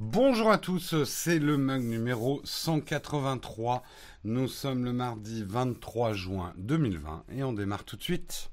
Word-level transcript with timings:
Bonjour 0.00 0.50
à 0.50 0.58
tous, 0.58 1.04
c'est 1.04 1.38
le 1.38 1.56
mug 1.56 1.84
numéro 1.84 2.40
183. 2.42 3.84
Nous 4.24 4.48
sommes 4.48 4.84
le 4.84 4.92
mardi 4.92 5.44
23 5.46 6.14
juin 6.14 6.52
2020 6.56 7.26
et 7.30 7.44
on 7.44 7.52
démarre 7.52 7.84
tout 7.84 7.96
de 7.96 8.02
suite. 8.02 8.50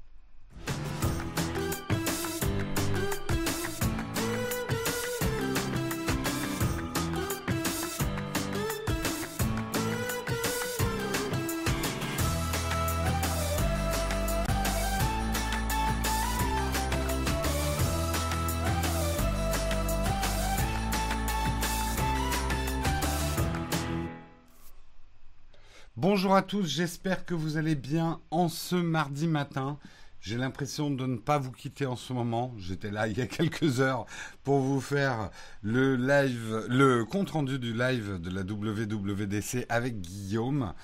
Bonjour 26.14 26.34
à 26.34 26.42
tous, 26.42 26.66
j'espère 26.66 27.24
que 27.24 27.32
vous 27.32 27.56
allez 27.56 27.74
bien 27.74 28.20
en 28.30 28.50
ce 28.50 28.76
mardi 28.76 29.26
matin. 29.26 29.78
J'ai 30.20 30.36
l'impression 30.36 30.90
de 30.90 31.06
ne 31.06 31.16
pas 31.16 31.38
vous 31.38 31.52
quitter 31.52 31.86
en 31.86 31.96
ce 31.96 32.12
moment. 32.12 32.52
J'étais 32.58 32.90
là 32.90 33.08
il 33.08 33.16
y 33.16 33.22
a 33.22 33.26
quelques 33.26 33.80
heures 33.80 34.04
pour 34.44 34.58
vous 34.58 34.82
faire 34.82 35.30
le 35.62 35.96
live, 35.96 36.66
le 36.68 37.06
compte 37.06 37.30
rendu 37.30 37.58
du 37.58 37.72
live 37.72 38.20
de 38.20 38.28
la 38.28 38.42
WWDC 38.42 39.64
avec 39.70 40.02
Guillaume. 40.02 40.74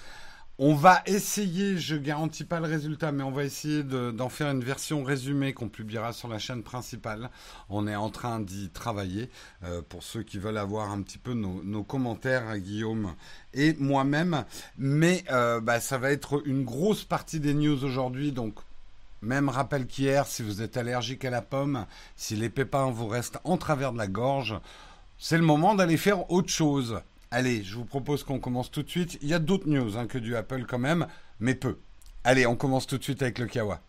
On 0.61 0.75
va 0.75 1.03
essayer, 1.07 1.79
je 1.79 1.95
garantis 1.95 2.43
pas 2.43 2.59
le 2.59 2.67
résultat, 2.67 3.13
mais 3.13 3.23
on 3.23 3.31
va 3.31 3.45
essayer 3.45 3.85
d'en 3.85 4.29
faire 4.29 4.51
une 4.51 4.65
version 4.65 5.05
résumée 5.05 5.53
qu'on 5.53 5.69
publiera 5.69 6.13
sur 6.13 6.27
la 6.27 6.41
chaîne 6.41 6.65
principale. 6.65 7.31
On 7.69 7.87
est 7.87 7.95
en 7.95 8.11
train 8.11 8.41
d'y 8.41 8.69
travailler 8.69 9.31
euh, 9.63 9.83
pour 9.89 10.03
ceux 10.03 10.25
qui 10.25 10.37
veulent 10.37 10.59
avoir 10.59 10.91
un 10.91 11.01
petit 11.03 11.19
peu 11.19 11.33
nos, 11.33 11.85
commentaires 11.85 12.59
Guillaume 12.59 13.15
et 13.55 13.77
moi-même. 13.79 14.45
Mais 14.79 15.23
euh, 15.31 15.61
bah, 15.61 15.79
ça 15.79 15.97
va 15.97 16.11
être 16.11 16.43
une 16.45 16.65
grosse 16.65 17.05
partie 17.05 17.39
des 17.39 17.55
news 17.55 17.85
aujourd'hui, 17.85 18.33
donc 18.33 18.59
même 19.23 19.49
rappel 19.49 19.87
qu'hier, 19.87 20.27
si 20.27 20.43
vous 20.43 20.61
êtes 20.61 20.77
allergique 20.77 21.25
à 21.25 21.31
la 21.31 21.41
pomme, 21.41 21.87
si 22.17 22.35
les 22.35 22.51
pépins 22.51 22.91
vous 22.91 23.07
restent 23.07 23.39
en 23.45 23.59
travers 23.59 23.93
de 23.93 23.99
la 23.99 24.09
gorge, 24.09 24.59
c'est 25.19 25.39
le 25.39 25.45
moment 25.45 25.77
d'aller 25.77 25.97
faire 25.97 26.29
autre 26.33 26.51
chose. 26.51 27.01
Allez, 27.31 27.63
je 27.63 27.75
vous 27.75 27.85
propose 27.85 28.25
qu'on 28.25 28.39
commence 28.39 28.71
tout 28.71 28.83
de 28.83 28.89
suite. 28.89 29.19
Il 29.21 29.29
y 29.29 29.35
a 29.35 29.39
d'autres 29.39 29.69
news 29.69 29.99
hein, 29.99 30.07
que 30.07 30.17
du 30.17 30.35
Apple 30.35 30.65
quand 30.67 30.79
même, 30.79 31.07
mais 31.41 31.55
peu. 31.55 31.79
Allez, 32.25 32.47
on 32.47 32.57
commence 32.57 32.87
tout 32.87 32.97
de 32.97 33.03
suite 33.03 33.21
avec 33.21 33.39
le 33.39 33.47
Kawa. 33.47 33.83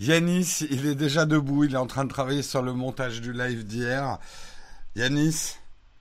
Yanis, 0.00 0.64
il 0.70 0.86
est 0.86 0.94
déjà 0.94 1.24
debout, 1.24 1.64
il 1.64 1.74
est 1.74 1.76
en 1.76 1.86
train 1.86 2.04
de 2.04 2.10
travailler 2.10 2.42
sur 2.42 2.62
le 2.62 2.72
montage 2.72 3.20
du 3.20 3.32
live 3.32 3.64
d'hier. 3.64 4.18
Yanis, 4.96 5.58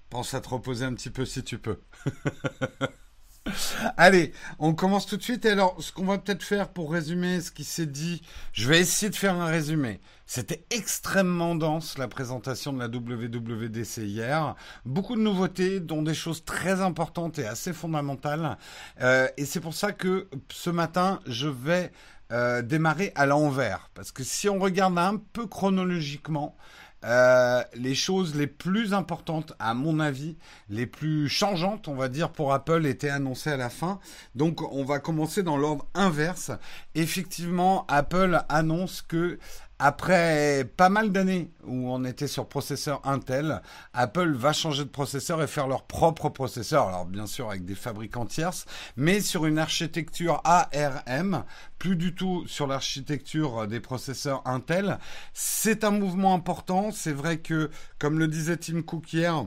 pense 0.09 0.33
à 0.33 0.41
te 0.41 0.49
reposer 0.49 0.85
un 0.85 0.95
petit 0.95 1.11
peu 1.11 1.25
si 1.25 1.44
tu 1.44 1.59
peux. 1.59 1.79
Allez, 3.97 4.33
on 4.59 4.73
commence 4.73 5.05
tout 5.05 5.17
de 5.17 5.23
suite. 5.23 5.45
Et 5.45 5.52
alors, 5.52 5.75
ce 5.80 5.92
qu'on 5.92 6.05
va 6.05 6.17
peut-être 6.17 6.44
faire 6.44 6.69
pour 6.69 6.92
résumer 6.92 7.42
ce 7.42 7.52
qui 7.52 7.64
s'est 7.64 7.86
dit, 7.86 8.22
je 8.53 8.67
vais 8.67 8.80
essayer 8.80 9.09
de 9.09 9.16
faire 9.16 9.36
un 9.36 9.45
résumé. 9.45 10.00
C'était 10.25 10.64
extrêmement 10.69 11.56
dense 11.56 11.97
la 11.97 12.07
présentation 12.07 12.72
de 12.72 12.79
la 12.79 12.88
WWDC 12.88 13.97
hier. 14.03 14.56
Beaucoup 14.85 15.16
de 15.16 15.22
nouveautés, 15.22 15.79
dont 15.79 16.03
des 16.03 16.13
choses 16.13 16.46
très 16.46 16.81
importantes 16.81 17.40
et 17.40 17.47
assez 17.47 17.73
fondamentales. 17.73 18.57
Euh, 19.01 19.28
et 19.38 19.46
c'est 19.46 19.59
pour 19.59 19.73
ça 19.73 19.91
que 19.91 20.28
ce 20.52 20.69
matin, 20.69 21.19
je 21.25 21.47
vais 21.47 21.91
euh, 22.31 22.62
démarrer 22.62 23.12
à 23.16 23.25
l'envers. 23.25 23.90
Parce 23.96 24.12
que 24.12 24.23
si 24.23 24.47
on 24.50 24.59
regarde 24.59 25.00
un 25.00 25.18
peu 25.18 25.47
chronologiquement, 25.47 26.56
euh, 27.05 27.63
les 27.75 27.95
choses 27.95 28.35
les 28.35 28.47
plus 28.47 28.93
importantes, 28.93 29.53
à 29.59 29.73
mon 29.73 29.99
avis, 29.99 30.35
les 30.69 30.85
plus 30.85 31.29
changeantes, 31.29 31.87
on 31.87 31.95
va 31.95 32.09
dire, 32.09 32.31
pour 32.31 32.53
Apple 32.53 32.85
étaient 32.85 33.09
annoncées 33.09 33.51
à 33.51 33.57
la 33.57 33.69
fin. 33.69 33.99
Donc, 34.35 34.61
on 34.73 34.83
va 34.83 34.99
commencer 34.99 35.43
dans 35.43 35.57
l'ordre 35.57 35.85
inverse. 35.93 36.51
Effectivement, 36.95 37.85
Apple 37.87 38.41
annonce 38.49 39.01
que 39.01 39.39
après 39.79 40.69
pas 40.78 40.90
mal 40.90 41.12
d'années 41.12 41.51
où 41.63 41.90
on 41.90 42.03
était 42.03 42.28
sur 42.28 42.47
processeur 42.47 43.01
Intel, 43.06 43.62
Apple 43.94 44.34
va 44.34 44.53
changer 44.53 44.84
de 44.84 44.90
processeur 44.90 45.41
et 45.41 45.47
faire 45.47 45.67
leur 45.67 45.84
propre 45.84 46.29
processeur. 46.29 46.88
Alors 46.88 47.06
bien 47.06 47.25
sûr 47.25 47.50
avec 47.50 47.66
des 47.66 47.75
fabricants 47.75 48.25
tierces, 48.25 48.66
mais 48.97 49.22
sur 49.22 49.45
une 49.45 49.57
architecture 49.57 50.41
ARM, 50.44 51.45
plus 51.78 51.95
du 51.95 52.13
tout 52.13 52.45
sur 52.45 52.67
l'architecture 52.67 53.67
des 53.67 53.79
processeurs 53.79 54.41
Intel. 54.45 55.00
C'est 55.34 55.84
un 55.84 55.91
mouvement 55.91 56.34
important. 56.34 56.91
C'est 56.91 57.13
vrai 57.13 57.38
que, 57.38 57.72
comme 57.97 58.19
le 58.19 58.28
disait 58.28 58.57
Tim 58.57 58.81
Cook 58.81 59.13
hier, 59.13 59.46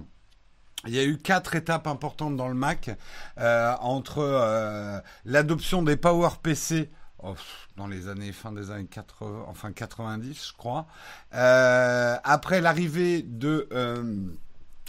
il 0.86 0.94
y 0.94 0.98
a 0.98 1.04
eu 1.04 1.18
quatre 1.18 1.54
étapes 1.54 1.86
importantes 1.86 2.36
dans 2.36 2.48
le 2.48 2.54
Mac 2.54 2.90
euh, 3.38 3.74
entre 3.80 4.18
euh, 4.18 4.98
l'adoption 5.24 5.82
des 5.82 5.96
PowerPC 5.96 6.90
Oh, 7.24 7.34
dans 7.76 7.86
les 7.86 8.08
années 8.08 8.32
fin 8.32 8.50
des 8.50 8.72
années 8.72 8.86
80, 8.86 9.44
enfin 9.46 9.70
90, 9.70 10.48
je 10.48 10.52
crois. 10.56 10.86
Euh, 11.34 12.16
après 12.24 12.60
l'arrivée 12.60 13.22
de 13.22 13.68
euh, 13.72 14.26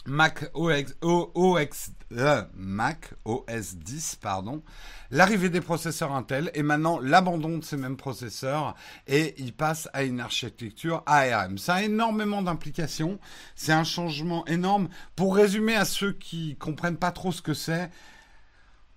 Mac 0.08 0.50
OS, 0.56 1.92
euh, 2.12 2.44
Mac 2.56 3.14
OS 3.26 3.76
10, 3.76 4.16
pardon, 4.16 4.64
l'arrivée 5.12 5.50
des 5.50 5.62
processeurs 5.62 6.12
Intel 6.12 6.50
et 6.56 6.64
maintenant 6.64 7.00
l'abandon 7.00 7.60
de 7.60 7.64
ces 7.64 7.78
mêmes 7.78 7.98
processeurs 7.98 8.74
et 9.08 9.36
il 9.38 9.54
passe 9.54 9.88
à 9.94 10.02
une 10.02 10.20
architecture 10.20 11.04
ARM. 11.06 11.60
Ça 11.60 11.76
a 11.76 11.84
énormément 11.84 12.42
d'implications. 12.42 13.20
C'est 13.56 13.74
un 13.74 13.84
changement 13.84 14.44
énorme. 14.48 14.90
Pour 15.16 15.36
résumer 15.36 15.76
à 15.76 15.86
ceux 15.86 16.14
qui 16.14 16.56
comprennent 16.56 16.98
pas 16.98 17.12
trop 17.12 17.32
ce 17.32 17.44
que 17.44 17.54
c'est, 17.54 17.92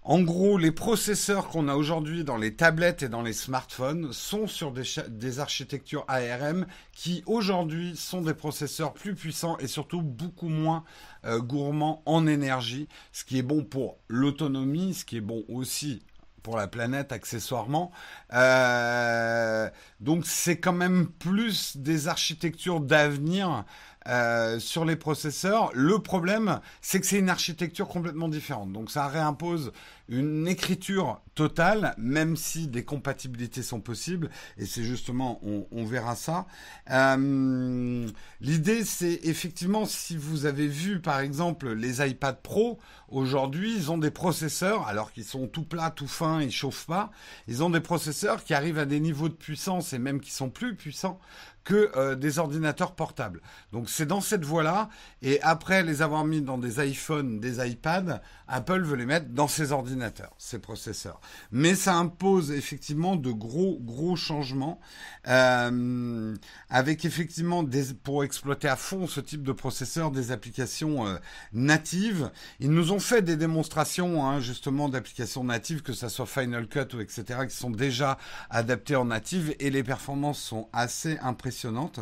en 0.08 0.20
gros, 0.20 0.56
les 0.56 0.70
processeurs 0.70 1.48
qu'on 1.48 1.66
a 1.66 1.74
aujourd'hui 1.74 2.22
dans 2.22 2.36
les 2.36 2.54
tablettes 2.54 3.02
et 3.02 3.08
dans 3.08 3.22
les 3.22 3.32
smartphones 3.32 4.12
sont 4.12 4.46
sur 4.46 4.70
des, 4.70 5.40
architectures 5.40 6.04
ARM 6.06 6.64
qui 6.92 7.24
aujourd'hui 7.26 7.96
sont 7.96 8.22
des 8.22 8.32
processeurs 8.32 8.92
plus 8.92 9.16
puissants 9.16 9.58
et 9.58 9.66
surtout 9.66 10.02
beaucoup 10.02 10.48
moins 10.48 10.84
euh, 11.24 11.40
gourmands 11.40 12.04
en 12.06 12.28
énergie, 12.28 12.88
ce 13.10 13.24
qui 13.24 13.38
est 13.38 13.42
bon 13.42 13.64
pour 13.64 13.98
l'autonomie, 14.06 14.94
ce 14.94 15.04
qui 15.04 15.16
est 15.16 15.20
bon 15.20 15.42
aussi 15.48 16.04
pour 16.44 16.56
la 16.56 16.68
planète 16.68 17.10
accessoirement. 17.10 17.90
Euh, 18.32 19.68
donc 19.98 20.24
c'est 20.24 20.60
quand 20.60 20.72
même 20.72 21.08
plus 21.08 21.76
des 21.78 22.06
architectures 22.06 22.78
d'avenir 22.78 23.64
euh, 24.08 24.58
sur 24.60 24.84
les 24.84 24.96
processeurs. 24.96 25.70
Le 25.74 25.98
problème, 25.98 26.60
c'est 26.80 27.00
que 27.00 27.06
c'est 27.06 27.18
une 27.18 27.28
architecture 27.28 27.88
complètement 27.88 28.28
différente. 28.28 28.72
Donc 28.72 28.90
ça 28.90 29.08
réimpose 29.08 29.72
une 30.08 30.46
écriture 30.46 31.20
totale, 31.34 31.94
même 31.98 32.36
si 32.36 32.68
des 32.68 32.84
compatibilités 32.84 33.62
sont 33.62 33.80
possibles. 33.80 34.30
Et 34.58 34.66
c'est 34.66 34.84
justement, 34.84 35.40
on, 35.42 35.84
verra 35.84 36.14
ça. 36.14 36.46
Euh, 36.90 38.06
l'idée, 38.40 38.84
c'est 38.84 39.20
effectivement, 39.24 39.84
si 39.84 40.16
vous 40.16 40.46
avez 40.46 40.68
vu 40.68 41.00
par 41.00 41.20
exemple 41.20 41.72
les 41.72 42.08
iPad 42.08 42.40
Pro, 42.40 42.78
aujourd'hui, 43.08 43.74
ils 43.76 43.90
ont 43.90 43.98
des 43.98 44.12
processeurs, 44.12 44.86
alors 44.86 45.12
qu'ils 45.12 45.24
sont 45.24 45.48
tout 45.48 45.64
plats, 45.64 45.90
tout 45.90 46.08
fins, 46.08 46.40
ils 46.40 46.52
chauffent 46.52 46.86
pas. 46.86 47.10
Ils 47.48 47.64
ont 47.64 47.70
des 47.70 47.80
processeurs 47.80 48.44
qui 48.44 48.54
arrivent 48.54 48.78
à 48.78 48.86
des 48.86 49.00
niveaux 49.00 49.28
de 49.28 49.34
puissance 49.34 49.92
et 49.92 49.98
même 49.98 50.20
qui 50.20 50.30
sont 50.30 50.50
plus 50.50 50.76
puissants 50.76 51.18
que 51.66 51.90
euh, 51.96 52.14
des 52.14 52.38
ordinateurs 52.38 52.94
portables. 52.94 53.42
Donc 53.72 53.90
c'est 53.90 54.06
dans 54.06 54.22
cette 54.22 54.44
voie-là. 54.44 54.88
Et 55.20 55.42
après 55.42 55.82
les 55.82 56.00
avoir 56.00 56.24
mis 56.24 56.40
dans 56.40 56.56
des 56.56 56.82
iPhones, 56.82 57.40
des 57.40 57.58
iPads, 57.68 58.22
Apple 58.48 58.82
veut 58.82 58.96
les 58.96 59.06
mettre 59.06 59.28
dans 59.28 59.48
ses 59.48 59.72
ordinateurs, 59.72 60.34
ses 60.38 60.58
processeurs. 60.58 61.20
Mais 61.50 61.74
ça 61.74 61.96
impose 61.96 62.50
effectivement 62.52 63.16
de 63.16 63.30
gros 63.30 63.78
gros 63.80 64.16
changements 64.16 64.80
euh, 65.28 66.34
avec 66.70 67.04
effectivement 67.04 67.62
des, 67.62 67.94
pour 67.94 68.24
exploiter 68.24 68.68
à 68.68 68.76
fond 68.76 69.06
ce 69.06 69.20
type 69.20 69.42
de 69.42 69.52
processeur 69.52 70.10
des 70.10 70.30
applications 70.30 71.06
euh, 71.06 71.16
natives. 71.52 72.30
Ils 72.60 72.70
nous 72.70 72.92
ont 72.92 73.00
fait 73.00 73.22
des 73.22 73.36
démonstrations 73.36 74.26
hein, 74.26 74.40
justement 74.40 74.88
d'applications 74.88 75.44
natives, 75.44 75.82
que 75.82 75.92
ça 75.92 76.08
soit 76.08 76.26
Final 76.26 76.68
Cut 76.68 76.94
ou 76.94 77.00
etc., 77.00 77.40
qui 77.48 77.56
sont 77.56 77.70
déjà 77.70 78.18
adaptées 78.50 78.96
en 78.96 79.06
native 79.06 79.54
et 79.58 79.70
les 79.70 79.82
performances 79.82 80.38
sont 80.38 80.68
assez 80.72 81.18
impressionnantes 81.18 82.00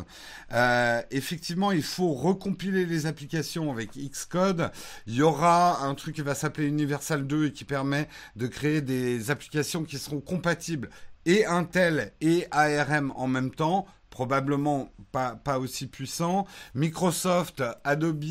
euh, 0.52 1.02
effectivement, 1.11 1.73
il 1.73 1.82
faut 1.82 2.12
recompiler 2.12 2.87
les 2.87 3.06
applications 3.06 3.70
avec 3.70 3.96
Xcode. 3.96 4.70
Il 5.06 5.14
y 5.14 5.23
aura 5.23 5.82
un 5.85 5.94
truc 5.94 6.17
qui 6.17 6.23
va 6.23 6.33
s'appeler 6.34 6.66
Universal 6.66 7.26
2 7.26 7.46
et 7.46 7.52
qui 7.52 7.64
permet 7.64 8.08
de 8.36 8.46
créer 8.46 8.81
des 8.81 9.31
applications 9.31 9.84
qui 9.84 9.98
seront 9.98 10.20
compatibles 10.20 10.90
et 11.26 11.46
Intel 11.46 12.12
et 12.20 12.46
ARM 12.50 13.12
en 13.16 13.26
même 13.26 13.50
temps 13.50 13.86
probablement 14.10 14.90
pas, 15.10 15.34
pas 15.34 15.58
aussi 15.58 15.88
puissant. 15.88 16.46
Microsoft, 16.75 17.64
Adobe 17.82 18.22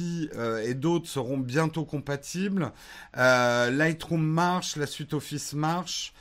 et 0.63 0.73
d'autres 0.75 1.09
seront 1.09 1.37
bientôt 1.37 1.83
compatibles. 1.83 2.71
Lightroom 3.15 4.23
marche, 4.23 4.77
la 4.77 4.87
suite 4.87 5.13
Office 5.13 5.53
marche. 5.53 6.13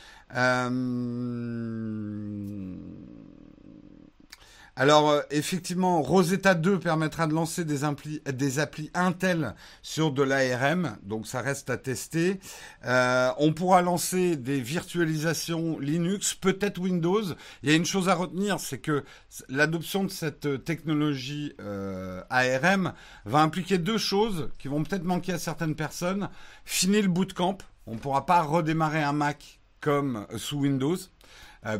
Alors 4.75 5.11
euh, 5.11 5.21
effectivement, 5.31 6.01
Rosetta 6.01 6.55
2 6.55 6.79
permettra 6.79 7.27
de 7.27 7.35
lancer 7.35 7.67
des, 7.67 7.85
applis 7.85 8.91
Intel 8.95 9.55
sur 9.83 10.13
de 10.13 10.23
l'ARM, 10.23 10.97
donc 11.03 11.27
ça 11.27 11.43
reste 11.43 11.69
à 11.69 11.77
tester. 11.77 12.41
Euh, 12.87 13.31
on 13.37 13.53
pourra 13.53 13.83
lancer 13.83 14.37
des 14.37 14.63
virtualisations 14.63 15.79
Linux, 15.79 16.35
peut-être 16.35 16.81
Windows. 16.81 17.23
Il 17.63 17.69
y 17.69 17.73
a 17.73 17.77
une 17.77 17.85
chose 17.85 18.09
à 18.09 18.15
retenir, 18.15 18.61
c'est 18.61 18.79
que 18.79 19.05
l'adoption 19.51 20.05
de 20.05 20.11
cette 20.11 20.65
technologie 20.65 21.53
euh, 21.61 22.23
ARM 22.31 22.95
va 23.27 23.41
impliquer 23.41 23.77
deux 23.77 23.99
choses 23.99 24.49
qui 24.59 24.69
vont 24.69 24.85
peut-être 24.85 25.05
manquer 25.05 25.35
à 25.35 25.39
certaines 25.39 25.75
personnes. 25.75 26.31
Fini 26.65 27.03
le 27.03 27.09
bootcamp, 27.09 27.59
on 27.87 27.97
ne 27.97 27.99
pourra 27.99 28.25
pas 28.25 28.41
redémarrer 28.41 29.03
un 29.03 29.13
Mac 29.13 29.61
comme 29.81 30.27
sous 30.37 30.61
Windows, 30.61 30.97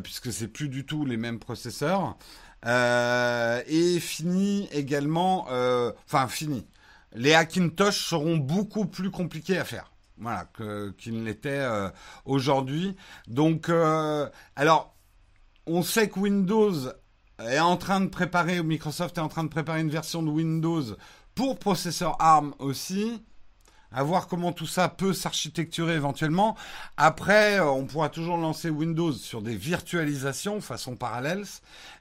puisque 0.03 0.31
c'est 0.31 0.49
plus 0.49 0.67
du 0.67 0.85
tout 0.85 1.05
les 1.05 1.15
mêmes 1.15 1.39
processeurs. 1.39 2.17
Euh, 2.65 3.61
et 3.67 3.99
fini 3.99 4.69
également, 4.71 5.47
euh, 5.49 5.91
enfin 6.05 6.27
fini. 6.27 6.65
Les 7.13 7.33
Hackintosh 7.33 8.07
seront 8.07 8.37
beaucoup 8.37 8.85
plus 8.85 9.11
compliqués 9.11 9.57
à 9.57 9.65
faire, 9.65 9.91
voilà, 10.17 10.47
qu'ils 10.97 11.19
ne 11.19 11.25
l'étaient 11.25 11.49
euh, 11.49 11.89
aujourd'hui. 12.25 12.95
Donc, 13.27 13.69
alors, 14.55 14.95
on 15.65 15.83
sait 15.83 16.09
que 16.09 16.19
Windows 16.19 16.73
est 17.39 17.59
en 17.59 17.77
train 17.77 18.01
de 18.01 18.07
préparer, 18.07 18.63
Microsoft 18.63 19.17
est 19.17 19.21
en 19.21 19.27
train 19.27 19.43
de 19.43 19.49
préparer 19.49 19.81
une 19.81 19.89
version 19.89 20.23
de 20.23 20.29
Windows 20.29 20.83
pour 21.35 21.59
processeur 21.59 22.15
ARM 22.19 22.53
aussi 22.59 23.23
à 23.93 24.03
voir 24.03 24.27
comment 24.27 24.51
tout 24.51 24.65
ça 24.65 24.89
peut 24.89 25.13
s'architecturer 25.13 25.93
éventuellement. 25.93 26.57
Après, 26.97 27.59
euh, 27.59 27.69
on 27.69 27.85
pourra 27.85 28.09
toujours 28.09 28.37
lancer 28.37 28.69
Windows 28.69 29.13
sur 29.13 29.41
des 29.41 29.55
virtualisations 29.55 30.61
façon 30.61 30.95
parallèle, 30.95 31.43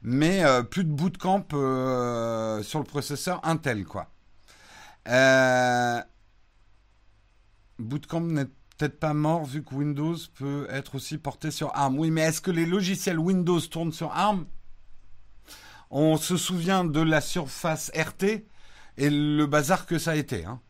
mais 0.02 0.42
euh, 0.44 0.62
plus 0.62 0.84
de 0.84 0.90
bootcamp 0.90 1.46
euh, 1.52 2.62
sur 2.62 2.78
le 2.78 2.84
processeur 2.84 3.40
Intel, 3.44 3.84
quoi. 3.84 4.08
bootcamp 7.78 8.20
n'est 8.20 8.46
peut-être 8.78 8.98
pas 8.98 9.14
mort 9.14 9.44
vu 9.44 9.62
que 9.62 9.74
Windows 9.74 10.16
peut 10.34 10.66
être 10.70 10.94
aussi 10.94 11.18
porté 11.18 11.50
sur 11.50 11.70
ARM. 11.74 11.98
Oui, 11.98 12.10
mais 12.10 12.22
est-ce 12.22 12.40
que 12.40 12.50
les 12.50 12.66
logiciels 12.66 13.18
Windows 13.18 13.60
tournent 13.60 13.92
sur 13.92 14.12
ARM? 14.12 14.46
On 15.90 16.16
se 16.16 16.38
souvient 16.38 16.84
de 16.84 17.00
la 17.00 17.20
surface 17.20 17.92
RT 17.94 18.46
et 18.96 19.10
le 19.10 19.44
bazar 19.44 19.84
que 19.84 19.98
ça 19.98 20.12
a 20.12 20.16
été. 20.16 20.46
Hein. 20.46 20.60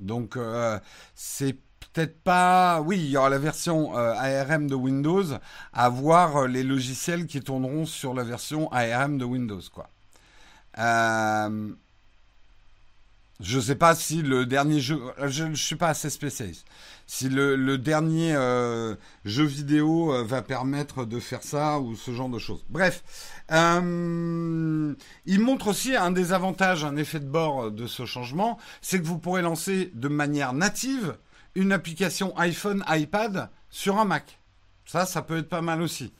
Donc 0.00 0.36
euh, 0.36 0.78
c'est 1.14 1.54
peut-être 1.80 2.22
pas. 2.22 2.80
Oui, 2.80 2.98
il 2.98 3.10
y 3.10 3.16
aura 3.16 3.28
la 3.28 3.38
version 3.38 3.96
euh, 3.96 4.14
ARM 4.14 4.68
de 4.68 4.74
Windows, 4.74 5.24
à 5.72 5.88
voir 5.88 6.36
euh, 6.36 6.46
les 6.46 6.62
logiciels 6.62 7.26
qui 7.26 7.40
tourneront 7.40 7.86
sur 7.86 8.14
la 8.14 8.24
version 8.24 8.70
ARM 8.72 9.18
de 9.18 9.24
Windows, 9.24 9.62
quoi. 9.72 9.88
Je 13.40 13.56
ne 13.56 13.62
sais 13.62 13.74
pas 13.74 13.94
si 13.94 14.22
le 14.22 14.46
dernier 14.46 14.80
jeu, 14.80 14.98
je 15.26 15.44
ne 15.44 15.54
suis 15.54 15.76
pas 15.76 15.88
assez 15.88 16.08
spécialiste, 16.08 16.66
si 17.06 17.28
le, 17.28 17.76
dernier 17.76 18.34
euh, 18.34 18.94
jeu 19.26 19.44
vidéo 19.44 20.12
euh, 20.14 20.24
va 20.24 20.40
permettre 20.40 21.04
de 21.04 21.20
faire 21.20 21.42
ça 21.42 21.78
ou 21.78 21.96
ce 21.96 22.12
genre 22.12 22.30
de 22.30 22.38
choses. 22.38 22.64
Bref, 22.70 23.04
euh, 23.52 24.94
il 25.26 25.40
montre 25.40 25.68
aussi 25.68 25.94
un 25.94 26.12
des 26.12 26.32
avantages, 26.32 26.82
un 26.84 26.96
effet 26.96 27.20
de 27.20 27.26
bord 27.26 27.70
de 27.70 27.86
ce 27.86 28.06
changement, 28.06 28.58
c'est 28.80 29.00
que 29.00 29.06
vous 29.06 29.18
pourrez 29.18 29.42
lancer 29.42 29.90
de 29.92 30.08
manière 30.08 30.54
native 30.54 31.18
une 31.54 31.72
application 31.72 32.34
iPhone, 32.38 32.82
iPad 32.88 33.50
sur 33.68 33.98
un 33.98 34.06
Mac. 34.06 34.40
Ça, 34.86 35.04
ça 35.04 35.20
peut 35.20 35.36
être 35.38 35.50
pas 35.50 35.62
mal 35.62 35.82
aussi. 35.82 36.14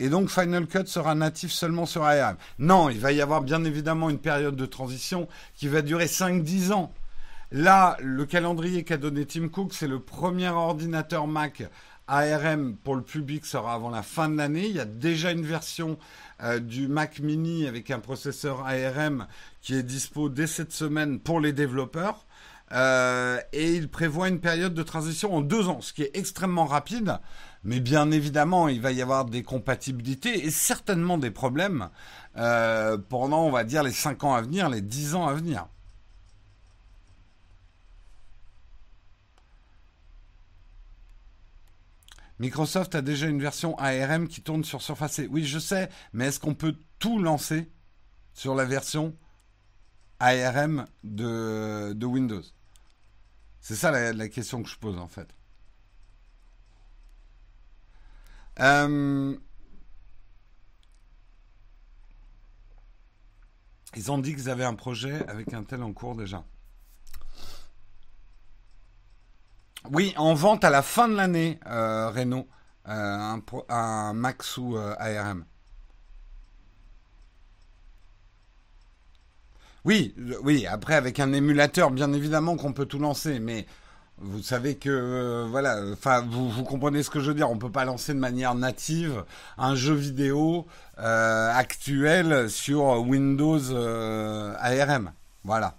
Et 0.00 0.08
donc 0.08 0.30
Final 0.30 0.66
Cut 0.66 0.86
sera 0.86 1.14
natif 1.14 1.50
seulement 1.50 1.86
sur 1.86 2.04
ARM. 2.04 2.36
Non, 2.58 2.88
il 2.88 3.00
va 3.00 3.12
y 3.12 3.20
avoir 3.20 3.42
bien 3.42 3.64
évidemment 3.64 4.10
une 4.10 4.18
période 4.18 4.56
de 4.56 4.66
transition 4.66 5.28
qui 5.54 5.68
va 5.68 5.82
durer 5.82 6.06
5-10 6.06 6.72
ans. 6.72 6.92
Là, 7.50 7.96
le 8.00 8.26
calendrier 8.26 8.84
qu'a 8.84 8.98
donné 8.98 9.24
Tim 9.24 9.48
Cook, 9.48 9.72
c'est 9.72 9.88
le 9.88 10.00
premier 10.00 10.48
ordinateur 10.48 11.26
Mac 11.26 11.62
ARM 12.08 12.76
pour 12.76 12.96
le 12.96 13.02
public 13.02 13.44
sera 13.44 13.74
avant 13.74 13.90
la 13.90 14.02
fin 14.02 14.28
de 14.28 14.36
l'année. 14.36 14.66
Il 14.66 14.76
y 14.76 14.80
a 14.80 14.86
déjà 14.86 15.30
une 15.30 15.44
version 15.44 15.98
euh, 16.42 16.58
du 16.58 16.88
Mac 16.88 17.20
mini 17.20 17.66
avec 17.66 17.90
un 17.90 18.00
processeur 18.00 18.66
ARM 18.66 19.26
qui 19.60 19.74
est 19.74 19.82
dispo 19.82 20.28
dès 20.28 20.46
cette 20.46 20.72
semaine 20.72 21.20
pour 21.20 21.40
les 21.40 21.52
développeurs. 21.52 22.26
Euh, 22.72 23.38
et 23.52 23.74
il 23.74 23.88
prévoit 23.88 24.28
une 24.28 24.40
période 24.40 24.74
de 24.74 24.82
transition 24.82 25.34
en 25.34 25.40
deux 25.40 25.68
ans, 25.68 25.80
ce 25.80 25.92
qui 25.92 26.02
est 26.02 26.16
extrêmement 26.16 26.66
rapide. 26.66 27.18
Mais 27.64 27.80
bien 27.80 28.10
évidemment, 28.10 28.68
il 28.68 28.80
va 28.80 28.92
y 28.92 29.02
avoir 29.02 29.24
des 29.24 29.42
compatibilités 29.42 30.46
et 30.46 30.50
certainement 30.50 31.18
des 31.18 31.30
problèmes 31.30 31.90
euh, 32.36 32.98
pendant, 32.98 33.42
on 33.44 33.50
va 33.50 33.64
dire, 33.64 33.82
les 33.82 33.92
5 33.92 34.24
ans 34.24 34.34
à 34.34 34.42
venir, 34.42 34.68
les 34.68 34.80
10 34.80 35.14
ans 35.14 35.26
à 35.26 35.34
venir. 35.34 35.66
Microsoft 42.38 42.94
a 42.94 43.02
déjà 43.02 43.26
une 43.26 43.40
version 43.40 43.76
ARM 43.78 44.28
qui 44.28 44.42
tourne 44.42 44.62
sur 44.62 44.80
Surface. 44.80 45.20
Oui, 45.28 45.44
je 45.44 45.58
sais, 45.58 45.88
mais 46.12 46.26
est-ce 46.26 46.38
qu'on 46.38 46.54
peut 46.54 46.76
tout 47.00 47.18
lancer 47.18 47.68
sur 48.32 48.54
la 48.54 48.64
version 48.64 49.16
ARM 50.20 50.84
de, 51.02 52.04
Windows? 52.04 52.42
C'est 53.60 53.74
ça 53.74 53.90
la 54.12 54.28
question 54.28 54.62
que 54.62 54.68
je 54.68 54.78
pose 54.78 54.98
en 54.98 55.08
fait. 55.08 55.37
Euh, 58.60 59.36
ils 63.96 64.10
ont 64.10 64.18
dit 64.18 64.34
qu'ils 64.34 64.50
avaient 64.50 64.64
un 64.64 64.74
projet 64.74 65.26
avec 65.28 65.52
un 65.52 65.62
tel 65.62 65.82
en 65.82 65.92
cours 65.92 66.16
déjà. 66.16 66.44
Oui, 69.90 70.12
en 70.16 70.34
vente 70.34 70.64
à 70.64 70.70
la 70.70 70.82
fin 70.82 71.08
de 71.08 71.14
l'année, 71.14 71.60
euh, 71.66 72.10
Renault, 72.10 72.48
euh, 72.88 73.38
un, 73.68 74.12
Mac 74.12 74.42
sous 74.42 74.76
ARM. 74.76 75.44
Oui, 79.84 80.14
oui, 80.42 80.66
après 80.66 80.94
avec 80.94 81.20
un 81.20 81.32
émulateur, 81.32 81.90
bien 81.90 82.12
évidemment 82.12 82.56
qu'on 82.56 82.72
peut 82.72 82.84
tout 82.84 82.98
lancer, 82.98 83.38
mais 83.38 83.66
vous 84.20 84.42
savez 84.42 84.76
que 84.76 84.88
euh, 84.88 85.46
voilà, 85.48 85.80
enfin 85.92 86.22
vous, 86.22 86.64
comprenez 86.64 87.02
ce 87.02 87.10
que 87.10 87.20
je 87.20 87.28
veux 87.28 87.34
dire. 87.34 87.50
On 87.50 87.58
peut 87.58 87.70
pas 87.70 87.84
lancer 87.84 88.14
de 88.14 88.18
manière 88.18 88.54
native 88.54 89.24
un 89.56 89.74
jeu 89.74 89.94
vidéo 89.94 90.66
euh, 90.98 91.52
actuel 91.54 92.50
sur 92.50 92.82
Windows 93.00 93.60
euh, 93.70 94.54
ARM. 94.58 95.12
Voilà. 95.44 95.76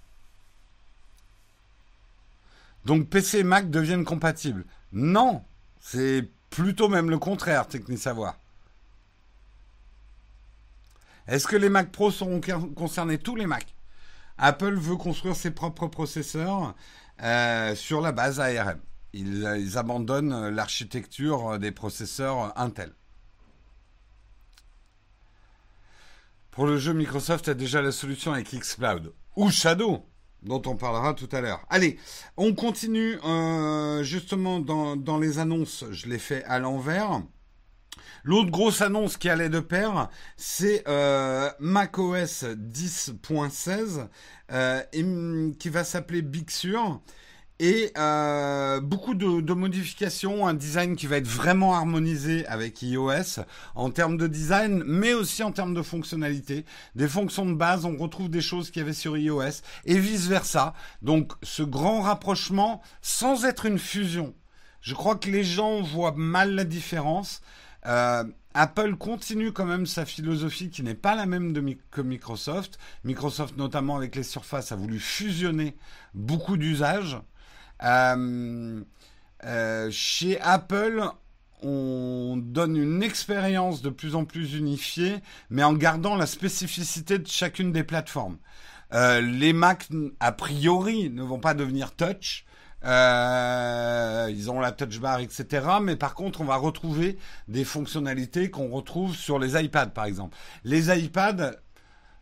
Donc 2.86 3.10
PC 3.10 3.40
et 3.40 3.44
Mac 3.44 3.70
deviennent 3.70 4.06
compatibles. 4.06 4.66
Non, 4.94 5.44
c'est 5.82 6.26
plutôt 6.50 6.88
même 6.88 7.10
le 7.10 7.20
contraire, 7.20 7.68
Technique 7.68 8.00
Savoir. 8.00 8.36
Est-ce 11.28 11.46
que 11.46 11.58
les 11.58 11.70
Mac 11.70 11.92
Pro 11.92 12.10
seront 12.10 12.42
concernés? 12.76 13.20
Tous 13.20 13.36
les 13.36 13.46
Mac. 13.46 13.68
Apple 14.40 14.76
veut 14.76 14.96
construire 14.96 15.36
ses 15.36 15.52
propres 15.52 15.88
processeurs 15.88 16.74
euh, 17.22 17.76
sur 17.76 18.02
la 18.02 18.12
base 18.12 18.40
ARM. 18.40 18.80
Ils, 19.14 19.78
abandonnent 19.78 20.50
l'architecture 20.50 21.58
des 21.58 21.72
processeurs 21.72 22.54
Intel. 22.60 22.94
Pour 26.52 26.68
le 26.68 26.78
jeu, 26.78 26.94
Microsoft 26.94 27.48
a 27.48 27.54
déjà 27.54 27.82
la 27.82 27.92
solution 27.92 28.34
avec 28.34 28.54
Xcloud 28.54 29.14
ou 29.36 29.50
Shadow, 29.50 30.06
dont 30.44 30.62
on 30.66 30.76
parlera 30.76 31.14
tout 31.14 31.30
à 31.32 31.42
l'heure. 31.42 31.66
Allez, 31.70 31.98
on 32.38 32.54
continue 32.54 33.18
euh, 33.24 34.04
justement 34.04 34.60
dans, 34.60 35.18
les 35.18 35.40
annonces. 35.40 35.86
Je 35.92 36.08
l'ai 36.08 36.20
fait 36.20 36.44
à 36.44 36.60
l'envers. 36.60 37.22
L'autre 38.24 38.52
grosse 38.52 38.82
annonce 38.82 39.18
qui 39.18 39.30
allait 39.30 39.50
de 39.50 39.60
pair, 39.60 40.10
c'est 40.38 40.84
euh, 40.88 41.50
macOS 41.60 42.44
10.16 42.44 44.08
euh, 44.52 45.52
qui 45.58 45.70
va 45.70 45.84
s'appeler 45.84 46.22
Big 46.22 46.50
Sur. 46.50 47.02
Et 47.62 47.92
euh, 47.98 48.80
beaucoup 48.80 49.16
de, 49.16 49.54
modifications, 49.54 50.48
un 50.48 50.54
design 50.54 50.96
qui 50.96 51.08
va 51.08 51.18
être 51.18 51.28
vraiment 51.28 51.76
harmonisé 51.76 52.48
avec 52.48 52.82
iOS 52.82 53.42
en 53.76 53.92
termes 53.92 54.16
de 54.16 54.28
design, 54.28 54.82
mais 54.86 55.12
aussi 55.12 55.44
en 55.44 55.52
termes 55.52 55.74
de 55.74 55.82
fonctionnalité. 55.82 56.64
Des 56.96 57.10
fonctions 57.10 57.46
de 57.46 57.54
base, 57.54 57.84
on 57.84 57.98
retrouve 57.98 58.30
des 58.30 58.40
choses 58.40 58.72
qu'il 58.72 58.88
y 58.88 58.94
sur 58.94 59.18
iOS 59.18 59.62
et 59.84 60.00
vice-versa. 60.00 60.74
Donc 61.02 61.34
ce 61.44 61.62
grand 61.62 62.02
rapprochement 62.02 62.82
sans 63.02 63.44
être 63.44 63.66
une 63.66 63.80
fusion. 63.80 64.34
Je 64.80 64.94
crois 64.94 65.18
que 65.18 65.30
les 65.30 65.44
gens 65.44 65.82
voient 65.82 66.16
mal 66.16 66.56
la 66.56 66.64
différence. 66.64 67.42
Euh, 67.86 68.24
Apple 68.54 68.96
continue 68.96 69.52
quand 69.52 69.66
même 69.66 69.86
sa 69.86 70.06
philosophie 70.06 70.70
qui 70.70 70.84
n'est 70.84 70.96
pas 70.96 71.16
la 71.16 71.26
même 71.26 71.54
que 71.92 72.02
Microsoft. 72.02 72.80
Microsoft, 73.04 73.58
notamment 73.58 73.96
avec 73.96 74.16
les 74.16 74.24
surfaces, 74.24 74.72
a 74.72 74.76
voulu 74.76 75.00
fusionner 75.00 75.76
beaucoup 76.14 76.58
d'usages. 76.58 77.18
Euh, 77.84 78.82
euh, 79.46 79.92
chez 79.92 80.40
Apple, 80.42 81.04
on 81.62 82.38
donne 82.42 82.76
une 82.76 83.04
expérience 83.04 83.82
de 83.82 83.90
plus 83.90 84.16
en 84.16 84.26
plus 84.26 84.56
unifiée, 84.56 85.18
mais 85.50 85.64
en 85.64 85.74
gardant 85.74 86.16
la 86.16 86.26
spécificité 86.26 87.20
de 87.20 87.28
chacune 87.28 87.72
des 87.72 87.84
plateformes. 87.84 88.38
Les 88.92 89.54
Mac, 89.54 89.88
a 90.20 90.32
priori, 90.32 91.12
ne 91.12 91.22
vont 91.22 91.40
pas 91.40 91.54
devenir 91.54 91.96
touch. 91.96 92.46
Euh, 92.86 94.28
ils 94.30 94.50
ont 94.50 94.60
la 94.60 94.72
touch 94.72 95.00
bar, 95.00 95.20
etc. 95.20 95.66
Mais 95.82 95.96
par 95.96 96.16
contre, 96.16 96.42
on 96.42 96.46
va 96.46 96.56
retrouver 96.56 97.18
des 97.48 97.66
fonctionnalités 97.66 98.50
qu'on 98.50 98.70
retrouve 98.70 99.16
sur 99.16 99.40
les 99.40 99.62
iPads, 99.62 99.88
par 99.88 100.06
exemple. 100.06 100.38
Les 100.64 100.90
iPads 100.98 101.56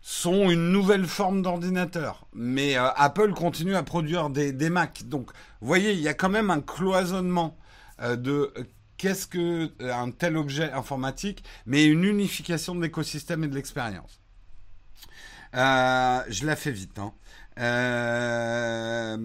sont 0.02 0.50
une 0.50 0.72
nouvelle 0.72 1.06
forme 1.06 1.42
d'ordinateur, 1.42 2.28
mais 2.34 2.78
euh, 2.78 2.88
Apple 2.96 3.34
continue 3.34 3.76
à 3.76 3.84
produire 3.84 4.30
des, 4.30 4.52
des 4.52 4.70
Mac. 4.70 5.04
Donc, 5.06 5.32
vous 5.62 5.68
voyez, 5.68 5.94
il 5.94 6.00
y 6.00 6.08
a 6.08 6.14
quand 6.14 6.30
même 6.30 6.50
un 6.50 6.62
cloisonnement 6.62 7.58
euh, 8.02 8.16
de 8.16 8.54
qu'est-ce 8.98 9.28
que 9.28 9.72
un 9.80 10.10
tel 10.12 10.38
objet 10.38 10.72
informatique, 10.72 11.44
mais 11.66 11.86
une 11.86 12.04
unification 12.04 12.74
de 12.74 12.82
l'écosystème 12.82 13.44
et 13.44 13.48
de 13.48 13.54
l'expérience. 13.54 14.22
je 15.54 16.46
la 16.46 16.56
fais 16.56 16.72
vite. 16.72 16.98
Hein. 16.98 17.14
Euh, 17.60 19.18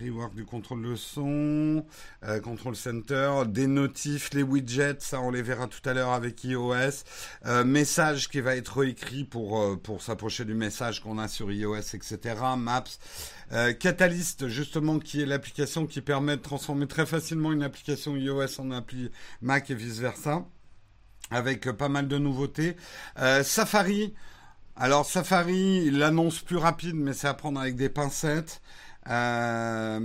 rework 0.00 0.34
du 0.34 0.46
contrôle 0.46 0.82
de 0.82 0.96
son, 0.96 1.84
euh, 2.24 2.40
control 2.40 2.74
center, 2.74 3.42
des 3.46 3.66
notifs, 3.66 4.32
les 4.32 4.42
widgets, 4.42 4.96
ça 5.00 5.20
on 5.20 5.30
les 5.30 5.42
verra 5.42 5.66
tout 5.66 5.86
à 5.86 5.92
l'heure 5.92 6.12
avec 6.12 6.42
iOS. 6.44 7.04
Euh, 7.44 7.64
message 7.64 8.30
qui 8.30 8.40
va 8.40 8.56
être 8.56 8.80
réécrit 8.80 9.24
pour 9.24 9.78
pour 9.82 10.02
s'approcher 10.02 10.46
du 10.46 10.54
message 10.54 11.02
qu'on 11.02 11.18
a 11.18 11.28
sur 11.28 11.52
iOS, 11.52 11.94
etc. 11.94 12.34
Maps, 12.56 12.84
Catalyst 13.78 14.48
justement 14.48 14.98
qui 14.98 15.20
est 15.22 15.26
l'application 15.26 15.86
qui 15.86 16.00
permet 16.00 16.36
de 16.38 16.42
transformer 16.42 16.86
très 16.86 17.04
facilement 17.04 17.52
une 17.52 17.62
application 17.62 18.16
iOS 18.16 18.58
en 18.58 18.70
appli 18.70 19.10
Mac 19.42 19.70
et 19.70 19.74
vice 19.74 19.98
versa, 19.98 20.46
avec 21.30 21.70
pas 21.72 21.90
mal 21.90 22.08
de 22.08 22.16
nouveautés. 22.16 22.76
Safari. 23.42 24.14
Alors 24.78 25.06
Safari, 25.06 25.90
l'annonce 25.90 26.40
plus 26.40 26.58
rapide, 26.58 26.96
mais 26.96 27.14
c'est 27.14 27.28
à 27.28 27.32
prendre 27.32 27.58
avec 27.58 27.76
des 27.76 27.88
pincettes. 27.88 28.60
Euh, 29.08 30.00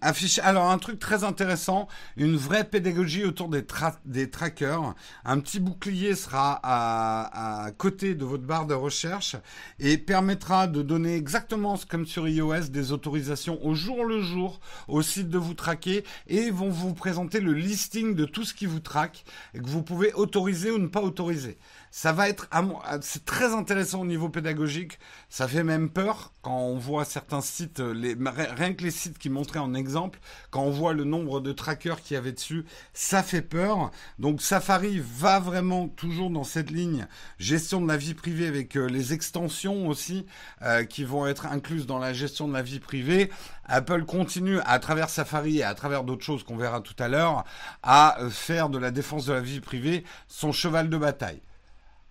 affiche. 0.00 0.38
Alors 0.38 0.70
un 0.70 0.78
truc 0.78 1.00
très 1.00 1.24
intéressant, 1.24 1.88
une 2.16 2.36
vraie 2.36 2.64
pédagogie 2.64 3.24
autour 3.24 3.48
des, 3.48 3.64
des 4.04 4.30
trackers. 4.30 4.94
Un 5.24 5.40
petit 5.40 5.58
bouclier 5.58 6.14
sera 6.14 6.60
à, 6.62 7.64
à, 7.64 7.72
côté 7.72 8.14
de 8.14 8.24
votre 8.24 8.44
barre 8.44 8.66
de 8.66 8.74
recherche 8.74 9.34
et 9.80 9.98
permettra 9.98 10.68
de 10.68 10.82
donner 10.82 11.16
exactement 11.16 11.76
comme 11.88 12.06
sur 12.06 12.28
iOS 12.28 12.68
des 12.70 12.92
autorisations 12.92 13.58
au 13.66 13.74
jour 13.74 14.04
le 14.04 14.22
jour 14.22 14.60
au 14.86 15.02
site 15.02 15.28
de 15.28 15.38
vous 15.38 15.54
traquer 15.54 16.04
et 16.28 16.50
vont 16.50 16.70
vous 16.70 16.94
présenter 16.94 17.40
le 17.40 17.52
listing 17.52 18.14
de 18.14 18.24
tout 18.24 18.44
ce 18.44 18.54
qui 18.54 18.66
vous 18.66 18.80
traque 18.80 19.24
et 19.52 19.58
que 19.58 19.66
vous 19.66 19.82
pouvez 19.82 20.12
autoriser 20.12 20.70
ou 20.70 20.78
ne 20.78 20.86
pas 20.86 21.02
autoriser 21.02 21.58
ça 21.96 22.10
va 22.12 22.28
être, 22.28 22.48
c'est 23.02 23.24
très 23.24 23.54
intéressant 23.54 24.00
au 24.00 24.04
niveau 24.04 24.28
pédagogique. 24.28 24.98
Ça 25.28 25.46
fait 25.46 25.62
même 25.62 25.88
peur 25.88 26.32
quand 26.42 26.58
on 26.58 26.76
voit 26.76 27.04
certains 27.04 27.40
sites, 27.40 27.78
les, 27.78 28.16
rien 28.16 28.74
que 28.74 28.82
les 28.82 28.90
sites 28.90 29.16
qui 29.16 29.30
montraient 29.30 29.60
en 29.60 29.74
exemple, 29.74 30.18
quand 30.50 30.62
on 30.62 30.70
voit 30.70 30.92
le 30.92 31.04
nombre 31.04 31.38
de 31.38 31.52
trackers 31.52 32.02
qu'il 32.02 32.14
y 32.14 32.18
avait 32.18 32.32
dessus, 32.32 32.64
ça 32.94 33.22
fait 33.22 33.42
peur. 33.42 33.92
Donc 34.18 34.42
Safari 34.42 35.00
va 35.00 35.38
vraiment 35.38 35.86
toujours 35.86 36.30
dans 36.30 36.42
cette 36.42 36.72
ligne 36.72 37.06
gestion 37.38 37.80
de 37.80 37.86
la 37.86 37.96
vie 37.96 38.14
privée 38.14 38.48
avec 38.48 38.76
euh, 38.76 38.86
les 38.86 39.12
extensions 39.12 39.86
aussi 39.86 40.26
euh, 40.62 40.82
qui 40.82 41.04
vont 41.04 41.28
être 41.28 41.46
incluses 41.46 41.86
dans 41.86 42.00
la 42.00 42.12
gestion 42.12 42.48
de 42.48 42.54
la 42.54 42.62
vie 42.62 42.80
privée. 42.80 43.30
Apple 43.66 44.04
continue 44.04 44.58
à 44.66 44.80
travers 44.80 45.10
Safari 45.10 45.58
et 45.58 45.64
à 45.64 45.74
travers 45.74 46.02
d'autres 46.02 46.24
choses 46.24 46.42
qu'on 46.42 46.56
verra 46.56 46.80
tout 46.80 46.96
à 46.98 47.06
l'heure 47.06 47.44
à 47.84 48.20
euh, 48.20 48.30
faire 48.30 48.68
de 48.68 48.78
la 48.78 48.90
défense 48.90 49.26
de 49.26 49.32
la 49.32 49.40
vie 49.40 49.60
privée 49.60 50.02
son 50.26 50.50
cheval 50.50 50.90
de 50.90 50.96
bataille 50.96 51.40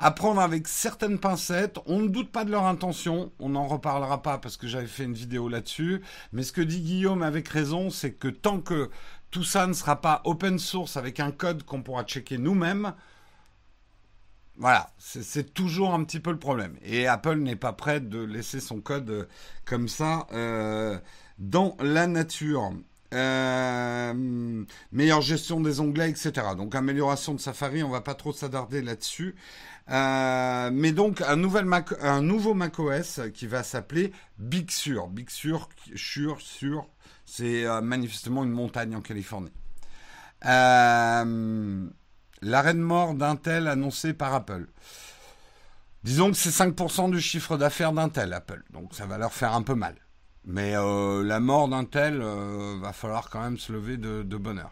à 0.03 0.11
prendre 0.11 0.41
avec 0.41 0.67
certaines 0.67 1.17
pincettes. 1.17 1.79
On 1.85 1.99
ne 1.99 2.09
doute 2.09 2.29
pas 2.29 2.43
de 2.43 2.51
leur 2.51 2.65
intention. 2.65 3.31
On 3.39 3.49
n'en 3.49 3.67
reparlera 3.67 4.21
pas 4.21 4.37
parce 4.37 4.57
que 4.57 4.67
j'avais 4.67 4.87
fait 4.87 5.05
une 5.05 5.13
vidéo 5.13 5.47
là-dessus. 5.47 6.01
Mais 6.33 6.43
ce 6.43 6.51
que 6.51 6.59
dit 6.59 6.81
Guillaume 6.81 7.23
avec 7.23 7.47
raison, 7.47 7.89
c'est 7.89 8.11
que 8.11 8.27
tant 8.27 8.59
que 8.59 8.89
tout 9.31 9.45
ça 9.45 9.65
ne 9.65 9.71
sera 9.71 10.01
pas 10.01 10.21
open 10.25 10.59
source 10.59 10.97
avec 10.97 11.21
un 11.21 11.31
code 11.31 11.63
qu'on 11.63 11.81
pourra 11.81 12.03
checker 12.03 12.37
nous-mêmes, 12.37 12.93
voilà, 14.57 14.91
c'est 14.99 15.53
toujours 15.53 15.93
un 15.93 16.03
petit 16.03 16.19
peu 16.19 16.31
le 16.31 16.37
problème. 16.37 16.75
Et 16.83 17.07
Apple 17.07 17.37
n'est 17.37 17.55
pas 17.55 17.71
prêt 17.71 18.01
de 18.01 18.19
laisser 18.19 18.59
son 18.59 18.81
code 18.81 19.09
euh, 19.09 19.25
comme 19.63 19.87
ça 19.87 20.27
euh, 20.33 20.99
dans 21.39 21.77
la 21.79 22.07
nature. 22.07 22.73
Euh, 23.13 24.63
meilleure 24.91 25.21
gestion 25.21 25.61
des 25.61 25.79
onglets, 25.79 26.09
etc. 26.09 26.31
Donc 26.57 26.73
amélioration 26.73 27.33
de 27.35 27.39
Safari, 27.39 27.83
on 27.83 27.89
va 27.89 28.01
pas 28.01 28.15
trop 28.15 28.33
s'attarder 28.33 28.81
là-dessus. 28.81 29.35
Euh, 29.89 30.69
mais 30.71 30.91
donc 30.91 31.21
un, 31.21 31.35
nouvel 31.35 31.65
Mac, 31.65 31.93
un 32.01 32.21
nouveau 32.21 32.53
macOS 32.53 33.21
qui 33.33 33.47
va 33.47 33.63
s'appeler 33.63 34.11
Big 34.37 34.71
Sur. 34.71 35.07
Big 35.07 35.29
Sur, 35.29 35.69
Sur, 35.95 36.39
Sur, 36.41 36.87
c'est 37.25 37.65
euh, 37.65 37.81
manifestement 37.81 38.43
une 38.43 38.51
montagne 38.51 38.95
en 38.95 39.01
Californie. 39.01 39.51
Euh, 40.45 41.87
L'arrêt 42.41 42.73
de 42.73 42.79
mort 42.79 43.13
d'Intel 43.13 43.67
annoncé 43.67 44.13
par 44.13 44.33
Apple. 44.33 44.67
Disons 46.03 46.31
que 46.31 46.37
c'est 46.37 46.49
5% 46.49 47.09
du 47.09 47.21
chiffre 47.21 47.57
d'affaires 47.57 47.93
d'Intel, 47.93 48.33
Apple. 48.33 48.63
Donc 48.71 48.93
ça 48.93 49.05
va 49.05 49.17
leur 49.17 49.33
faire 49.33 49.53
un 49.53 49.61
peu 49.61 49.75
mal. 49.75 49.95
Mais 50.45 50.73
la 50.73 51.39
mort 51.39 51.69
d'Intel, 51.69 52.21
va 52.21 52.91
falloir 52.91 53.29
quand 53.29 53.41
même 53.41 53.57
se 53.57 53.71
lever 53.71 53.95
de, 53.95 54.23
de 54.23 54.35
bonheur. 54.35 54.71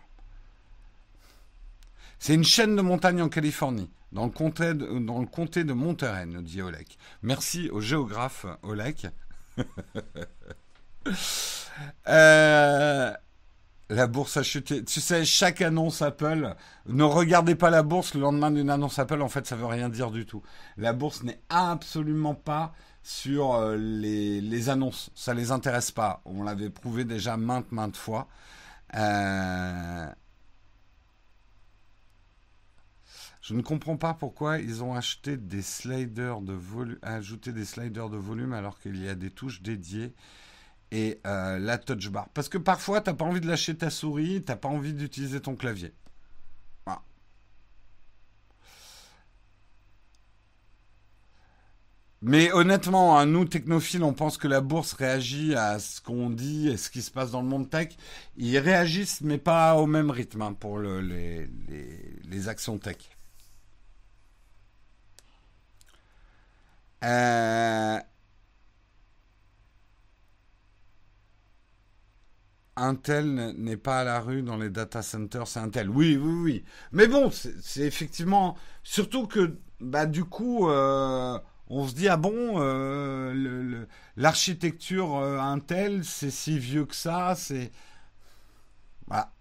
C'est 2.22 2.36
une 2.36 2.44
chaîne 2.44 2.76
de 2.76 2.84
montagnes 2.84 3.24
en 3.24 3.30
Californie 3.30 3.90
dans 4.12 4.26
le 4.26 4.32
comté 4.32 4.76
de, 4.76 5.00
dans 5.00 5.22
le 5.22 5.26
comté 5.26 5.64
de 5.64 5.74
Monterey, 5.74 6.28
dit 6.44 6.62
Olek. 6.62 7.00
Merci 7.24 7.68
au 7.72 7.82
géographe 7.82 8.46
Olek. 8.62 9.08
euh, 12.08 13.12
la 13.90 14.08
bourse 14.08 14.38
a 14.38 14.44
chuté. 14.44 14.86
Tu 14.86 15.02
sais, 15.02 15.26
chaque 15.26 15.64
annonce 15.64 16.04
Apple, 16.04 16.54
ne 16.86 17.04
regardez 17.04 17.56
pas 17.56 17.72
la 17.72 17.82
bourse 17.82 18.14
le 18.14 18.22
lendemain 18.22 18.52
d'une 18.52 18.70
annonce 18.70 19.00
Apple, 19.00 19.24
en 19.24 19.30
fait, 19.30 19.48
ça 19.48 19.56
veut 19.56 19.66
rien 19.66 19.90
dire 19.90 20.12
du 20.12 20.28
tout. 20.28 20.44
La 20.78 20.94
bourse 20.94 21.24
n'est 21.24 21.42
absolument 21.50 22.36
pas 22.36 22.72
sur 23.02 23.56
euh, 23.56 23.76
les, 23.78 24.70
annonces. 24.70 25.10
Ça 25.16 25.34
les 25.34 25.52
intéresse 25.52 25.90
pas. 25.90 26.22
On 26.26 26.44
l'avait 26.44 26.70
prouvé 26.70 27.04
déjà 27.04 27.36
maintes, 27.36 27.72
maintes 27.72 27.98
fois. 27.98 28.28
Euh, 28.94 30.06
Je 33.52 33.56
ne 33.58 33.62
comprends 33.64 33.98
pas 33.98 34.14
pourquoi 34.14 34.60
ils 34.60 34.82
ont 34.82 34.94
acheté 34.94 35.36
des 35.36 35.62
sliders 35.62 36.40
de 36.40 36.58
ajouté 37.02 37.52
des 37.52 37.66
sliders 37.66 38.10
de 38.10 38.16
volume 38.16 38.54
alors 38.54 38.80
qu'il 38.80 38.96
y 39.04 39.10
a 39.10 39.14
des 39.14 39.30
touches 39.30 39.62
dédiées 39.62 40.14
et 40.92 41.20
euh, 41.28 41.60
la 41.60 41.78
touch 41.78 42.10
bar. 42.10 42.30
Parce 42.30 42.48
que 42.48 42.58
parfois, 42.58 43.02
tu 43.02 43.10
n'as 43.10 43.16
pas 43.18 43.26
envie 43.26 43.42
de 43.42 43.48
lâcher 43.48 43.76
ta 43.76 43.90
souris, 43.90 44.42
tu 44.42 44.50
n'as 44.50 44.56
pas 44.56 44.70
envie 44.70 44.94
d'utiliser 44.94 45.42
ton 45.42 45.58
clavier. 45.58 45.94
Mais 52.22 52.54
honnêtement, 52.54 53.20
hein, 53.20 53.26
nous, 53.26 53.44
technophiles, 53.44 54.04
on 54.04 54.14
pense 54.14 54.38
que 54.38 54.48
la 54.48 54.62
bourse 54.62 54.94
réagit 54.94 55.56
à 55.56 55.78
ce 55.80 56.00
qu'on 56.00 56.30
dit 56.30 56.70
et 56.70 56.78
ce 56.78 56.90
qui 56.90 57.02
se 57.02 57.12
passe 57.12 57.32
dans 57.32 57.42
le 57.42 57.50
monde 57.50 57.70
tech. 57.70 57.90
Ils 58.38 58.60
réagissent, 58.60 59.20
mais 59.20 59.38
pas 59.40 59.76
au 59.76 59.88
même 59.88 60.10
rythme 60.10 60.42
hein, 60.42 60.54
pour 60.54 60.80
les 60.80 62.48
actions 62.48 62.78
tech. 62.78 62.98
Euh, 67.04 68.00
Intel 72.78 73.54
n'est 73.58 73.78
pas 73.78 74.00
à 74.00 74.04
la 74.04 74.20
rue 74.22 74.42
dans 74.44 74.58
les 74.58 74.70
data 74.70 75.02
centers, 75.02 75.48
c'est 75.48 75.60
Intel. 75.60 75.90
Oui, 75.90 76.18
oui, 76.18 76.34
oui. 76.42 76.64
Mais 76.92 77.08
bon, 77.08 77.30
c'est 77.32 77.82
effectivement, 77.82 78.58
surtout 78.84 79.28
que, 79.28 79.58
bah, 79.80 80.06
du 80.06 80.24
coup, 80.24 80.70
euh, 80.70 81.38
on 81.68 81.88
se 81.88 81.94
dit 81.96 82.08
ah 82.08 82.18
bon, 82.18 82.56
euh, 82.62 83.86
l'architecture 84.16 85.16
Intel, 85.18 86.06
c'est 86.06 86.32
si 86.32 86.58
vieux 86.60 86.86
que 86.86 86.96
ça, 86.96 87.36
c'est, 87.36 87.72
voilà. 89.08 89.32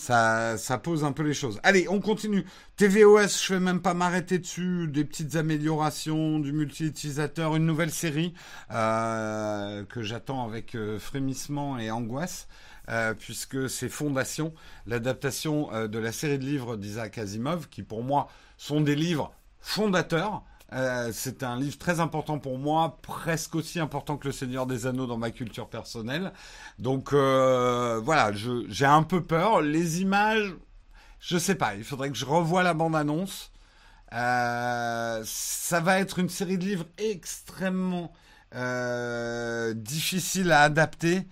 Ça, 0.00 0.78
pose 0.82 1.04
un 1.04 1.12
peu 1.12 1.22
les 1.22 1.34
choses. 1.34 1.60
Allez, 1.62 1.86
on 1.88 2.00
continue. 2.00 2.46
TVOS, 2.76 3.44
je 3.44 3.52
vais 3.52 3.60
même 3.60 3.82
pas 3.82 3.92
m'arrêter 3.92 4.38
dessus. 4.38 4.88
Des 4.88 5.04
petites 5.04 5.36
améliorations, 5.36 6.38
du 6.38 6.52
multi-utilisateur, 6.52 7.54
une 7.54 7.66
nouvelle 7.66 7.90
série 7.90 8.32
euh, 8.72 9.84
que 9.84 10.02
j'attends 10.02 10.42
avec 10.48 10.74
euh, 10.74 10.98
frémissement 10.98 11.78
et 11.78 11.90
angoisse. 11.90 12.48
Euh, 12.88 13.12
puisque 13.12 13.68
c'est 13.68 13.90
Fondation, 13.90 14.54
l'adaptation 14.86 15.68
de 15.86 15.98
la 15.98 16.12
série 16.12 16.38
de 16.38 16.46
livres 16.46 16.76
d'Isaac 16.76 17.18
Asimov, 17.18 17.68
qui 17.68 17.82
pour 17.82 18.02
moi 18.02 18.28
sont 18.56 18.80
des 18.80 18.96
livres 18.96 19.34
fondateurs 19.60 20.42
euh, 20.72 21.10
c'est 21.12 21.42
un 21.42 21.58
livre 21.58 21.78
très 21.78 22.00
important 22.00 22.38
pour 22.38 22.58
moi, 22.58 22.98
presque 23.02 23.54
aussi 23.56 23.80
important 23.80 24.16
que 24.16 24.28
Le 24.28 24.32
Seigneur 24.32 24.66
des 24.66 24.86
Anneaux 24.86 25.06
dans 25.06 25.16
ma 25.18 25.30
culture 25.30 25.68
personnelle. 25.68 26.32
Donc 26.78 27.12
euh, 27.12 28.00
voilà, 28.02 28.32
j'ai 28.32 28.86
un 28.86 29.02
peu 29.02 29.22
peur. 29.22 29.60
Les 29.62 30.00
images, 30.00 30.54
je 31.18 31.38
sais 31.38 31.56
pas, 31.56 31.74
il 31.74 31.84
faudrait 31.84 32.10
que 32.10 32.16
je 32.16 32.26
revoie 32.26 32.62
la 32.62 32.74
bande-annonce. 32.74 33.50
Euh, 34.12 35.22
ça 35.24 35.80
va 35.80 36.00
être 36.00 36.18
une 36.18 36.28
série 36.28 36.58
de 36.58 36.64
livres 36.64 36.86
extrêmement 36.98 38.12
difficile 39.74 40.50
à 40.50 40.62
adapter, 40.62 41.28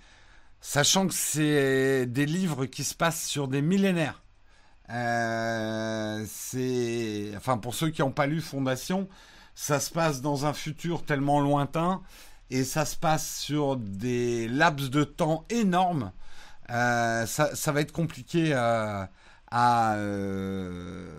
sachant 0.61 1.09
que 1.09 1.15
c'est 1.15 2.07
des 2.07 2.27
livres 2.27 2.67
qui 2.67 2.85
se 2.85 2.95
passent 2.95 3.27
sur 3.27 3.49
des 3.49 3.61
millénaires. 3.61 4.23
C'est, 4.89 4.97
enfin, 7.37 7.59
pour 7.59 7.75
ceux 7.75 7.91
qui 7.91 8.03
n'ont 8.03 8.11
pas 8.11 8.27
lu 8.27 8.41
Fondation, 8.41 9.09
ça 9.55 9.81
se 9.81 9.91
passe 9.91 10.23
dans 10.23 10.47
un 10.47 10.53
futur 10.53 11.05
tellement 11.05 11.41
lointain 11.41 12.03
et 12.51 12.65
ça 12.65 12.85
se 12.85 12.97
passe 12.97 13.39
sur 13.39 13.77
des 13.77 14.49
laps 14.49 14.91
de 14.91 15.05
temps 15.05 15.45
énormes. 15.51 16.13
Euh, 16.71 17.27
ça, 17.27 17.73
va 17.73 17.81
être 17.81 17.93
compliqué 17.93 18.53
euh, 18.53 19.05
à, 19.51 19.95
euh, 19.95 21.11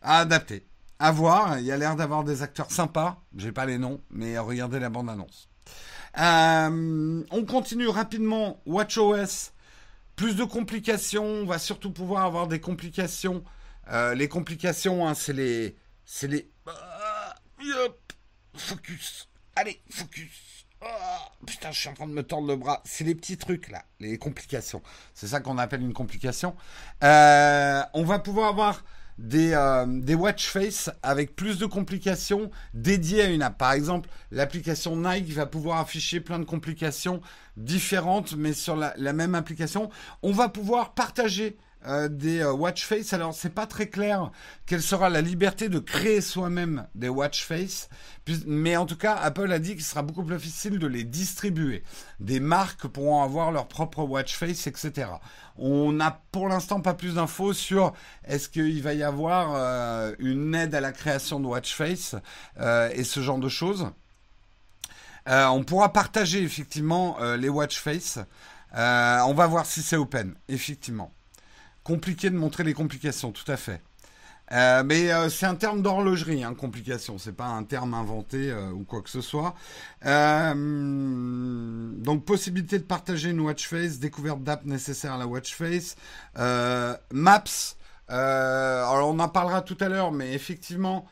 à, 0.00 0.18
adapter. 0.18 0.66
À 0.98 1.12
voir, 1.12 1.58
il 1.58 1.64
y 1.64 1.72
a 1.72 1.76
l'air 1.76 1.96
d'avoir 1.96 2.24
des 2.24 2.42
acteurs 2.42 2.70
sympas. 2.70 3.20
J'ai 3.36 3.52
pas 3.52 3.66
les 3.66 3.78
noms, 3.78 4.00
mais 4.10 4.38
regardez 4.38 4.78
la 4.78 4.88
bande-annonce. 4.88 5.48
on 6.16 7.44
continue 7.46 7.88
rapidement. 7.88 8.60
WatchOS, 8.66 9.51
plus 10.16 10.36
de 10.36 10.44
complications. 10.44 11.24
On 11.24 11.46
va 11.46 11.58
surtout 11.58 11.92
pouvoir 11.92 12.24
avoir 12.24 12.46
des 12.48 12.60
complications. 12.60 13.44
les 14.14 14.28
complications, 14.28 15.06
hein, 15.06 15.14
c'est 15.14 15.32
les, 15.32 15.76
c'est 16.04 16.28
les 16.28 16.50
focus. 18.56 19.28
Allez, 19.56 19.80
focus. 19.90 20.66
Oh, 20.84 21.44
putain, 21.46 21.70
je 21.70 21.78
suis 21.78 21.88
en 21.88 21.94
train 21.94 22.06
de 22.06 22.12
me 22.12 22.22
tordre 22.22 22.48
le 22.48 22.56
bras. 22.56 22.82
C'est 22.84 23.04
les 23.04 23.14
petits 23.14 23.36
trucs 23.36 23.68
là, 23.68 23.84
les 24.00 24.18
complications. 24.18 24.82
C'est 25.14 25.28
ça 25.28 25.40
qu'on 25.40 25.58
appelle 25.58 25.82
une 25.82 25.92
complication. 25.92 26.56
Euh, 27.04 27.82
on 27.94 28.04
va 28.04 28.18
pouvoir 28.18 28.48
avoir 28.48 28.84
des, 29.18 29.52
euh, 29.52 29.86
des 29.86 30.14
watch 30.14 30.48
face 30.48 30.90
avec 31.02 31.36
plus 31.36 31.58
de 31.58 31.66
complications 31.66 32.50
dédiées 32.74 33.22
à 33.22 33.26
une 33.26 33.42
app. 33.42 33.58
Par 33.58 33.72
exemple, 33.72 34.08
l'application 34.30 34.96
Nike 34.96 35.30
va 35.32 35.46
pouvoir 35.46 35.80
afficher 35.80 36.20
plein 36.20 36.38
de 36.38 36.44
complications 36.44 37.20
différentes, 37.56 38.34
mais 38.36 38.52
sur 38.52 38.76
la, 38.76 38.94
la 38.96 39.12
même 39.12 39.34
application. 39.34 39.90
On 40.22 40.32
va 40.32 40.48
pouvoir 40.48 40.94
partager 40.94 41.56
euh, 41.86 42.08
des 42.08 42.40
euh, 42.40 42.52
watch 42.52 42.84
face. 42.84 43.12
Alors 43.12 43.34
c'est 43.34 43.50
pas 43.50 43.66
très 43.66 43.88
clair 43.88 44.30
quelle 44.66 44.82
sera 44.82 45.08
la 45.08 45.20
liberté 45.20 45.68
de 45.68 45.80
créer 45.80 46.20
soi-même 46.20 46.86
des 46.94 47.08
watch 47.08 47.44
face, 47.44 47.88
mais 48.46 48.76
en 48.76 48.86
tout 48.86 48.96
cas 48.96 49.14
Apple 49.14 49.50
a 49.50 49.58
dit 49.58 49.74
qu'il 49.74 49.82
sera 49.82 50.02
beaucoup 50.02 50.22
plus 50.22 50.36
difficile 50.36 50.78
de 50.78 50.86
les 50.86 51.02
distribuer. 51.02 51.82
Des 52.20 52.38
marques 52.38 52.86
pourront 52.86 53.22
avoir 53.22 53.50
leur 53.50 53.66
propre 53.66 54.04
watch 54.04 54.36
face, 54.36 54.66
etc. 54.68 55.08
On 55.56 55.92
n'a 55.92 56.22
pour 56.30 56.48
l'instant 56.48 56.80
pas 56.80 56.94
plus 56.94 57.14
d'infos 57.14 57.52
sur 57.52 57.92
est-ce 58.24 58.48
qu'il 58.48 58.80
va 58.82 58.94
y 58.94 59.02
avoir 59.02 59.52
euh, 59.56 60.14
une 60.20 60.54
aide 60.54 60.74
à 60.76 60.80
la 60.80 60.92
création 60.92 61.40
de 61.40 61.46
watch 61.46 61.74
face 61.74 62.14
et 62.94 63.04
ce 63.04 63.20
genre 63.20 63.38
de 63.38 63.48
choses. 63.48 63.88
on 65.26 65.64
pourra 65.64 65.92
partager 65.92 66.42
effectivement 66.42 67.18
les 67.36 67.48
watch 67.48 67.80
face. 67.80 68.18
on 68.72 69.34
va 69.34 69.46
voir 69.48 69.66
si 69.66 69.82
c'est 69.82 69.96
open, 69.96 70.34
effectivement 70.48 71.12
compliqué 71.84 72.30
de 72.30 72.36
montrer 72.36 72.64
les 72.64 72.74
complications, 72.74 73.32
tout 73.32 73.50
à 73.50 73.56
fait. 73.56 73.80
Euh, 74.52 74.82
mais 74.84 75.10
euh, 75.10 75.30
c'est 75.30 75.46
un 75.46 75.54
terme 75.54 75.82
d'horlogerie, 75.82 76.44
hein, 76.44 76.54
complication. 76.54 77.18
C'est 77.18 77.32
pas 77.32 77.46
un 77.46 77.64
terme 77.64 77.94
inventé 77.94 78.50
euh, 78.50 78.70
ou 78.70 78.84
quoi 78.84 79.02
que 79.02 79.08
ce 79.08 79.20
soit. 79.20 79.54
donc 80.04 82.24
possibilité 82.24 82.78
de 82.78 82.84
partager 82.84 83.30
une 83.30 83.40
watch 83.40 83.66
face, 83.66 83.98
découverte 83.98 84.42
d'app 84.42 84.64
nécessaire 84.66 85.14
à 85.14 85.18
la 85.18 85.26
watch 85.26 85.54
face, 85.54 85.96
maps. 86.36 87.44
alors 88.08 89.08
on 89.08 89.18
en 89.18 89.28
parlera 89.28 89.62
tout 89.62 89.78
à 89.80 89.88
l'heure, 89.88 90.12
mais 90.12 90.34
effectivement, 90.34 91.06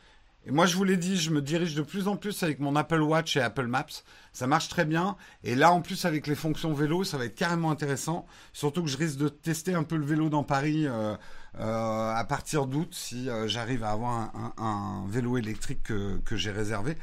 et 0.46 0.52
moi, 0.52 0.66
je 0.66 0.76
vous 0.76 0.84
l'ai 0.84 0.96
dit, 0.96 1.18
je 1.18 1.30
me 1.30 1.42
dirige 1.42 1.74
de 1.74 1.82
plus 1.82 2.08
en 2.08 2.16
plus 2.16 2.42
avec 2.42 2.60
mon 2.60 2.74
Apple 2.74 3.02
Watch 3.02 3.36
et 3.36 3.42
Apple 3.42 3.66
Maps. 3.66 3.84
Ça 4.32 4.46
marche 4.46 4.68
très 4.68 4.84
bien. 4.84 5.16
Et 5.42 5.54
là, 5.54 5.72
en 5.72 5.80
plus, 5.80 6.04
avec 6.04 6.26
les 6.26 6.36
fonctions 6.36 6.72
vélo, 6.72 7.02
ça 7.02 7.18
va 7.18 7.24
être 7.24 7.34
carrément 7.34 7.70
intéressant. 7.70 8.26
Surtout 8.52 8.82
que 8.82 8.88
je 8.88 8.96
risque 8.96 9.18
de 9.18 9.28
tester 9.28 9.74
un 9.74 9.82
peu 9.82 9.96
le 9.96 10.04
vélo 10.04 10.28
dans 10.28 10.44
Paris 10.44 10.86
euh, 10.86 11.16
euh, 11.58 12.14
à 12.14 12.24
partir 12.24 12.66
d'août, 12.66 12.90
si 12.92 13.28
euh, 13.28 13.48
j'arrive 13.48 13.82
à 13.82 13.90
avoir 13.90 14.32
un, 14.56 15.04
vélo 15.08 15.36
électrique 15.36 15.82
que, 15.82 16.36
j'ai 16.36 16.52
réservé. 16.52 16.96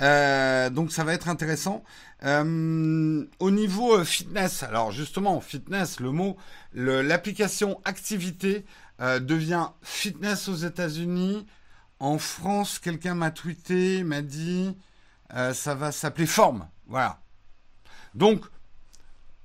donc, 0.00 0.90
ça 0.90 1.04
va 1.04 1.14
être 1.14 1.28
intéressant. 1.28 1.84
au 2.24 3.50
niveau 3.50 4.04
fitness, 4.04 4.64
alors 4.64 4.90
justement, 4.90 5.40
fitness, 5.40 6.00
le 6.00 6.10
mot, 6.10 6.36
l'application 6.74 7.80
activité 7.84 8.64
devient 8.98 9.68
fitness 9.82 10.48
aux 10.48 10.56
États-Unis 10.56 11.46
en 12.02 12.18
France, 12.18 12.80
quelqu'un 12.80 13.14
m'a 13.14 13.30
tweeté, 13.30 14.02
m'a 14.02 14.22
dit, 14.22 14.76
euh, 15.34 15.54
ça 15.54 15.74
va 15.74 15.92
s'appeler 15.92 16.26
forme. 16.26 16.68
Voilà. 16.86 17.20
Donc, 18.14 18.44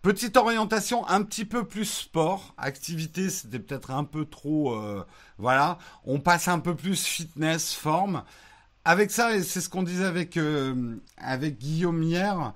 petite 0.02 0.38
orientation 0.38 1.08
un 1.08 1.24
petit 1.24 1.46
peu 1.46 1.66
plus 1.66 1.86
sport. 1.86 2.54
Activité, 2.58 3.30
c'était 3.30 3.60
peut-être 3.60 3.92
un 3.92 4.04
peu 4.04 4.26
trop. 4.26 4.74
Euh, 4.76 5.06
voilà. 5.38 5.78
On 6.06 6.20
passe 6.20 6.48
un 6.48 6.60
peu 6.60 6.76
plus 6.76 7.06
fitness, 7.06 7.74
forme. 7.74 8.24
Avec 8.86 9.12
ça, 9.12 9.36
et 9.36 9.44
c'est 9.44 9.60
ce 9.60 9.70
qu'on 9.70 9.84
disait 9.84 10.06
avec, 10.06 10.38
euh, 10.38 10.96
avec 11.18 11.58
Guillaume 11.58 12.04
hier, 12.04 12.54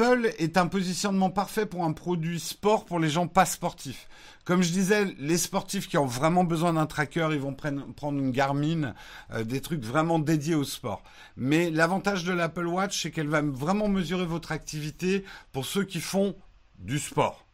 Apple 0.00 0.32
est 0.38 0.56
un 0.56 0.66
positionnement 0.66 1.28
parfait 1.28 1.66
pour 1.66 1.84
un 1.84 1.92
produit 1.92 2.40
sport 2.40 2.86
pour 2.86 2.98
les 2.98 3.10
gens 3.10 3.26
pas 3.26 3.44
sportifs. 3.44 4.08
Comme 4.46 4.62
je 4.62 4.72
disais, 4.72 5.04
les 5.18 5.36
sportifs 5.36 5.88
qui 5.88 5.98
ont 5.98 6.06
vraiment 6.06 6.42
besoin 6.42 6.72
d'un 6.72 6.86
tracker, 6.86 7.28
ils 7.32 7.38
vont 7.38 7.52
prendre 7.54 8.18
une 8.18 8.30
Garmin, 8.30 8.94
euh, 9.32 9.44
des 9.44 9.60
trucs 9.60 9.84
vraiment 9.84 10.18
dédiés 10.18 10.54
au 10.54 10.64
sport. 10.64 11.02
Mais 11.36 11.70
l'avantage 11.70 12.24
de 12.24 12.32
l'Apple 12.32 12.66
Watch, 12.66 13.02
c'est 13.02 13.10
qu'elle 13.10 13.28
va 13.28 13.42
vraiment 13.42 13.88
mesurer 13.88 14.24
votre 14.24 14.52
activité 14.52 15.22
pour 15.52 15.66
ceux 15.66 15.84
qui 15.84 16.00
font 16.00 16.34
du 16.78 16.98
sport. 16.98 17.44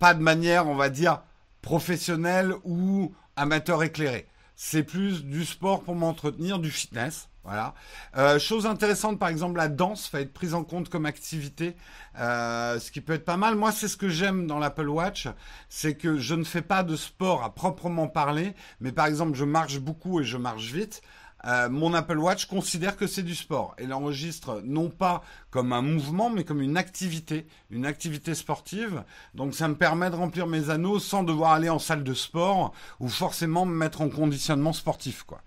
Pas 0.00 0.14
de 0.14 0.22
manière, 0.22 0.66
on 0.66 0.74
va 0.74 0.88
dire, 0.88 1.22
professionnelle 1.62 2.52
ou 2.64 3.14
amateur 3.36 3.84
éclairé. 3.84 4.26
C'est 4.56 4.82
plus 4.82 5.24
du 5.24 5.44
sport 5.44 5.84
pour 5.84 5.94
m'entretenir, 5.94 6.58
du 6.58 6.72
fitness. 6.72 7.28
Voilà. 7.44 7.74
Euh, 8.16 8.38
chose 8.38 8.64
intéressante, 8.64 9.18
par 9.18 9.28
exemple, 9.28 9.58
la 9.58 9.68
danse 9.68 10.10
va 10.10 10.20
être 10.20 10.32
prise 10.32 10.54
en 10.54 10.64
compte 10.64 10.88
comme 10.88 11.04
activité, 11.04 11.76
euh, 12.18 12.80
ce 12.80 12.90
qui 12.90 13.02
peut 13.02 13.12
être 13.12 13.26
pas 13.26 13.36
mal. 13.36 13.54
Moi, 13.54 13.70
c'est 13.70 13.88
ce 13.88 13.98
que 13.98 14.08
j'aime 14.08 14.46
dans 14.46 14.58
l'Apple 14.58 14.88
Watch, 14.88 15.28
c'est 15.68 15.94
que 15.94 16.18
je 16.18 16.34
ne 16.34 16.44
fais 16.44 16.62
pas 16.62 16.82
de 16.82 16.96
sport 16.96 17.44
à 17.44 17.54
proprement 17.54 18.08
parler, 18.08 18.54
mais 18.80 18.92
par 18.92 19.06
exemple, 19.06 19.34
je 19.34 19.44
marche 19.44 19.78
beaucoup 19.78 20.20
et 20.20 20.24
je 20.24 20.38
marche 20.38 20.72
vite. 20.72 21.02
Euh, 21.46 21.68
mon 21.68 21.92
Apple 21.92 22.16
Watch 22.16 22.46
considère 22.46 22.96
que 22.96 23.06
c'est 23.06 23.22
du 23.22 23.34
sport 23.34 23.74
et 23.76 23.86
l'enregistre 23.86 24.62
non 24.64 24.88
pas 24.88 25.22
comme 25.50 25.74
un 25.74 25.82
mouvement, 25.82 26.30
mais 26.30 26.44
comme 26.44 26.62
une 26.62 26.78
activité, 26.78 27.46
une 27.68 27.84
activité 27.84 28.34
sportive. 28.34 29.04
Donc 29.34 29.54
ça 29.54 29.68
me 29.68 29.74
permet 29.74 30.08
de 30.08 30.16
remplir 30.16 30.46
mes 30.46 30.70
anneaux 30.70 30.98
sans 30.98 31.22
devoir 31.22 31.52
aller 31.52 31.68
en 31.68 31.78
salle 31.78 32.02
de 32.02 32.14
sport 32.14 32.72
ou 32.98 33.08
forcément 33.08 33.66
me 33.66 33.74
mettre 33.74 34.00
en 34.00 34.08
conditionnement 34.08 34.72
sportif, 34.72 35.24
quoi. 35.24 35.42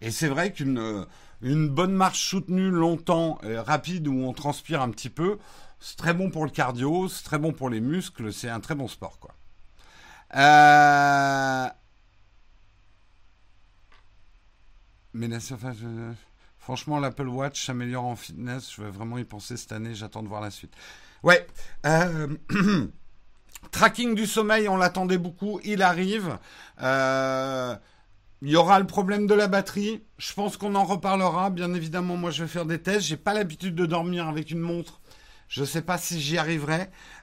Et 0.00 0.10
c'est 0.10 0.28
vrai 0.28 0.52
qu'une 0.52 1.06
une 1.42 1.68
bonne 1.68 1.92
marche 1.92 2.28
soutenue 2.28 2.70
longtemps, 2.70 3.38
et 3.42 3.58
rapide, 3.58 4.08
où 4.08 4.14
on 4.24 4.32
transpire 4.32 4.82
un 4.82 4.90
petit 4.90 5.10
peu, 5.10 5.38
c'est 5.80 5.96
très 5.96 6.14
bon 6.14 6.30
pour 6.30 6.44
le 6.44 6.50
cardio, 6.50 7.08
c'est 7.08 7.24
très 7.24 7.38
bon 7.38 7.52
pour 7.52 7.70
les 7.70 7.80
muscles, 7.80 8.32
c'est 8.32 8.48
un 8.48 8.60
très 8.60 8.74
bon 8.74 8.88
sport, 8.88 9.18
quoi. 9.18 9.34
Euh... 10.34 11.68
Mais 15.14 15.28
la 15.28 15.40
surface, 15.40 15.76
franchement, 16.58 16.98
l'Apple 17.00 17.28
Watch 17.28 17.64
s'améliore 17.64 18.04
en 18.04 18.16
fitness. 18.16 18.74
Je 18.74 18.82
vais 18.82 18.90
vraiment 18.90 19.16
y 19.16 19.24
penser 19.24 19.56
cette 19.56 19.72
année. 19.72 19.94
J'attends 19.94 20.22
de 20.22 20.28
voir 20.28 20.42
la 20.42 20.50
suite. 20.50 20.74
Ouais. 21.22 21.46
Euh... 21.86 22.28
Tracking 23.70 24.14
du 24.14 24.26
sommeil, 24.26 24.68
on 24.68 24.76
l'attendait 24.76 25.18
beaucoup. 25.18 25.58
Il 25.64 25.82
arrive. 25.82 26.38
Euh... 26.82 27.74
Il 28.46 28.52
y 28.52 28.56
aura 28.56 28.78
le 28.78 28.86
problème 28.86 29.26
de 29.26 29.34
la 29.34 29.48
batterie. 29.48 30.04
Je 30.18 30.32
pense 30.32 30.56
qu'on 30.56 30.76
en 30.76 30.84
reparlera. 30.84 31.50
Bien 31.50 31.74
évidemment, 31.74 32.16
moi, 32.16 32.30
je 32.30 32.44
vais 32.44 32.48
faire 32.48 32.64
des 32.64 32.80
tests. 32.80 33.08
J'ai 33.08 33.16
pas 33.16 33.34
l'habitude 33.34 33.74
de 33.74 33.86
dormir 33.86 34.28
avec 34.28 34.52
une 34.52 34.60
montre 34.60 35.00
Je 35.48 35.62
ne 35.62 35.66
sais 35.66 35.82
pas 35.82 35.98
si 35.98 36.20
j'y 36.20 36.38
arriverai. 36.38 36.82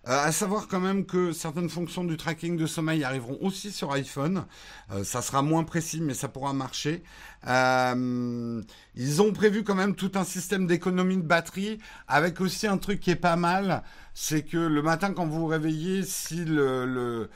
Euh, 0.09 0.21
à 0.21 0.33
savoir 0.33 0.67
quand 0.67 0.81
même 0.81 1.05
que 1.05 1.31
certaines 1.31 1.69
fonctions 1.69 2.03
du 2.03 2.17
tracking 2.17 2.57
de 2.57 2.65
sommeil 2.65 3.05
arriveront 3.05 3.37
aussi 3.39 3.71
sur 3.71 3.93
iPhone. 3.93 4.43
Euh, 4.91 5.05
ça 5.05 5.21
sera 5.21 5.41
moins 5.41 5.63
précis, 5.63 6.01
mais 6.01 6.13
ça 6.13 6.27
pourra 6.27 6.51
marcher. 6.51 7.03
Euh, 7.47 8.61
ils 8.95 9.21
ont 9.21 9.31
prévu 9.31 9.63
quand 9.63 9.75
même 9.75 9.95
tout 9.95 10.11
un 10.15 10.25
système 10.25 10.67
d'économie 10.67 11.15
de 11.15 11.21
batterie, 11.21 11.77
avec 12.09 12.41
aussi 12.41 12.67
un 12.67 12.77
truc 12.77 12.99
qui 12.99 13.11
est 13.11 13.15
pas 13.15 13.37
mal, 13.37 13.83
c'est 14.13 14.43
que 14.43 14.57
le 14.57 14.81
matin 14.81 15.13
quand 15.13 15.25
vous 15.25 15.39
vous 15.39 15.47
réveillez, 15.47 16.03
si 16.03 16.43
le, 16.43 16.85
le 16.85 17.29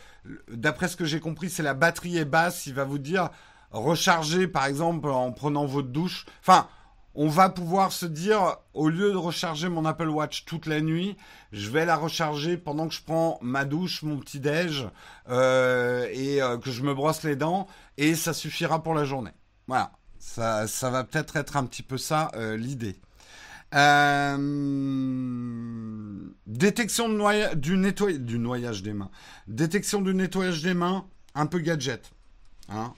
d'après 0.52 0.88
ce 0.88 0.98
que 0.98 1.06
j'ai 1.06 1.20
compris, 1.20 1.50
c'est 1.50 1.64
la 1.64 1.74
batterie 1.74 2.18
est 2.18 2.26
basse, 2.26 2.68
il 2.68 2.74
va 2.74 2.84
vous 2.84 2.98
dire 2.98 3.30
recharger 3.72 4.48
par 4.48 4.66
exemple 4.66 5.10
en 5.10 5.32
prenant 5.32 5.66
votre 5.66 5.90
douche. 5.90 6.26
Enfin, 6.42 6.68
on 7.20 7.28
va 7.30 7.50
pouvoir 7.50 7.92
se 7.92 8.06
dire, 8.06 8.58
au 8.76 8.90
lieu 8.90 9.12
de 9.12 9.18
recharger 9.18 9.70
mon 9.70 9.86
Apple 9.86 10.08
Watch 10.08 10.46
toute 10.46 10.68
la 10.68 10.82
nuit, 10.82 11.18
je 11.52 11.72
vais 11.72 11.84
la 11.84 11.96
recharger 11.96 12.58
pendant 12.58 12.88
que 12.88 12.94
je 12.94 13.02
prends 13.02 13.40
ma 13.42 13.66
douche, 13.66 14.04
mon 14.04 14.20
petit 14.20 14.40
déj, 14.40 14.88
euh, 15.28 16.08
et 16.14 16.44
euh, 16.44 16.60
que 16.60 16.70
je 16.70 16.84
me 16.84 16.94
brosse 16.94 17.24
les 17.24 17.36
dents, 17.36 17.66
et 17.98 18.14
ça 18.14 18.34
suffira 18.34 18.84
pour 18.84 18.94
la 18.94 19.04
journée. 19.04 19.32
Voilà, 19.68 19.94
ça, 20.20 20.68
va 20.84 21.04
peut-être 21.04 21.38
être 21.38 21.58
un 21.58 21.66
petit 21.66 21.82
peu 21.82 21.98
ça 21.98 22.30
euh, 22.36 22.56
l'idée. 22.56 23.00
détection 26.46 27.10
du, 27.56 27.78
nettoyage, 27.78 28.22
du 28.22 28.38
noyage 28.38 28.84
des 28.84 28.94
mains. 28.94 29.10
Détection 29.48 30.02
du 30.02 30.14
nettoyage 30.14 30.62
des 30.62 30.76
mains, 30.76 31.08
un 31.34 31.48
peu 31.48 31.58
gadget. 31.58 32.12
Hein 32.70 32.94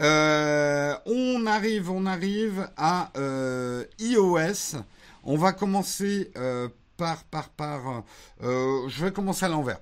euh, 0.00 0.94
on 1.06 1.46
arrive, 1.46 1.90
on 1.90 2.06
arrive 2.06 2.68
à 2.76 3.10
euh, 3.16 3.84
iOS. 3.98 4.78
On 5.24 5.36
va 5.36 5.52
commencer 5.52 6.30
euh, 6.36 6.68
par, 6.96 7.24
par, 7.24 7.48
par. 7.50 8.04
je 8.40 9.04
vais 9.04 9.12
commencer 9.12 9.44
à 9.44 9.48
l'envers. 9.48 9.80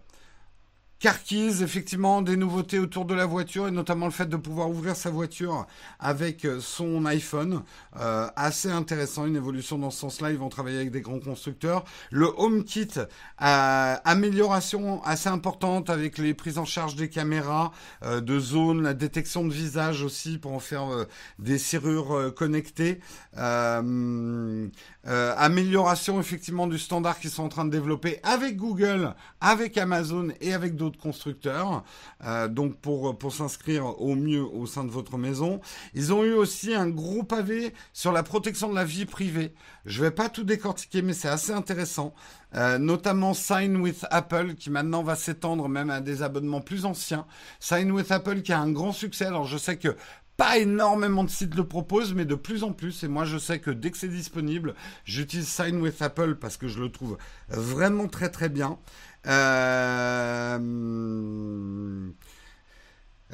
Carkeys, 1.00 1.62
effectivement, 1.62 2.22
des 2.22 2.36
nouveautés 2.36 2.78
autour 2.78 3.04
de 3.04 3.14
la 3.14 3.26
voiture 3.26 3.68
et 3.68 3.70
notamment 3.70 4.06
le 4.06 4.12
fait 4.12 4.26
de 4.26 4.36
pouvoir 4.36 4.70
ouvrir 4.70 4.96
sa 4.96 5.10
voiture 5.10 5.66
avec 5.98 6.44
euh, 6.44 6.60
son 6.60 7.04
iPhone. 7.04 7.62
Euh, 8.00 8.28
assez 8.36 8.70
intéressant, 8.70 9.26
une 9.26 9.36
évolution 9.36 9.76
dans 9.78 9.90
ce 9.90 10.00
sens-là. 10.00 10.30
Ils 10.30 10.38
vont 10.38 10.48
travailler 10.48 10.76
avec 10.76 10.90
des 10.90 11.02
grands 11.02 11.20
constructeurs. 11.20 11.84
Le 12.10 12.32
HomeKit, 12.38 12.98
euh, 12.98 13.06
amélioration 14.04 15.02
assez 15.04 15.28
importante 15.28 15.90
avec 15.90 16.16
les 16.18 16.32
prises 16.32 16.58
en 16.58 16.64
charge 16.64 16.96
des 16.96 17.08
caméras 17.08 17.72
euh, 18.02 18.20
de 18.20 18.38
zone, 18.38 18.82
la 18.82 18.94
détection 18.94 19.44
de 19.44 19.52
visage 19.52 20.02
aussi 20.02 20.38
pour 20.38 20.52
en 20.52 20.60
faire 20.60 20.86
des 21.38 21.58
serrures 21.58 22.32
connectées. 22.34 23.00
amélioration 25.04 26.20
effectivement 26.20 26.66
du 26.66 26.78
standard 26.78 27.18
qu'ils 27.18 27.30
sont 27.30 27.44
en 27.44 27.48
train 27.48 27.64
de 27.64 27.70
développer 27.70 28.20
avec 28.22 28.56
Google, 28.56 29.14
avec 29.40 29.76
Amazon 29.76 30.28
et 30.40 30.54
avec 30.54 30.76
d'autres 30.76 30.83
constructeurs, 30.90 31.84
euh, 32.24 32.48
donc 32.48 32.76
pour, 32.76 33.16
pour 33.18 33.32
s'inscrire 33.32 34.00
au 34.00 34.14
mieux 34.14 34.42
au 34.42 34.66
sein 34.66 34.84
de 34.84 34.90
votre 34.90 35.18
maison. 35.18 35.60
Ils 35.94 36.12
ont 36.12 36.24
eu 36.24 36.32
aussi 36.32 36.74
un 36.74 36.88
gros 36.88 37.22
pavé 37.22 37.74
sur 37.92 38.12
la 38.12 38.22
protection 38.22 38.68
de 38.68 38.74
la 38.74 38.84
vie 38.84 39.06
privée. 39.06 39.54
Je 39.84 40.02
vais 40.02 40.10
pas 40.10 40.28
tout 40.28 40.44
décortiquer, 40.44 41.02
mais 41.02 41.12
c'est 41.12 41.28
assez 41.28 41.52
intéressant. 41.52 42.14
Euh, 42.54 42.78
notamment 42.78 43.34
Sign 43.34 43.76
with 43.78 44.06
Apple, 44.10 44.54
qui 44.54 44.70
maintenant 44.70 45.02
va 45.02 45.16
s'étendre 45.16 45.68
même 45.68 45.90
à 45.90 46.00
des 46.00 46.22
abonnements 46.22 46.60
plus 46.60 46.84
anciens. 46.84 47.26
Sign 47.58 47.90
with 47.90 48.12
Apple 48.12 48.42
qui 48.42 48.52
a 48.52 48.60
un 48.60 48.70
grand 48.70 48.92
succès. 48.92 49.24
Alors 49.24 49.44
je 49.44 49.58
sais 49.58 49.76
que 49.76 49.96
pas 50.36 50.58
énormément 50.58 51.24
de 51.24 51.30
sites 51.30 51.54
le 51.54 51.64
proposent, 51.64 52.14
mais 52.14 52.24
de 52.24 52.34
plus 52.34 52.64
en 52.64 52.72
plus. 52.72 53.04
Et 53.04 53.08
moi, 53.08 53.24
je 53.24 53.38
sais 53.38 53.60
que 53.60 53.70
dès 53.70 53.90
que 53.90 53.98
c'est 53.98 54.08
disponible, 54.08 54.74
j'utilise 55.04 55.48
Sign 55.48 55.80
with 55.80 56.00
Apple 56.02 56.36
parce 56.36 56.56
que 56.56 56.68
je 56.68 56.80
le 56.80 56.90
trouve 56.90 57.18
vraiment 57.48 58.08
très 58.08 58.30
très 58.30 58.48
bien. 58.48 58.78
Euh, 59.26 60.58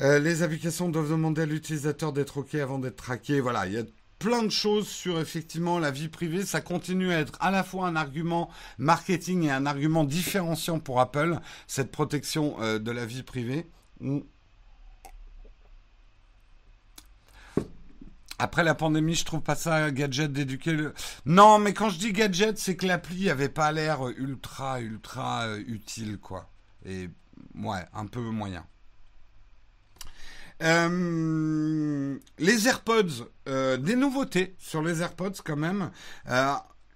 euh, 0.00 0.18
les 0.18 0.42
applications 0.42 0.88
doivent 0.88 1.11
demander 1.11 1.42
à 1.42 1.46
l'utilisateur 1.46 2.12
d'être 2.12 2.38
OK 2.38 2.55
avant 2.55 2.79
d'être 2.79 2.96
traqué. 2.96 3.40
Voilà, 3.40 3.66
il 3.66 3.72
y 3.74 3.79
a 3.79 3.83
plein 4.18 4.42
de 4.42 4.50
choses 4.50 4.87
sur 4.87 5.18
effectivement 5.18 5.79
la 5.79 5.90
vie 5.90 6.09
privée. 6.09 6.44
Ça 6.44 6.61
continue 6.61 7.12
à 7.12 7.20
être 7.20 7.37
à 7.40 7.50
la 7.50 7.64
fois 7.64 7.88
un 7.88 7.96
argument 7.96 8.50
marketing 8.79 9.44
et 9.44 9.50
un 9.50 9.66
argument 9.66 10.05
différenciant 10.05 10.79
pour 10.79 11.00
Apple, 11.00 11.38
cette 11.66 11.90
protection 11.90 12.57
euh, 12.61 12.79
de 12.79 12.90
la 12.90 13.07
vie 13.07 13.22
privée. 13.22 13.66
Après 18.40 18.64
la 18.64 18.74
pandémie, 18.74 19.14
je 19.14 19.26
trouve 19.26 19.42
pas 19.42 19.55
ça 19.55 19.90
gadget 19.90 20.33
d'éduquer 20.33 20.72
le. 20.72 20.94
Non, 21.26 21.59
mais 21.59 21.74
quand 21.74 21.90
je 21.90 21.98
dis 21.98 22.12
gadget, 22.12 22.57
c'est 22.57 22.74
que 22.74 22.87
l'appli 22.87 23.29
avait 23.29 23.50
pas 23.50 23.70
l'air 23.70 24.09
ultra, 24.16 24.81
ultra 24.81 25.42
euh, 25.42 25.62
utile, 25.66 26.18
quoi. 26.18 26.48
Et 26.87 27.11
ouais, 27.55 27.85
un 27.92 28.07
peu 28.07 28.20
moyen. 28.20 28.64
Euh, 30.62 32.18
les 32.38 32.66
AirPods, 32.66 33.29
euh, 33.46 33.76
des 33.76 33.94
nouveautés 33.94 34.55
sur 34.59 34.83
les 34.83 35.03
AirPods 35.03 35.42
quand 35.44 35.57
même. 35.57 35.90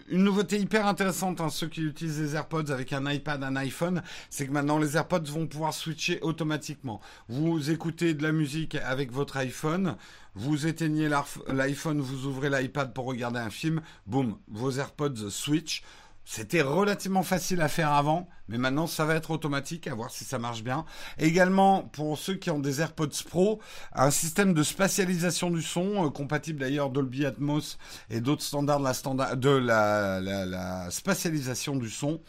Une 0.08 0.24
nouveauté 0.24 0.58
hyper 0.58 0.86
intéressante, 0.86 1.40
hein, 1.40 1.50
ceux 1.50 1.68
qui 1.68 1.82
utilisent 1.82 2.20
les 2.20 2.34
AirPods 2.34 2.70
avec 2.70 2.92
un 2.92 3.10
iPad, 3.10 3.42
un 3.42 3.56
iPhone, 3.56 4.02
c'est 4.30 4.46
que 4.46 4.52
maintenant 4.52 4.78
les 4.78 4.96
AirPods 4.96 5.30
vont 5.30 5.46
pouvoir 5.46 5.72
switcher 5.72 6.20
automatiquement. 6.22 7.00
Vous 7.28 7.70
écoutez 7.70 8.14
de 8.14 8.22
la 8.22 8.32
musique 8.32 8.74
avec 8.74 9.12
votre 9.12 9.36
iPhone, 9.36 9.96
vous 10.34 10.66
éteignez 10.66 11.08
l'iPhone, 11.48 12.00
vous 12.00 12.26
ouvrez 12.26 12.50
l'iPad 12.50 12.92
pour 12.92 13.06
regarder 13.06 13.38
un 13.38 13.50
film, 13.50 13.80
boum, 14.06 14.36
vos 14.48 14.72
AirPods 14.72 15.30
switch. 15.30 15.82
C'était 16.26 16.62
relativement 16.62 17.22
facile 17.22 17.60
à 17.60 17.68
faire 17.68 17.92
avant, 17.92 18.28
mais 18.48 18.56
maintenant 18.56 18.86
ça 18.86 19.04
va 19.04 19.14
être 19.14 19.30
automatique, 19.30 19.86
à 19.86 19.94
voir 19.94 20.10
si 20.10 20.24
ça 20.24 20.38
marche 20.38 20.64
bien. 20.64 20.86
Également, 21.18 21.82
pour 21.82 22.18
ceux 22.18 22.34
qui 22.34 22.50
ont 22.50 22.58
des 22.58 22.80
AirPods 22.80 23.24
Pro, 23.28 23.60
un 23.92 24.10
système 24.10 24.54
de 24.54 24.62
spatialisation 24.62 25.50
du 25.50 25.60
son, 25.60 26.06
euh, 26.06 26.10
compatible 26.10 26.60
d'ailleurs 26.60 26.88
Dolby 26.88 27.26
Atmos 27.26 27.78
et 28.08 28.20
d'autres 28.20 28.42
standards 28.42 28.80
de, 28.80 29.50
la, 29.50 30.20
de 30.20 30.50
la, 30.50 30.90
spatialisation 30.90 31.76
du 31.76 31.90
son. 31.90 32.22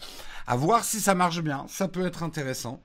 À 0.45 0.57
voir 0.57 0.83
si 0.83 0.99
ça 0.99 1.15
marche 1.15 1.41
bien, 1.41 1.65
ça 1.69 1.87
peut 1.87 2.05
être 2.05 2.21
intéressant. 2.21 2.83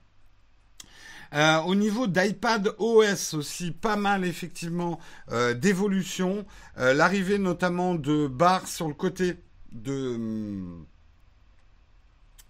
Euh, 1.33 1.59
au 1.59 1.75
niveau 1.75 2.07
d'iPad 2.07 2.73
OS 2.77 3.33
aussi, 3.33 3.71
pas 3.71 3.95
mal 3.95 4.25
effectivement 4.25 4.97
euh, 5.31 5.53
d'évolution. 5.53 6.45
L'arrivée 6.77 7.37
notamment 7.37 7.95
de 7.95 8.27
barres 8.27 8.67
sur 8.67 8.87
le 8.87 8.93
côté 8.93 9.35
de, 9.71 10.83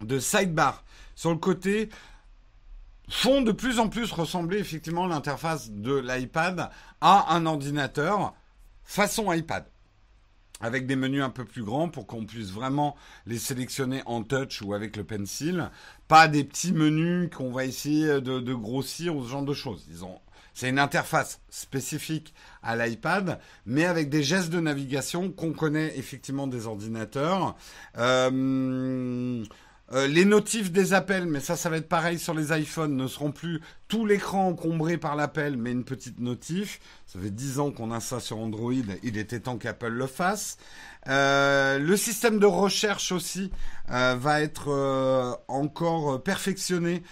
de 0.04 0.20
sidebar 0.20 0.84
sur 1.16 1.32
le 1.32 1.38
côté 1.38 1.90
font 3.10 3.42
de 3.42 3.52
plus 3.52 3.80
en 3.80 3.90
plus 3.90 4.12
ressembler 4.12 4.58
effectivement 4.58 5.06
l'interface 5.06 5.70
de 5.70 5.96
l'iPad 5.98 6.70
à 7.02 7.34
un 7.36 7.46
ordinateur 7.46 8.34
façon 8.84 9.32
iPad 9.32 9.66
avec 10.62 10.86
des 10.86 10.96
menus 10.96 11.24
un 11.24 11.30
peu 11.30 11.44
plus 11.44 11.64
grands 11.64 11.90
pour 11.90 12.08
qu'on 12.08 12.26
puisse 12.26 12.52
vraiment 12.52 12.96
les 13.26 13.40
sélectionner 13.40 14.02
en 14.06 14.24
touch 14.24 14.62
ou 14.62 14.74
avec 14.74 14.96
le 14.96 15.04
pencil. 15.04 15.70
Pas 16.08 16.28
des 16.28 16.44
petits 16.44 16.72
menus 16.72 17.30
qu'on 17.36 17.52
va 17.52 17.66
essayer 17.66 18.22
de, 18.22 18.54
grossir 18.54 19.16
ou 19.16 19.24
ce 19.24 19.30
genre 19.30 19.44
de 19.44 19.54
choses. 19.54 19.88
c'est 20.54 20.70
une 20.70 20.80
interface 20.80 21.42
spécifique 21.50 22.34
à 22.62 22.76
l'iPad, 22.76 23.40
mais 23.66 23.86
avec 23.86 24.10
des 24.10 24.24
gestes 24.24 24.52
de 24.52 24.60
navigation 24.60 25.32
qu'on 25.32 25.54
connaît 25.54 25.98
effectivement 25.98 26.48
des 26.48 26.68
ordinateurs. 26.68 27.56
Euh, 27.98 29.44
euh, 29.94 30.08
les 30.08 30.24
notifs 30.24 30.72
des 30.72 30.94
appels, 30.94 31.26
mais 31.26 31.42
ça, 31.42 31.58
ça 31.58 31.70
va 31.70 31.78
être 31.78 31.90
pareil 31.90 32.18
sur 32.18 32.34
les 32.34 32.58
iPhones, 32.58 32.96
ne 32.96 33.08
seront 33.08 33.32
plus 33.32 33.60
tout 33.90 34.06
l'écran 34.06 34.48
encombré 34.48 34.98
par 34.98 35.18
l'appel, 35.18 35.58
mais 35.58 35.72
une 35.72 35.84
petite 35.84 36.20
notif. 36.20 36.80
Ça 37.06 37.20
fait 37.20 37.30
10 37.30 37.60
ans 37.60 37.72
qu'on 37.72 37.92
a 37.92 38.00
ça 38.00 38.22
sur 38.22 38.38
Android, 38.38 38.72
il 38.72 39.18
était 39.18 39.42
temps 39.42 39.58
qu'Apple 39.58 39.90
le 39.90 40.08
fasse. 40.08 40.58
Euh, 41.10 41.78
le 41.80 41.98
système 41.98 42.40
de 42.40 42.46
recherche 42.46 43.12
aussi 43.12 43.52
euh, 43.92 44.16
va 44.18 44.42
être 44.42 45.42
encore 45.50 46.24
perfectionné 46.24 47.04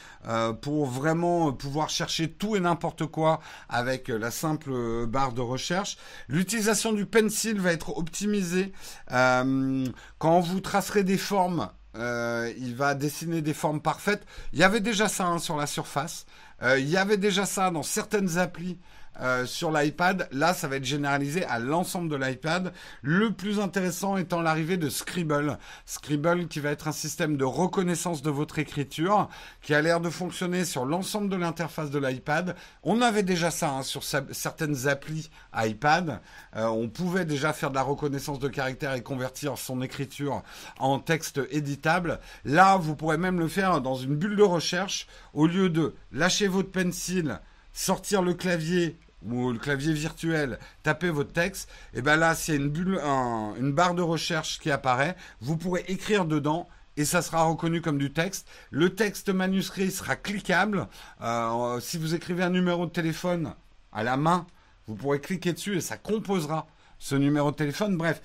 pour 0.61 0.85
vraiment 0.85 1.51
pouvoir 1.51 1.89
chercher 1.89 2.31
tout 2.31 2.55
et 2.55 2.59
n'importe 2.59 3.07
quoi 3.07 3.41
avec 3.67 4.07
la 4.07 4.31
simple 4.31 5.05
barre 5.07 5.33
de 5.33 5.41
recherche. 5.41 5.97
L'utilisation 6.29 6.93
du 6.93 7.05
pencil 7.05 7.59
va 7.59 7.73
être 7.73 7.97
optimisée. 7.97 8.71
quand 9.09 10.39
vous 10.39 10.59
tracerez 10.61 11.03
des 11.03 11.17
formes, 11.17 11.69
euh, 11.95 12.51
il 12.57 12.75
va 12.75 12.93
dessiner 12.93 13.41
des 13.41 13.53
formes 13.53 13.81
parfaites. 13.81 14.25
Il 14.53 14.59
y 14.59 14.63
avait 14.63 14.79
déjà 14.79 15.07
ça 15.07 15.25
hein, 15.25 15.39
sur 15.39 15.57
la 15.57 15.67
surface. 15.67 16.25
Euh, 16.61 16.79
il 16.79 16.89
y 16.89 16.97
avait 16.97 17.17
déjà 17.17 17.45
ça 17.45 17.71
dans 17.71 17.83
certaines 17.83 18.37
applis 18.37 18.77
euh, 19.21 19.45
sur 19.45 19.71
l'iPad. 19.71 20.27
Là, 20.31 20.53
ça 20.53 20.67
va 20.67 20.77
être 20.77 20.85
généralisé 20.85 21.43
à 21.45 21.59
l'ensemble 21.59 22.09
de 22.09 22.15
l'iPad. 22.15 22.73
Le 23.01 23.31
plus 23.31 23.59
intéressant 23.59 24.17
étant 24.17 24.41
l'arrivée 24.41 24.77
de 24.77 24.89
Scribble. 24.89 25.57
Scribble 25.85 26.47
qui 26.47 26.59
va 26.59 26.71
être 26.71 26.87
un 26.87 26.93
système 26.93 27.37
de 27.37 27.43
reconnaissance 27.43 28.21
de 28.21 28.29
votre 28.29 28.59
écriture 28.59 29.29
qui 29.61 29.73
a 29.73 29.81
l'air 29.81 29.99
de 29.99 30.09
fonctionner 30.09 30.65
sur 30.65 30.85
l'ensemble 30.85 31.29
de 31.29 31.35
l'interface 31.35 31.91
de 31.91 31.99
l'iPad. 31.99 32.55
On 32.83 33.01
avait 33.01 33.23
déjà 33.23 33.51
ça 33.51 33.71
hein, 33.71 33.83
sur 33.83 34.03
certaines 34.03 34.87
applis 34.87 35.29
iPad. 35.55 36.21
Euh, 36.55 36.65
on 36.67 36.87
pouvait 36.87 37.25
déjà 37.25 37.53
faire 37.53 37.69
de 37.69 37.75
la 37.75 37.83
reconnaissance 37.83 38.39
de 38.39 38.47
caractère 38.47 38.93
et 38.93 39.03
convertir 39.03 39.57
son 39.57 39.81
écriture 39.81 40.43
en 40.79 40.99
texte 40.99 41.41
éditable. 41.51 42.19
Là, 42.45 42.77
vous 42.77 42.95
pourrez 42.95 43.17
même 43.17 43.39
le 43.39 43.47
faire 43.47 43.81
dans 43.81 43.95
une 43.95 44.15
bulle 44.15 44.35
de 44.35 44.43
recherche 44.43 45.07
au 45.33 45.47
lieu 45.47 45.69
de 45.69 45.93
lâcher 46.11 46.47
votre 46.47 46.71
pencil, 46.71 47.39
sortir 47.73 48.21
le 48.21 48.33
clavier 48.33 48.97
ou 49.25 49.51
le 49.51 49.59
clavier 49.59 49.93
virtuel, 49.93 50.59
taper 50.83 51.09
votre 51.09 51.33
texte, 51.33 51.69
et 51.93 52.01
bien 52.01 52.15
là, 52.15 52.35
c'est 52.35 52.55
une 52.55 52.69
bulle, 52.69 52.99
une 52.99 53.71
barre 53.71 53.95
de 53.95 54.01
recherche 54.01 54.59
qui 54.59 54.71
apparaît. 54.71 55.15
Vous 55.41 55.57
pourrez 55.57 55.83
écrire 55.87 56.25
dedans 56.25 56.67
et 56.97 57.05
ça 57.05 57.21
sera 57.21 57.43
reconnu 57.43 57.81
comme 57.81 57.97
du 57.97 58.11
texte. 58.11 58.47
Le 58.71 58.93
texte 58.93 59.29
manuscrit 59.29 59.89
sera 59.89 60.17
cliquable. 60.17 60.87
Euh, 61.21 61.79
si 61.79 61.97
vous 61.97 62.13
écrivez 62.13 62.43
un 62.43 62.49
numéro 62.49 62.85
de 62.85 62.91
téléphone 62.91 63.53
à 63.93 64.03
la 64.03 64.17
main, 64.17 64.45
vous 64.85 64.95
pourrez 64.95 65.21
cliquer 65.21 65.53
dessus 65.53 65.77
et 65.77 65.81
ça 65.81 65.97
composera 65.97 66.67
ce 66.97 67.15
numéro 67.15 67.51
de 67.51 67.55
téléphone. 67.55 67.95
Bref, 67.95 68.21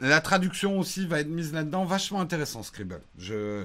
la 0.00 0.20
traduction 0.20 0.78
aussi 0.78 1.06
va 1.06 1.20
être 1.20 1.28
mise 1.28 1.52
là-dedans. 1.52 1.84
Vachement 1.84 2.20
intéressant, 2.20 2.62
Scribble. 2.62 3.02
Je, 3.18 3.64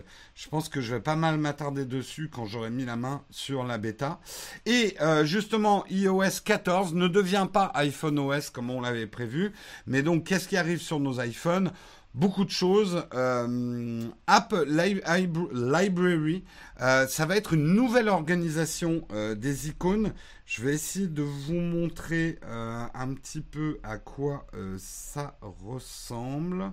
pense 0.50 0.68
que 0.68 0.82
je 0.82 0.96
vais 0.96 1.02
pas 1.02 1.16
mal 1.16 1.38
m'attarder 1.38 1.86
dessus 1.86 2.30
quand 2.30 2.46
j'aurai 2.46 2.72
mis 2.72 2.86
la 2.86 2.96
main 2.96 3.22
sur 3.30 3.64
la 3.64 3.78
bêta. 3.78 4.20
Et 4.66 4.96
euh, 5.02 5.26
justement, 5.26 5.86
iOS 5.90 6.42
14 6.44 6.96
ne 6.96 7.08
devient 7.08 7.48
pas 7.52 7.72
iPhone 7.76 8.18
OS 8.18 8.50
comme 8.50 8.72
on 8.72 8.82
l'avait 8.82 9.08
prévu. 9.08 9.54
Mais 9.86 10.02
donc, 10.02 10.24
qu'est-ce 10.24 10.48
qui 10.48 10.58
arrive 10.58 10.82
sur 10.82 11.00
nos 11.00 11.22
iPhones? 11.22 11.72
Beaucoup 12.14 12.46
de 12.46 12.50
choses. 12.52 13.06
Euh, 13.14 14.08
App 14.28 14.54
Library, 14.68 16.44
euh, 16.82 17.08
ça 17.08 17.26
va 17.26 17.36
être 17.38 17.54
une 17.54 17.74
nouvelle 17.74 18.10
organisation 18.10 19.08
euh, 19.12 19.36
des 19.36 19.70
icônes. 19.70 20.14
Je 20.46 20.62
vais 20.62 20.74
essayer 20.74 21.08
de 21.08 21.24
vous 21.24 21.54
montrer 21.54 22.40
un 22.44 23.14
petit 23.14 23.42
peu 23.42 23.80
à 23.82 23.98
quoi 23.98 24.46
ça 24.78 25.38
ressemble. 25.42 26.72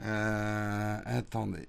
attendez. 0.00 1.68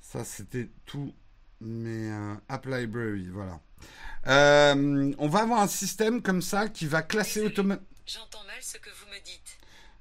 Ça, 0.00 0.24
c'était 0.24 0.70
tout. 0.84 1.12
Mais 1.60 2.10
App 2.48 2.66
Library, 2.66 3.30
voilà. 3.32 3.60
on 4.26 5.28
va 5.28 5.40
avoir 5.40 5.62
un 5.62 5.68
système 5.68 6.20
comme 6.22 6.42
ça 6.42 6.68
qui 6.68 6.86
va 6.86 7.02
classer 7.02 7.40
automatiquement. 7.40 7.88
J'entends 8.06 8.44
mal 8.44 8.56
ce 8.62 8.78
que 8.78 8.90
vous 8.90 9.06
me 9.10 9.24
dites. 9.24 9.47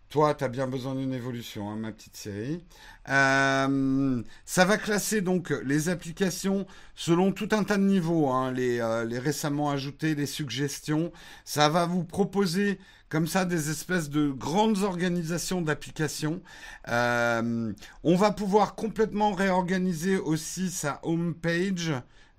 Toi, 0.10 0.36
tu 0.36 0.46
as 0.46 0.48
bien 0.48 0.67
besoin 0.67 0.96
d'une 0.96 1.13
évolution, 1.13 1.70
hein, 1.70 1.76
ma 1.76 1.91
petite 1.91 2.15
série. 2.15 2.63
Euh, 3.10 4.24
ça 4.46 4.63
va 4.63 4.78
classer 4.78 5.20
donc 5.20 5.54
les 5.65 5.89
applications 5.89 6.65
selon 6.96 7.34
tout 7.34 7.50
un 7.52 7.65
tas 7.65 7.76
de 7.76 7.84
niveaux, 7.84 8.30
hein, 8.30 8.54
euh, 8.58 9.04
les, 9.04 9.20
récemment 9.20 9.70
ajoutés, 9.70 10.15
les 10.15 10.26
suggestions. 10.26 11.12
Ça 11.43 11.67
va 11.67 11.86
vous 11.86 12.06
proposer 12.06 12.80
comme 13.10 13.28
ça 13.28 13.43
des 13.43 13.70
espèces 13.70 14.10
de 14.10 14.30
grandes 14.30 14.84
organisations 14.84 15.62
d'applications. 15.62 16.41
Euh, 16.88 17.74
on 18.04 18.15
va 18.15 18.32
pouvoir 18.32 18.76
complètement 18.76 19.34
réorganiser 19.34 20.17
aussi 20.17 20.72
sa 20.72 21.02
home 21.04 21.34
page. 21.34 21.91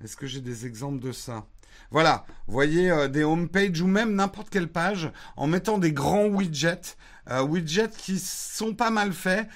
Est-ce 0.02 0.16
que 0.16 0.26
j'ai 0.26 0.40
des 0.40 0.64
exemples 0.64 1.00
de 1.00 1.12
ça? 1.12 1.44
Voilà, 1.90 2.24
vous 2.46 2.52
voyez 2.52 3.08
des 3.08 3.24
home 3.24 3.48
pages 3.48 3.80
ou 3.80 3.86
même 3.86 4.14
n'importe 4.14 4.50
quelle 4.50 4.68
page 4.68 5.10
en 5.36 5.46
mettant 5.46 5.78
des 5.78 5.92
grands 5.92 6.26
widgets. 6.26 6.96
Euh, 7.30 7.42
widgets 7.42 7.90
qui 7.96 8.18
sont 8.18 8.74
pas 8.74 8.90
mal 8.90 9.12
faits. 9.12 9.48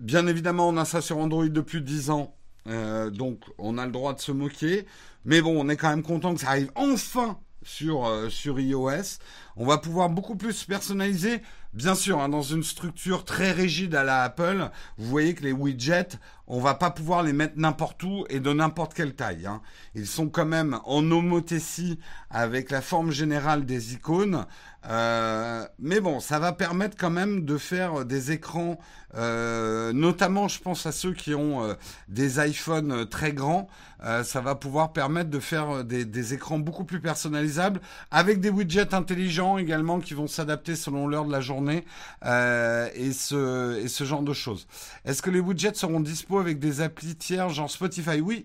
Bien 0.00 0.26
évidemment, 0.26 0.68
on 0.68 0.76
a 0.76 0.84
ça 0.84 1.00
sur 1.00 1.18
Android 1.18 1.48
depuis 1.48 1.82
10 1.82 2.10
ans. 2.10 2.34
Euh, 2.66 3.10
donc, 3.10 3.44
on 3.58 3.76
a 3.78 3.84
le 3.84 3.92
droit 3.92 4.14
de 4.14 4.20
se 4.20 4.32
moquer. 4.32 4.86
Mais 5.24 5.42
bon, 5.42 5.60
on 5.60 5.68
est 5.68 5.76
quand 5.76 5.90
même 5.90 6.02
content 6.02 6.34
que 6.34 6.40
ça 6.40 6.48
arrive 6.48 6.70
enfin 6.74 7.38
euh, 7.82 8.30
sur 8.30 8.58
iOS. 8.58 9.18
On 9.56 9.66
va 9.66 9.76
pouvoir 9.76 10.08
beaucoup 10.08 10.36
plus 10.36 10.64
personnaliser. 10.64 11.42
Bien 11.72 11.94
sûr, 11.94 12.20
hein, 12.20 12.28
dans 12.28 12.42
une 12.42 12.64
structure 12.64 13.24
très 13.24 13.52
rigide 13.52 13.94
à 13.94 14.02
la 14.02 14.24
Apple, 14.24 14.70
vous 14.98 15.08
voyez 15.08 15.34
que 15.34 15.44
les 15.44 15.52
widgets, 15.52 16.18
on 16.48 16.58
va 16.58 16.74
pas 16.74 16.90
pouvoir 16.90 17.22
les 17.22 17.32
mettre 17.32 17.54
n'importe 17.58 18.02
où 18.02 18.24
et 18.28 18.40
de 18.40 18.52
n'importe 18.52 18.92
quelle 18.92 19.14
taille. 19.14 19.46
Hein. 19.46 19.62
Ils 19.94 20.08
sont 20.08 20.28
quand 20.28 20.46
même 20.46 20.80
en 20.84 21.08
homothétie 21.08 22.00
avec 22.28 22.72
la 22.72 22.80
forme 22.80 23.12
générale 23.12 23.64
des 23.64 23.94
icônes. 23.94 24.46
Euh, 24.88 25.64
mais 25.78 26.00
bon, 26.00 26.18
ça 26.18 26.40
va 26.40 26.52
permettre 26.52 26.96
quand 26.98 27.10
même 27.10 27.44
de 27.44 27.56
faire 27.56 28.04
des 28.04 28.32
écrans, 28.32 28.78
euh, 29.14 29.92
notamment 29.92 30.48
je 30.48 30.58
pense 30.60 30.86
à 30.86 30.92
ceux 30.92 31.12
qui 31.12 31.34
ont 31.34 31.62
euh, 31.62 31.74
des 32.08 32.44
iPhones 32.44 33.06
très 33.06 33.32
grands, 33.32 33.68
ça 34.24 34.40
va 34.40 34.54
pouvoir 34.54 34.94
permettre 34.94 35.28
de 35.28 35.38
faire 35.38 35.84
des, 35.84 36.06
des, 36.06 36.32
écrans 36.32 36.58
beaucoup 36.58 36.84
plus 36.84 37.02
personnalisables 37.02 37.82
avec 38.10 38.40
des 38.40 38.48
widgets 38.48 38.94
intelligents 38.94 39.58
également 39.58 40.00
qui 40.00 40.14
vont 40.14 40.26
s'adapter 40.26 40.74
selon 40.74 41.06
l'heure 41.06 41.26
de 41.26 41.32
la 41.32 41.42
journée 41.42 41.59
et, 41.68 43.12
ce, 43.12 43.78
et 43.80 43.88
ce 43.88 44.04
genre 44.04 44.22
de 44.22 44.32
choses. 44.32 44.66
Est-ce 45.04 45.22
que 45.22 45.30
les 45.30 45.40
widgets 45.40 45.74
seront 45.74 46.00
dispo 46.00 46.38
avec 46.38 46.58
des 46.58 46.80
applis 46.80 47.16
tiers 47.16 47.48
genre 47.50 47.70
Spotify? 47.70 48.20
Oui, 48.20 48.44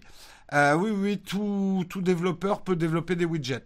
oui, 0.54 0.90
oui, 0.92 1.18
tout, 1.20 1.86
développeur 2.02 2.62
peut 2.62 2.76
développer 2.76 3.16
des 3.16 3.26
widgets. 3.26 3.64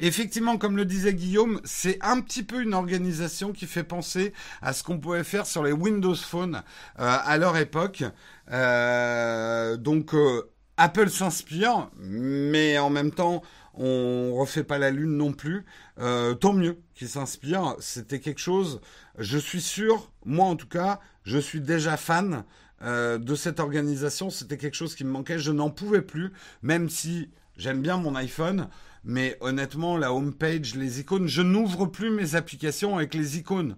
Effectivement, 0.00 0.58
comme 0.58 0.76
le 0.76 0.84
disait 0.84 1.14
Guillaume, 1.14 1.60
c'est 1.64 1.98
un 2.02 2.20
petit 2.20 2.42
peu 2.42 2.62
une 2.62 2.74
organisation 2.74 3.52
qui 3.52 3.66
fait 3.66 3.84
penser 3.84 4.32
à 4.60 4.72
ce 4.72 4.82
qu'on 4.82 4.98
pouvait 4.98 5.24
faire 5.24 5.46
sur 5.46 5.62
les 5.62 5.72
Windows 5.72 6.14
Phone 6.14 6.62
euh, 6.98 7.18
à 7.24 7.38
leur 7.38 7.56
époque. 7.56 8.04
Euh, 8.50 9.76
donc 9.76 10.14
euh, 10.14 10.50
Apple 10.76 11.08
s'inspire, 11.08 11.88
mais 11.98 12.78
en 12.78 12.90
même 12.90 13.10
temps, 13.10 13.42
on 13.76 14.34
refait 14.34 14.64
pas 14.64 14.78
la 14.78 14.90
lune 14.90 15.16
non 15.16 15.32
plus. 15.32 15.64
tant 15.96 16.52
mieux 16.52 16.78
qu'il 16.94 17.08
s'inspire. 17.08 17.76
C'était 17.78 18.20
quelque 18.20 18.40
chose. 18.40 18.80
Je 19.18 19.38
suis 19.38 19.60
sûr, 19.60 20.10
moi 20.24 20.46
en 20.46 20.56
tout 20.56 20.68
cas, 20.68 21.00
je 21.24 21.38
suis 21.38 21.60
déjà 21.60 21.96
fan 21.96 22.44
de 22.82 23.34
cette 23.34 23.60
organisation. 23.60 24.30
C'était 24.30 24.58
quelque 24.58 24.74
chose 24.74 24.94
qui 24.94 25.04
me 25.04 25.10
manquait. 25.10 25.38
Je 25.38 25.52
n'en 25.52 25.70
pouvais 25.70 26.02
plus, 26.02 26.32
même 26.62 26.88
si 26.88 27.30
j'aime 27.56 27.82
bien 27.82 27.96
mon 27.96 28.14
iPhone. 28.14 28.68
Mais 29.08 29.36
honnêtement, 29.40 29.96
la 29.96 30.12
home 30.12 30.34
page, 30.34 30.74
les 30.74 30.98
icônes, 30.98 31.28
je 31.28 31.40
n'ouvre 31.40 31.86
plus 31.86 32.10
mes 32.10 32.34
applications 32.34 32.96
avec 32.96 33.14
les 33.14 33.38
icônes. 33.38 33.76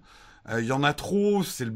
Il 0.49 0.55
euh, 0.55 0.63
y 0.63 0.73
en 0.73 0.83
a 0.83 0.95
trop, 0.95 1.43
c'est 1.43 1.69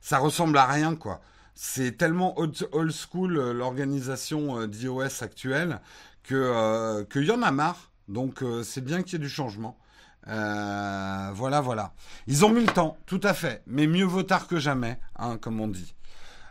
ça 0.00 0.16
ressemble 0.16 0.56
à 0.56 0.64
rien 0.64 0.96
quoi. 0.96 1.20
C'est 1.54 1.98
tellement 1.98 2.38
old, 2.38 2.54
school 2.90 3.36
euh, 3.36 3.52
l'organisation 3.52 4.60
euh, 4.60 4.66
d'iOS 4.66 5.22
actuelle 5.22 5.80
que 6.30 7.02
qu'il 7.10 7.24
y 7.24 7.30
en 7.30 7.42
a 7.42 7.50
marre. 7.50 7.90
Donc 8.08 8.42
c'est 8.64 8.84
bien 8.84 9.02
qu'il 9.02 9.14
y 9.14 9.16
ait 9.16 9.18
du 9.18 9.28
changement. 9.28 9.78
voilà, 10.26 11.60
voilà. 11.62 11.92
Ils 12.26 12.44
ont 12.44 12.50
mis 12.50 12.64
le 12.64 12.72
temps, 12.72 12.98
tout 13.06 13.20
à 13.22 13.34
fait. 13.34 13.62
Mais 13.66 13.86
mieux 13.86 14.04
vaut 14.04 14.22
tard 14.22 14.46
que 14.46 14.58
jamais, 14.58 14.98
hein, 15.16 15.38
comme 15.38 15.60
on 15.60 15.68
dit. 15.68 15.94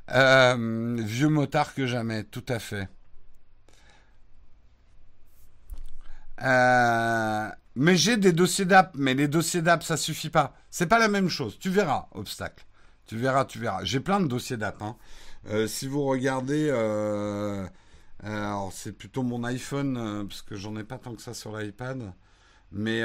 vieux 0.08 1.30
motard 1.30 1.74
que 1.74 1.86
jamais, 1.86 2.24
tout 2.24 2.46
à 2.48 2.60
fait. 2.60 2.88
Euh, 6.44 7.50
mais 7.76 7.96
j'ai 7.96 8.18
des 8.18 8.32
dossiers 8.32 8.66
d'app, 8.66 8.94
mais 8.96 9.14
les 9.14 9.28
dossiers 9.28 9.62
d'app, 9.62 9.84
ça 9.84 9.98
suffit 9.98 10.30
pas. 10.30 10.54
C'est 10.70 10.88
pas 10.88 11.00
la 11.00 11.08
même 11.08 11.30
chose. 11.30 11.58
Tu 11.60 11.70
verras, 11.70 12.08
obstacle. 12.12 12.66
Tu 13.06 13.18
verras, 13.18 13.46
tu 13.46 13.60
verras. 13.60 13.84
J'ai 13.84 14.00
plein 14.00 14.20
de 14.20 14.28
dossiers 14.28 14.58
d'app. 14.58 14.82
Hein. 14.82 14.96
Euh, 15.50 15.68
si 15.68 15.88
vous 15.88 16.04
regardez, 16.04 16.70
euh, 16.72 17.66
alors 18.24 18.74
c'est 18.74 18.92
plutôt 18.92 19.24
mon 19.24 19.44
iPhone 19.44 20.28
parce 20.28 20.42
que 20.42 20.56
j'en 20.56 20.76
ai 20.76 20.84
pas 20.84 20.98
tant 20.98 21.16
que 21.16 21.22
ça 21.22 21.34
sur 21.34 21.58
l'iPad. 21.58 22.14
Mais 22.72 23.02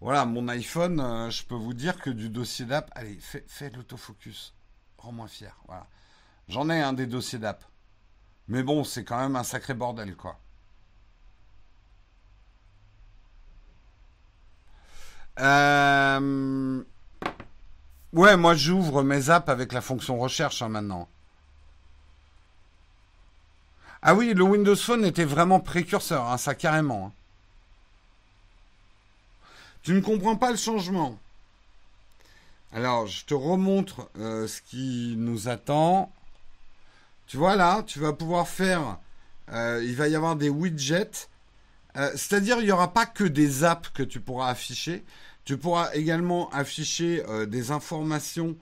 voilà, 0.00 0.24
mon 0.26 0.48
iPhone, 0.48 1.30
je 1.30 1.44
peux 1.44 1.54
vous 1.54 1.74
dire 1.74 1.98
que 2.00 2.10
du 2.10 2.28
dossier 2.30 2.66
d'app, 2.66 2.90
allez, 2.94 3.18
fais, 3.20 3.70
l'autofocus. 3.70 4.54
Rends-moi 4.98 5.28
fier. 5.28 5.56
Voilà. 5.66 5.86
J'en 6.48 6.70
ai 6.70 6.80
un 6.80 6.92
des 6.92 7.06
dossiers 7.06 7.38
d'app. 7.38 7.64
Mais 8.48 8.62
bon, 8.62 8.84
c'est 8.84 9.04
quand 9.04 9.18
même 9.18 9.36
un 9.36 9.42
sacré 9.44 9.74
bordel, 9.74 10.16
quoi. 10.16 10.38
Euh... 15.40 16.82
Ouais, 18.12 18.36
moi 18.36 18.54
j'ouvre 18.54 19.02
mes 19.02 19.30
apps 19.30 19.48
avec 19.48 19.72
la 19.72 19.80
fonction 19.80 20.18
recherche 20.18 20.62
hein, 20.62 20.68
maintenant. 20.68 21.08
Ah 24.02 24.14
oui, 24.14 24.32
le 24.32 24.44
Windows 24.44 24.76
Phone 24.76 25.04
était 25.04 25.24
vraiment 25.24 25.60
précurseur, 25.60 26.26
hein, 26.28 26.38
ça 26.38 26.54
carrément. 26.54 27.06
Hein. 27.06 27.12
Tu 29.82 29.92
ne 29.92 30.00
comprends 30.00 30.36
pas 30.36 30.50
le 30.50 30.56
changement. 30.56 31.18
Alors, 32.72 33.06
je 33.06 33.24
te 33.24 33.34
remontre 33.34 34.10
euh, 34.18 34.46
ce 34.46 34.60
qui 34.60 35.14
nous 35.16 35.48
attend. 35.48 36.12
Tu 37.26 37.36
vois 37.38 37.56
là, 37.56 37.82
tu 37.84 37.98
vas 37.98 38.12
pouvoir 38.12 38.48
faire 38.48 38.98
euh, 39.50 39.82
il 39.82 39.96
va 39.96 40.08
y 40.08 40.14
avoir 40.14 40.36
des 40.36 40.50
widgets. 40.50 41.28
Euh, 41.96 42.10
c'est-à-dire, 42.14 42.58
il 42.58 42.66
n'y 42.66 42.72
aura 42.72 42.92
pas 42.92 43.06
que 43.06 43.24
des 43.24 43.64
apps 43.64 43.88
que 43.88 44.02
tu 44.02 44.20
pourras 44.20 44.50
afficher. 44.50 45.04
Tu 45.46 45.56
pourras 45.56 45.94
également 45.94 46.50
afficher 46.50 47.22
des 47.46 47.70
informations 47.70 48.54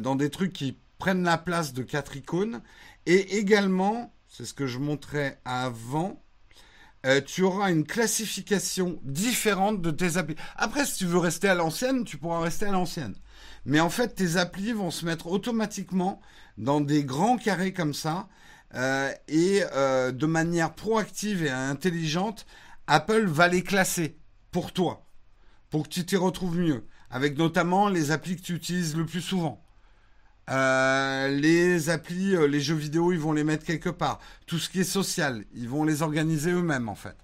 dans 0.00 0.16
des 0.16 0.28
trucs 0.28 0.52
qui 0.52 0.76
prennent 0.98 1.22
la 1.22 1.38
place 1.38 1.72
de 1.72 1.82
quatre 1.82 2.14
icônes. 2.16 2.60
Et 3.06 3.38
également, 3.38 4.12
c'est 4.36 4.44
ce 4.44 4.52
que 4.52 4.66
je 4.66 4.78
montrais 4.78 5.40
avant, 5.46 6.22
tu 7.26 7.42
auras 7.42 7.70
une 7.70 7.86
classification 7.86 9.00
différente 9.02 9.80
de 9.80 9.90
tes 9.90 10.18
applis. 10.18 10.36
Après, 10.56 10.84
si 10.84 10.98
tu 10.98 11.06
veux 11.06 11.18
rester 11.18 11.48
à 11.48 11.54
l'ancienne, 11.54 12.04
tu 12.04 12.18
pourras 12.18 12.40
rester 12.40 12.66
à 12.66 12.72
l'ancienne. 12.72 13.14
Mais 13.64 13.80
en 13.80 13.88
fait, 13.88 14.14
tes 14.14 14.36
applis 14.36 14.72
vont 14.72 14.90
se 14.90 15.06
mettre 15.06 15.28
automatiquement 15.28 16.20
dans 16.58 16.82
des 16.82 17.02
grands 17.02 17.38
carrés 17.38 17.72
comme 17.72 17.94
ça. 17.94 18.28
Euh, 18.74 19.10
et 19.28 19.62
euh, 19.72 20.12
de 20.12 20.26
manière 20.26 20.74
proactive 20.74 21.42
et 21.42 21.50
intelligente, 21.50 22.44
Apple 22.86 23.26
va 23.26 23.48
les 23.48 23.62
classer 23.62 24.18
pour 24.50 24.72
toi, 24.72 25.06
pour 25.70 25.84
que 25.84 25.88
tu 25.88 26.04
t'y 26.04 26.16
retrouves 26.16 26.58
mieux, 26.58 26.86
avec 27.08 27.38
notamment 27.38 27.88
les 27.88 28.10
applis 28.10 28.36
que 28.36 28.42
tu 28.42 28.54
utilises 28.54 28.96
le 28.96 29.06
plus 29.06 29.22
souvent. 29.22 29.65
Euh, 30.50 31.28
les 31.28 31.90
applis, 31.90 32.36
les 32.48 32.60
jeux 32.60 32.74
vidéo, 32.74 33.12
ils 33.12 33.18
vont 33.18 33.32
les 33.32 33.44
mettre 33.44 33.64
quelque 33.64 33.90
part. 33.90 34.20
Tout 34.46 34.58
ce 34.58 34.68
qui 34.68 34.80
est 34.80 34.84
social, 34.84 35.44
ils 35.54 35.68
vont 35.68 35.84
les 35.84 36.02
organiser 36.02 36.52
eux-mêmes 36.52 36.88
en 36.88 36.94
fait. 36.94 37.16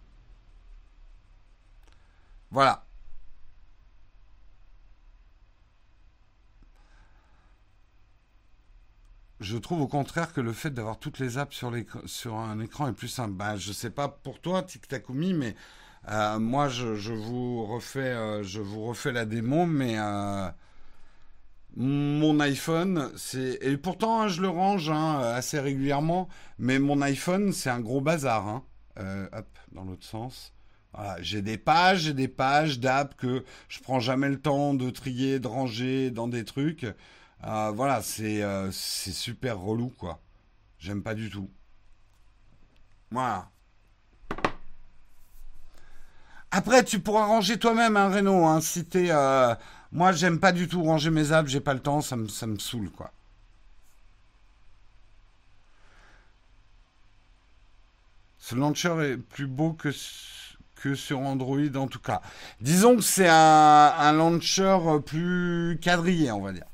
Voilà. 2.50 2.84
je 9.42 9.56
trouve 9.58 9.82
au 9.82 9.88
contraire 9.88 10.32
que 10.32 10.40
le 10.40 10.52
fait 10.52 10.70
d'avoir 10.70 10.98
toutes 10.98 11.18
les 11.18 11.38
apps 11.38 11.54
sur, 12.06 12.34
un 12.34 12.60
écran 12.60 12.88
est 12.88 12.92
plus 12.92 13.08
simple. 13.08 13.32
Ben, 13.34 13.56
je 13.56 13.72
sais 13.72 13.90
pas 13.90 14.08
pour 14.08 14.40
toi, 14.40 14.62
Tic 14.62 14.88
Takumi, 14.88 15.34
mais 15.34 15.54
euh, 16.08 16.38
moi, 16.38 16.68
je, 16.68 17.12
vous 17.12 17.66
refais, 17.66 18.00
euh, 18.00 18.42
je 18.42 18.60
vous 18.60 18.84
refais 18.84 19.12
la 19.12 19.24
démo, 19.24 19.66
mais 19.66 19.98
euh, 19.98 20.48
mon 21.76 22.38
iPhone, 22.40 23.10
c'est 23.16 23.58
et 23.62 23.76
pourtant 23.76 24.22
hein, 24.22 24.28
je 24.28 24.42
le 24.42 24.48
range 24.48 24.90
hein, 24.90 25.20
assez 25.20 25.58
régulièrement, 25.58 26.28
mais 26.58 26.78
mon 26.78 27.00
iPhone, 27.02 27.52
c'est 27.52 27.70
un 27.70 27.80
gros 27.80 28.00
bazar. 28.00 28.46
Hein. 28.46 28.62
hop, 29.32 29.58
dans 29.72 29.84
l'autre 29.84 30.04
sens. 30.04 30.52
j'ai 31.20 31.42
des 31.42 31.58
pages 31.58 32.08
et 32.08 32.14
des 32.14 32.28
pages 32.28 32.78
d'apps 32.78 33.16
que 33.16 33.44
je 33.68 33.80
prends 33.80 34.00
jamais 34.00 34.28
le 34.28 34.40
temps 34.40 34.74
de 34.74 34.90
trier, 34.90 35.40
de 35.40 35.48
ranger 35.48 36.10
dans 36.10 36.28
des 36.28 36.44
trucs. 36.44 36.86
Euh, 37.44 37.72
voilà, 37.74 38.00
euh, 38.20 38.70
c'est 38.72 39.12
super 39.12 39.58
relou, 39.58 39.92
quoi. 39.98 40.20
J'aime 40.78 41.02
pas 41.02 41.14
du 41.14 41.28
tout. 41.28 41.50
Voilà. 43.10 43.50
Après, 46.50 46.84
tu 46.84 47.00
pourras 47.00 47.24
ranger 47.26 47.58
toi-même, 47.58 47.96
hein, 47.96 48.10
Renault. 48.10 48.60
Si 48.60 48.84
t'es, 48.84 49.08
euh, 49.10 49.54
Moi, 49.92 50.12
j'aime 50.12 50.40
pas 50.40 50.52
du 50.52 50.68
tout 50.68 50.82
ranger 50.82 51.10
mes 51.10 51.32
apps, 51.32 51.50
j'ai 51.50 51.60
pas 51.60 51.74
le 51.74 51.80
temps, 51.80 52.00
ça 52.00 52.16
me, 52.16 52.28
saoule, 52.58 52.90
quoi. 52.90 53.12
Ce 58.38 58.54
launcher 58.54 58.94
est 59.02 59.16
plus 59.16 59.46
beau 59.46 59.74
que, 59.74 59.90
que 60.76 60.94
sur 60.94 61.20
Android, 61.20 61.76
en 61.76 61.86
tout 61.88 62.00
cas. 62.00 62.22
Disons 62.60 62.96
que 62.96 63.02
c'est 63.02 63.28
un, 63.28 63.94
un 63.98 64.12
launcher 64.12 64.78
plus 65.04 65.78
quadrillé, 65.82 66.32
on 66.32 66.40
va 66.40 66.52
dire. 66.52 66.64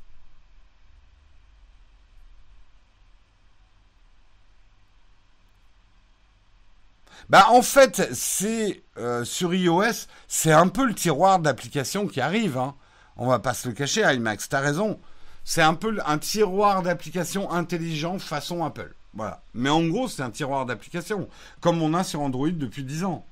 Bah 7.29 7.45
en 7.49 7.61
fait, 7.61 8.11
c'est 8.13 8.81
euh, 8.97 9.23
sur 9.23 9.53
iOS, 9.53 10.07
c'est 10.27 10.51
un 10.51 10.67
peu 10.67 10.85
le 10.87 10.95
tiroir 10.95 11.39
d'applications 11.39 12.07
qui 12.07 12.21
arrive. 12.21 12.57
Hein. 12.57 12.75
On 13.21 13.27
va 13.27 13.39
pas 13.39 13.53
se 13.53 13.67
le 13.67 13.73
cacher, 13.73 14.01
IMAX. 14.01 14.47
T'as 14.47 14.61
raison. 14.61 14.97
C'est 15.43 15.61
un 15.61 15.73
peu 15.73 15.97
un 16.05 16.17
tiroir 16.17 16.83
d'applications 16.83 17.51
intelligent 17.51 18.17
façon 18.17 18.63
Apple. 18.63 18.95
Voilà. 19.13 19.43
Mais 19.53 19.69
en 19.69 19.85
gros, 19.85 20.07
c'est 20.07 20.21
un 20.21 20.31
tiroir 20.31 20.65
d'applications, 20.65 21.27
comme 21.59 21.81
on 21.81 21.93
a 21.93 22.05
sur 22.05 22.21
Android 22.21 22.49
depuis 22.49 22.85
10 22.85 23.03
ans. 23.03 23.25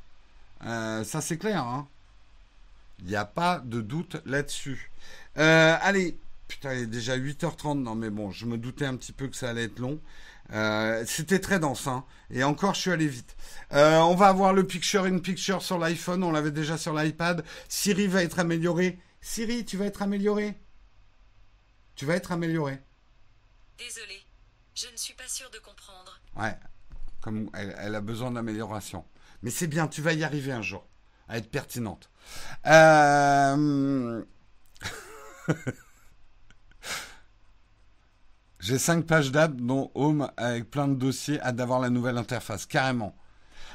Euh, 0.65 1.05
ça, 1.05 1.21
c'est 1.21 1.37
clair. 1.37 1.63
Hein. 1.63 1.87
Il 2.99 3.07
n'y 3.07 3.15
a 3.15 3.23
pas 3.23 3.61
de 3.63 3.79
doute 3.79 4.17
là-dessus. 4.25 4.91
Euh, 5.37 5.77
allez, 5.81 6.17
putain, 6.49 6.73
il 6.73 6.81
est 6.81 6.87
déjà 6.87 7.17
8h30. 7.17 7.81
Non, 7.81 7.95
mais 7.95 8.09
bon, 8.09 8.29
je 8.29 8.45
me 8.45 8.57
doutais 8.57 8.85
un 8.85 8.97
petit 8.97 9.13
peu 9.13 9.27
que 9.27 9.37
ça 9.37 9.51
allait 9.51 9.65
être 9.65 9.79
long. 9.79 10.01
Euh, 10.51 11.05
c'était 11.07 11.39
très 11.39 11.59
dense, 11.59 11.87
hein. 11.87 12.03
Et 12.29 12.43
encore, 12.43 12.73
je 12.73 12.81
suis 12.81 12.91
allé 12.91 13.07
vite. 13.07 13.37
On 13.71 14.15
va 14.15 14.27
avoir 14.27 14.51
le 14.51 14.65
Picture 14.65 15.05
in 15.05 15.19
Picture 15.19 15.61
sur 15.61 15.77
l'iPhone. 15.79 16.25
On 16.25 16.31
l'avait 16.31 16.51
déjà 16.51 16.77
sur 16.77 16.93
l'iPad. 16.93 17.45
Siri 17.69 18.07
va 18.07 18.21
être 18.21 18.39
amélioré. 18.39 18.99
Siri, 19.27 19.65
tu 19.65 19.75
vas 19.75 19.85
être 19.87 20.01
amélioré. 20.01 20.55
Tu 21.95 22.05
vas 22.05 22.15
être 22.15 22.31
amélioré. 22.31 22.79
Désolé, 23.77 24.25
je 24.73 24.87
ne 24.87 24.95
suis 24.95 25.15
pas 25.15 25.27
sûr 25.27 25.49
de 25.49 25.59
comprendre. 25.59 26.17
Ouais, 26.37 26.57
comme 27.19 27.49
elle, 27.53 27.75
elle 27.77 27.95
a 27.95 28.01
besoin 28.01 28.31
d'amélioration. 28.31 29.03
Mais 29.41 29.51
c'est 29.51 29.67
bien, 29.67 29.89
tu 29.89 30.01
vas 30.01 30.13
y 30.13 30.23
arriver 30.23 30.53
un 30.53 30.61
jour 30.61 30.87
à 31.27 31.37
être 31.37 31.51
pertinente. 31.51 32.09
Euh... 32.67 34.23
J'ai 38.61 38.79
cinq 38.79 39.05
pages 39.05 39.33
d'app, 39.33 39.57
dont 39.57 39.91
Home, 39.93 40.31
avec 40.37 40.71
plein 40.71 40.87
de 40.87 40.95
dossiers, 40.95 41.41
hâte 41.41 41.57
d'avoir 41.57 41.81
la 41.81 41.89
nouvelle 41.89 42.17
interface, 42.17 42.65
carrément. 42.65 43.13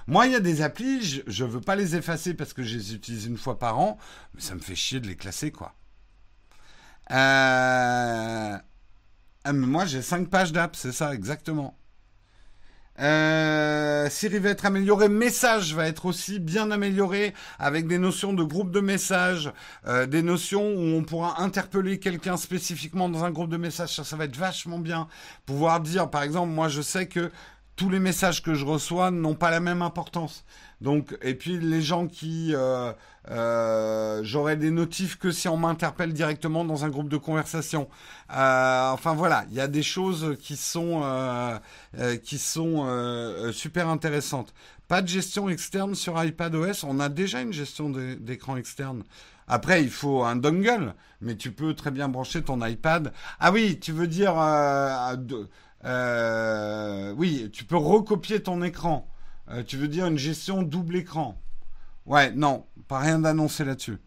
Moi, 0.06 0.26
il 0.26 0.32
y 0.32 0.36
a 0.36 0.40
des 0.40 0.62
applis, 0.62 1.22
je 1.26 1.44
ne 1.44 1.48
veux 1.48 1.60
pas 1.60 1.76
les 1.76 1.96
effacer 1.96 2.34
parce 2.34 2.52
que 2.52 2.62
je 2.62 2.76
les 2.76 2.94
utilise 2.94 3.26
une 3.26 3.38
fois 3.38 3.58
par 3.58 3.78
an, 3.78 3.98
mais 4.34 4.40
ça 4.40 4.54
me 4.54 4.60
fait 4.60 4.74
chier 4.74 5.00
de 5.00 5.06
les 5.06 5.16
classer, 5.16 5.50
quoi. 5.50 5.74
Euh... 7.10 8.58
Mais 9.46 9.52
moi, 9.52 9.84
j'ai 9.84 10.02
cinq 10.02 10.28
pages 10.28 10.52
d'app, 10.52 10.76
c'est 10.76 10.92
ça, 10.92 11.14
exactement. 11.14 11.76
Euh, 13.00 14.08
Siri 14.10 14.38
va 14.38 14.50
être 14.50 14.66
amélioré, 14.66 15.08
message 15.08 15.74
va 15.74 15.88
être 15.88 16.04
aussi 16.04 16.38
bien 16.38 16.70
amélioré 16.70 17.32
avec 17.58 17.86
des 17.86 17.98
notions 17.98 18.34
de 18.34 18.42
groupe 18.42 18.70
de 18.70 18.80
messages, 18.80 19.50
euh, 19.86 20.06
des 20.06 20.22
notions 20.22 20.74
où 20.74 20.96
on 20.96 21.02
pourra 21.02 21.40
interpeller 21.40 21.98
quelqu'un 21.98 22.36
spécifiquement 22.36 23.08
dans 23.08 23.24
un 23.24 23.30
groupe 23.30 23.48
de 23.48 23.56
messages. 23.56 23.96
Ça, 23.96 24.04
ça 24.04 24.16
va 24.16 24.26
être 24.26 24.36
vachement 24.36 24.78
bien. 24.78 25.08
Pouvoir 25.46 25.80
dire, 25.80 26.10
par 26.10 26.22
exemple, 26.22 26.52
moi 26.52 26.68
je 26.68 26.82
sais 26.82 27.06
que 27.06 27.30
tous 27.76 27.88
les 27.88 27.98
messages 27.98 28.42
que 28.42 28.54
je 28.54 28.64
reçois 28.64 29.10
n'ont 29.10 29.34
pas 29.34 29.50
la 29.50 29.60
même 29.60 29.82
importance. 29.82 30.44
Donc, 30.80 31.16
et 31.22 31.34
puis 31.34 31.58
les 31.58 31.80
gens 31.80 32.06
qui, 32.06 32.54
euh, 32.54 32.92
euh, 33.30 34.20
j'aurai 34.24 34.56
des 34.56 34.70
notifs 34.70 35.16
que 35.16 35.30
si 35.30 35.48
on 35.48 35.56
m'interpelle 35.56 36.12
directement 36.12 36.64
dans 36.64 36.84
un 36.84 36.88
groupe 36.88 37.08
de 37.08 37.16
conversation. 37.16 37.88
Euh, 38.32 38.90
enfin 38.90 39.14
voilà, 39.14 39.44
il 39.50 39.54
y 39.54 39.60
a 39.60 39.68
des 39.68 39.82
choses 39.82 40.36
qui 40.40 40.56
sont 40.56 41.02
qui 42.24 42.38
sont 42.38 43.52
super 43.52 43.88
intéressantes. 43.88 44.52
Pas 44.88 45.00
de 45.00 45.08
gestion 45.08 45.48
externe 45.48 45.94
sur 45.94 46.22
iPadOS. 46.22 46.84
On 46.84 47.00
a 47.00 47.08
déjà 47.08 47.40
une 47.40 47.52
gestion 47.52 47.88
d'écran 47.90 48.56
externe. 48.56 49.04
Après, 49.48 49.82
il 49.82 49.90
faut 49.90 50.24
un 50.24 50.36
dongle, 50.36 50.94
mais 51.20 51.36
tu 51.36 51.52
peux 51.52 51.74
très 51.74 51.90
bien 51.90 52.08
brancher 52.08 52.42
ton 52.42 52.64
iPad. 52.64 53.12
Ah 53.40 53.52
oui, 53.52 53.78
tu 53.80 53.92
veux 53.92 54.06
dire, 54.06 54.34
oui, 55.84 57.50
tu 57.52 57.64
peux 57.64 57.76
recopier 57.76 58.42
ton 58.42 58.62
écran. 58.62 59.08
Euh, 59.48 59.62
tu 59.62 59.76
veux 59.76 59.88
dire 59.88 60.06
une 60.06 60.18
gestion 60.18 60.62
double 60.62 60.96
écran 60.96 61.40
Ouais, 62.06 62.30
non, 62.32 62.66
pas 62.88 62.98
rien 62.98 63.18
d'annoncé 63.18 63.64
là-dessus. 63.64 63.98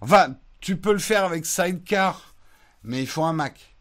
Enfin, 0.00 0.36
tu 0.60 0.76
peux 0.76 0.92
le 0.92 0.98
faire 0.98 1.24
avec 1.24 1.44
Sidecar, 1.44 2.34
mais 2.82 3.00
il 3.02 3.06
faut 3.06 3.24
un 3.24 3.32
Mac. 3.32 3.74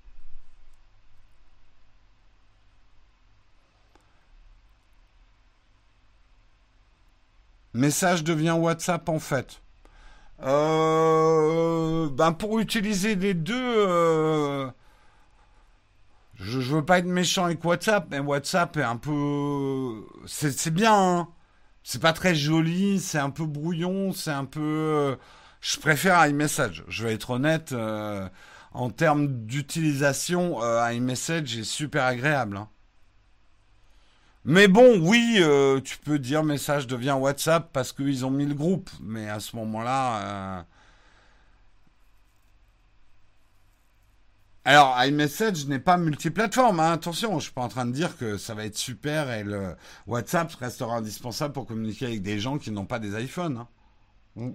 Message 7.73 8.23
devient 8.23 8.55
WhatsApp 8.57 9.07
en 9.09 9.19
fait. 9.19 9.61
Euh, 10.43 12.09
ben 12.11 12.31
pour 12.31 12.59
utiliser 12.59 13.15
les 13.15 13.33
deux, 13.33 13.55
euh, 13.55 14.69
je, 16.35 16.59
veux 16.59 16.85
pas 16.85 16.99
être 16.99 17.05
méchant 17.05 17.45
avec 17.45 17.63
WhatsApp, 17.63 18.07
mais 18.11 18.19
WhatsApp 18.19 18.77
est 18.77 18.83
un 18.83 18.97
peu, 18.97 20.05
c'est 20.27 20.73
bien. 20.73 20.93
Hein. 20.93 21.27
c'est 21.83 22.01
pas 22.01 22.13
très 22.13 22.35
joli, 22.35 22.99
c'est 22.99 23.19
un 23.19 23.31
peu 23.31 23.45
brouillon, 23.45 24.13
c'est 24.13 24.31
un 24.31 24.45
peu. 24.45 25.17
Je 25.61 25.77
préfère 25.77 26.25
iMessage. 26.27 26.83
Je 26.87 27.03
vais 27.03 27.13
être 27.13 27.31
honnête. 27.31 27.71
Euh, 27.71 28.27
en 28.73 28.89
termes 28.89 29.27
d'utilisation, 29.45 30.63
euh, 30.63 30.93
iMessage 30.93 31.57
est 31.57 31.63
super 31.63 32.03
agréable. 32.05 32.57
Hein. 32.57 32.69
Mais 34.47 34.67
bon, 34.67 34.99
oui, 35.01 35.37
euh, 35.41 35.79
tu 35.81 35.97
peux 35.99 36.17
dire 36.17 36.43
message 36.43 36.87
devient 36.87 37.11
WhatsApp 37.19 37.69
parce 37.73 37.91
qu'ils 37.93 38.25
ont 38.25 38.31
mis 38.31 38.45
le 38.45 38.55
groupe. 38.55 38.89
Mais 39.01 39.29
à 39.29 39.39
ce 39.39 39.55
moment-là, 39.57 40.65
Alors, 44.67 45.01
iMessage 45.01 45.65
n'est 45.67 45.79
pas 45.79 45.95
multiplateforme, 45.95 46.81
hein. 46.81 46.91
attention, 46.91 47.39
je 47.39 47.45
suis 47.45 47.53
pas 47.53 47.61
en 47.61 47.69
train 47.69 47.85
de 47.85 47.93
dire 47.93 48.17
que 48.17 48.37
ça 48.37 48.53
va 48.53 48.65
être 48.65 48.75
super 48.77 49.31
et 49.31 49.45
le 49.45 49.77
WhatsApp 50.07 50.53
restera 50.55 50.97
indispensable 50.97 51.53
pour 51.53 51.65
communiquer 51.65 52.05
avec 52.07 52.21
des 52.21 52.37
gens 52.37 52.57
qui 52.57 52.71
n'ont 52.71 52.85
pas 52.85 52.99
des 52.99 53.17
iPhones. 53.23 53.59
Hein. 53.59 53.67
Mm. 54.35 54.51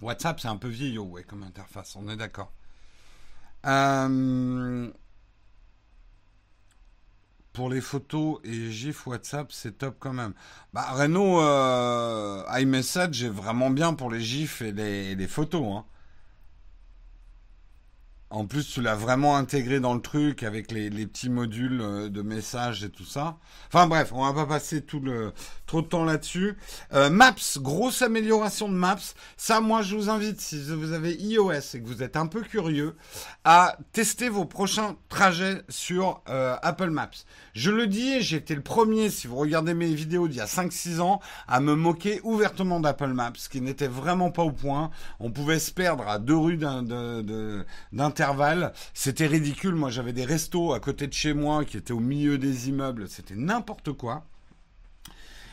WhatsApp, 0.00 0.40
c'est 0.40 0.48
un 0.48 0.56
peu 0.56 0.66
vieillot, 0.68 1.04
ouais, 1.04 1.22
comme 1.22 1.44
interface, 1.44 1.94
on 1.94 2.08
est 2.08 2.16
d'accord. 2.16 2.52
Euh, 3.66 4.90
pour 7.52 7.68
les 7.68 7.80
photos 7.80 8.40
et 8.44 8.70
GIF 8.70 9.06
WhatsApp, 9.06 9.52
c'est 9.52 9.78
top 9.78 9.96
quand 9.98 10.12
même. 10.12 10.32
Bah, 10.72 10.86
Renault 10.92 11.40
euh, 11.42 12.42
iMessage 12.58 13.22
est 13.22 13.28
vraiment 13.28 13.70
bien 13.70 13.94
pour 13.94 14.10
les 14.10 14.20
GIFs 14.20 14.62
et 14.62 14.72
les, 14.72 15.28
photos. 15.28 15.64
Hein. 15.76 15.84
En 18.32 18.46
plus, 18.46 18.66
tu 18.66 18.80
l'as 18.80 18.94
vraiment 18.94 19.36
intégré 19.36 19.78
dans 19.78 19.92
le 19.92 20.00
truc 20.00 20.42
avec 20.42 20.72
les, 20.72 20.88
petits 21.06 21.28
modules 21.28 21.82
euh, 21.82 22.08
de 22.08 22.22
messages 22.22 22.82
et 22.82 22.88
tout 22.88 23.04
ça. 23.04 23.36
Enfin 23.68 23.86
bref, 23.86 24.10
on 24.14 24.24
va 24.24 24.32
pas 24.32 24.46
passer 24.46 24.80
tout 24.80 25.00
le 25.00 25.34
trop 25.66 25.82
de 25.82 25.86
temps 25.86 26.04
là-dessus. 26.04 26.56
Euh, 26.94 27.10
Maps, 27.10 27.34
grosse 27.58 28.00
amélioration 28.00 28.70
de 28.70 28.74
Maps. 28.74 28.96
Ça, 29.36 29.60
moi, 29.60 29.82
je 29.82 29.96
vous 29.96 30.08
invite, 30.08 30.40
si 30.40 30.62
vous 30.64 30.92
avez 30.92 31.12
iOS 31.14 31.52
et 31.52 31.82
que 31.82 31.86
vous 31.86 32.02
êtes 32.02 32.16
un 32.16 32.26
peu 32.26 32.40
curieux, 32.40 32.96
à 33.44 33.76
tester 33.92 34.30
vos 34.30 34.46
prochains 34.46 34.96
trajets 35.10 35.62
sur 35.68 36.22
euh, 36.30 36.56
Apple 36.62 36.88
Maps. 36.88 37.10
Je 37.54 37.70
le 37.70 37.86
dis, 37.86 38.22
j'ai 38.22 38.38
été 38.38 38.54
le 38.54 38.62
premier, 38.62 39.10
si 39.10 39.26
vous 39.26 39.36
regardez 39.36 39.74
mes 39.74 39.92
vidéos 39.92 40.26
d'il 40.26 40.38
y 40.38 40.40
a 40.40 40.46
5-6 40.46 41.00
ans, 41.00 41.20
à 41.46 41.60
me 41.60 41.74
moquer 41.74 42.20
ouvertement 42.22 42.80
d'Apple 42.80 43.12
Maps, 43.12 43.32
qui 43.50 43.60
n'était 43.60 43.88
vraiment 43.88 44.30
pas 44.30 44.42
au 44.42 44.52
point. 44.52 44.90
On 45.20 45.30
pouvait 45.30 45.58
se 45.58 45.70
perdre 45.70 46.08
à 46.08 46.18
deux 46.18 46.36
rues 46.36 46.58
d'intervalle. 47.92 48.72
C'était 48.94 49.26
ridicule. 49.26 49.74
Moi, 49.74 49.90
j'avais 49.90 50.14
des 50.14 50.24
restos 50.24 50.72
à 50.72 50.80
côté 50.80 51.06
de 51.06 51.12
chez 51.12 51.34
moi 51.34 51.66
qui 51.66 51.76
étaient 51.76 51.92
au 51.92 52.00
milieu 52.00 52.38
des 52.38 52.70
immeubles. 52.70 53.06
C'était 53.06 53.36
n'importe 53.36 53.92
quoi. 53.92 54.24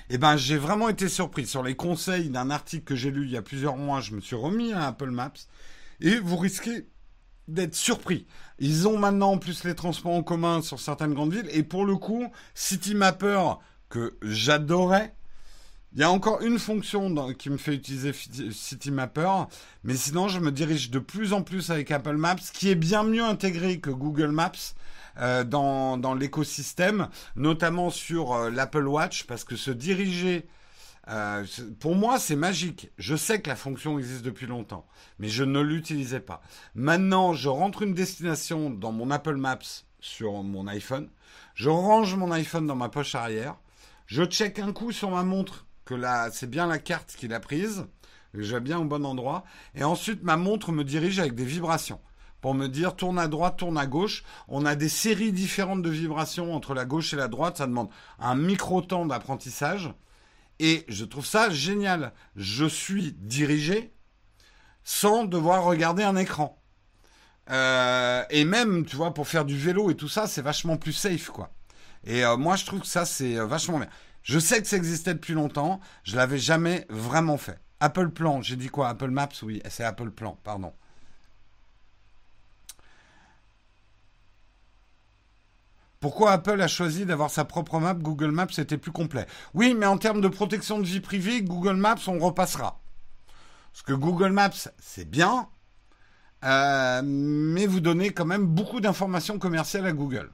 Eh 0.10 0.18
ben, 0.18 0.38
j'ai 0.38 0.58
vraiment 0.58 0.88
été 0.88 1.10
surpris. 1.10 1.46
Sur 1.46 1.64
les 1.64 1.76
conseils 1.76 2.30
d'un 2.30 2.50
article 2.50 2.86
que 2.86 2.96
j'ai 2.96 3.12
lu 3.12 3.26
il 3.26 3.32
y 3.32 3.38
a 3.38 3.42
plusieurs 3.42 3.76
mois, 3.76 4.00
je 4.00 4.14
me 4.14 4.22
suis 4.22 4.38
remis 4.38 4.72
à 4.72 4.88
Apple 4.88 5.12
Maps. 5.12 5.34
Et 6.00 6.18
vous 6.18 6.38
risquez 6.38 6.88
d'être 7.50 7.76
surpris. 7.76 8.26
Ils 8.60 8.88
ont 8.88 8.98
maintenant 8.98 9.32
en 9.32 9.38
plus 9.38 9.64
les 9.64 9.76
transports 9.76 10.14
en 10.14 10.24
commun 10.24 10.62
sur 10.62 10.80
certaines 10.80 11.14
grandes 11.14 11.34
villes. 11.34 11.50
Et 11.52 11.64
pour 11.64 11.86
le 11.86 11.96
coup, 11.96 12.26
City 12.54 12.94
Mapper, 12.94 13.42
que 13.90 14.18
j'adorais, 14.22 15.14
il 15.94 16.00
y 16.00 16.04
a 16.04 16.12
encore 16.12 16.42
une 16.42 16.60
fonction 16.60 17.34
qui 17.34 17.50
me 17.50 17.58
fait 17.58 17.74
utiliser 17.74 18.12
City 18.52 18.92
Mapper, 18.92 19.46
mais 19.84 19.96
sinon 19.96 20.28
je 20.28 20.40
me 20.40 20.52
dirige 20.52 20.92
de 20.92 21.00
plus 21.00 21.34
en 21.34 21.42
plus 21.42 21.72
avec 21.72 21.90
Apple 21.90 22.16
Maps, 22.16 22.36
qui 22.54 22.70
est 22.70 22.76
bien 22.76 23.04
mieux 23.04 23.24
intégré 23.24 23.80
que 23.80 23.90
Google 23.90 24.30
Maps 24.30 24.52
euh, 25.20 25.44
dans, 25.44 25.98
dans 25.98 26.14
l'écosystème, 26.14 27.10
notamment 27.36 27.90
sur 27.90 28.34
euh, 28.34 28.50
l'Apple 28.52 28.88
Watch, 28.88 29.24
parce 29.24 29.44
que 29.44 29.56
se 29.56 29.72
diriger 29.72 30.48
euh, 31.08 31.46
pour 31.80 31.96
moi, 31.96 32.20
c'est 32.20 32.36
magique. 32.36 32.92
Je 32.98 33.16
sais 33.16 33.42
que 33.42 33.50
la 33.50 33.56
fonction 33.56 33.98
existe 33.98 34.24
depuis 34.24 34.46
longtemps, 34.46 34.86
mais 35.18 35.28
je 35.28 35.44
ne 35.44 35.60
l'utilisais 35.60 36.20
pas. 36.20 36.42
Maintenant, 36.76 37.34
je 37.34 37.50
rentre 37.50 37.82
une 37.82 37.94
destination 37.94 38.70
dans 38.70 38.92
mon 38.92 39.10
Apple 39.10 39.36
Maps 39.36 39.86
sur 40.00 40.44
mon 40.44 40.68
iPhone. 40.68 41.10
Je 41.56 41.70
range 41.70 42.16
mon 42.16 42.32
iPhone 42.32 42.68
dans 42.68 42.76
ma 42.76 42.90
poche 42.90 43.16
arrière. 43.16 43.56
Je 44.06 44.24
check 44.24 44.60
un 44.60 44.74
coup 44.74 44.92
sur 44.92 45.12
ma 45.12 45.24
montre 45.24 45.66
que 45.86 45.96
là, 45.96 46.30
c'est 46.32 46.50
bien 46.50 46.68
la 46.68 46.80
carte 46.80 47.16
qu'il 47.18 47.34
a 47.34 47.40
prise. 47.40 47.86
J'ai 48.36 48.60
bien 48.60 48.80
au 48.80 48.86
bon 48.86 49.06
endroit. 49.06 49.44
Et 49.76 49.84
ensuite, 49.84 50.24
ma 50.24 50.38
montre 50.38 50.72
me 50.72 50.84
dirige 50.84 51.20
avec 51.20 51.34
des 51.34 51.46
vibrations 51.46 52.00
pour 52.42 52.54
me 52.54 52.68
dire 52.68 52.96
tourne 52.96 53.20
à 53.20 53.28
droite, 53.28 53.58
tourne 53.58 53.78
à 53.78 53.88
gauche. 53.88 54.24
On 54.48 54.66
a 54.66 54.76
des 54.76 54.90
séries 54.90 55.32
différentes 55.32 55.82
de 55.82 55.90
vibrations 55.90 56.54
entre 56.54 56.74
la 56.74 56.86
gauche 56.86 57.14
et 57.14 57.18
la 57.18 57.28
droite. 57.28 57.58
Ça 57.58 57.68
demande 57.68 57.90
un 58.20 58.36
micro 58.36 58.82
temps 58.82 59.06
d'apprentissage. 59.06 59.92
Et 60.60 60.86
je 60.88 61.06
trouve 61.06 61.26
ça 61.26 61.50
génial. 61.50 62.14
Je 62.36 62.66
suis 62.66 63.14
dirigé 63.14 63.94
sans 64.84 65.26
devoir 65.26 65.64
regarder 65.64 66.04
un 66.04 66.16
écran. 66.16 66.62
Euh, 67.50 68.24
et 68.30 68.46
même, 68.46 68.86
tu 68.86 68.96
vois, 68.96 69.14
pour 69.14 69.28
faire 69.28 69.46
du 69.46 69.58
vélo 69.58 69.90
et 69.90 69.96
tout 69.96 70.08
ça, 70.10 70.28
c'est 70.28 70.42
vachement 70.42 70.78
plus 70.78 70.94
safe, 70.94 71.30
quoi. 71.30 71.52
Et 72.04 72.24
euh, 72.24 72.38
moi, 72.38 72.56
je 72.56 72.66
trouve 72.66 72.82
que 72.82 72.88
ça, 72.88 73.06
c'est 73.06 73.38
euh, 73.38 73.46
vachement 73.46 73.80
bien. 73.80 73.90
Je 74.24 74.38
sais 74.38 74.62
que 74.62 74.68
ça 74.68 74.78
existait 74.78 75.14
depuis 75.14 75.34
longtemps, 75.34 75.80
je 76.04 76.16
l'avais 76.16 76.38
jamais 76.38 76.86
vraiment 76.90 77.38
fait. 77.38 77.60
Apple 77.80 78.10
Plan, 78.10 78.42
j'ai 78.42 78.56
dit 78.56 78.68
quoi? 78.68 78.90
Apple 78.90 79.10
Maps, 79.10 79.30
oui, 79.44 79.62
c'est 79.70 79.84
Apple 79.84 80.12
Plan, 80.12 80.38
pardon. 80.44 80.74
Pourquoi 86.02 86.32
Apple 86.32 86.62
a 86.62 86.70
choisi 86.70 87.06
d'avoir 87.06 87.30
sa 87.30 87.44
propre 87.44 87.78
map 87.78 87.94
Google 87.94 88.32
Maps 88.32 88.48
était 88.58 88.78
plus 88.78 88.94
complet? 88.94 89.28
Oui, 89.54 89.74
mais 89.78 89.86
en 89.86 89.98
termes 89.98 90.22
de 90.22 90.30
protection 90.30 90.80
de 90.80 90.86
vie 90.86 91.02
privée, 91.02 91.42
Google 91.42 91.76
Maps, 91.76 92.08
on 92.08 92.20
repassera. 92.20 92.80
Parce 93.74 93.82
que 93.82 93.92
Google 93.92 94.32
Maps, 94.32 94.70
c'est 94.80 95.10
bien, 95.10 95.50
euh, 96.46 97.02
mais 97.04 97.66
vous 97.66 97.82
donnez 97.82 98.12
quand 98.12 98.24
même 98.24 98.46
beaucoup 98.46 98.80
d'informations 98.80 99.40
commerciales 99.40 99.86
à 99.86 99.92
Google, 99.92 100.32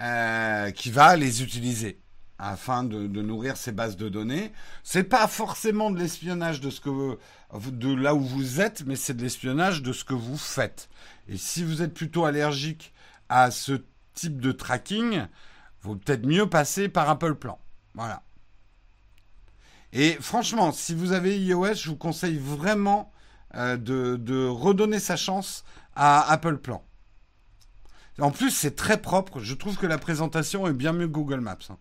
euh, 0.00 0.70
qui 0.72 0.90
va 0.90 1.16
les 1.16 1.42
utiliser 1.42 2.02
afin 2.38 2.84
de, 2.84 3.06
nourrir 3.22 3.56
ses 3.56 3.72
bases 3.72 3.96
de 3.96 4.10
données. 4.10 4.52
C'est 4.82 5.04
pas 5.04 5.26
forcément 5.26 5.90
de 5.90 5.98
l'espionnage 5.98 6.60
de 6.60 6.68
ce 6.68 6.82
que 6.82 7.18
de 7.70 7.94
là 7.94 8.14
où 8.14 8.20
vous 8.20 8.60
êtes, 8.60 8.84
mais 8.84 8.96
c'est 8.96 9.14
de 9.14 9.22
l'espionnage 9.22 9.80
de 9.80 9.94
ce 9.94 10.04
que 10.04 10.12
vous 10.12 10.36
faites. 10.36 10.90
Et 11.28 11.38
si 11.38 11.64
vous 11.64 11.80
êtes 11.80 11.94
plutôt 11.94 12.26
allergique 12.26 12.92
à 13.30 13.50
ce 13.50 13.80
type 14.14 14.40
de 14.40 14.52
tracking, 14.52 15.26
vaut 15.82 15.96
peut-être 15.96 16.26
mieux 16.26 16.48
passer 16.48 16.88
par 16.88 17.08
Apple 17.08 17.34
Plan. 17.34 17.58
Voilà. 17.94 18.22
Et 19.92 20.14
franchement, 20.20 20.72
si 20.72 20.94
vous 20.94 21.12
avez 21.12 21.38
iOS, 21.38 21.74
je 21.74 21.88
vous 21.88 21.96
conseille 21.96 22.38
vraiment 22.38 23.12
euh, 23.54 23.76
de, 23.76 24.46
redonner 24.46 24.98
sa 24.98 25.16
chance 25.16 25.64
à 25.94 26.28
Apple 26.32 26.58
Plan. 26.58 26.82
En 28.18 28.30
plus, 28.30 28.50
c'est 28.50 28.74
très 28.74 29.00
propre. 29.00 29.40
Je 29.40 29.54
trouve 29.54 29.76
que 29.76 29.86
la 29.86 29.98
présentation 29.98 30.66
est 30.66 30.72
bien 30.72 30.92
mieux 30.92 31.06
que 31.06 31.12
Google 31.12 31.40
Maps. 31.40 31.58
Hein. 31.70 31.78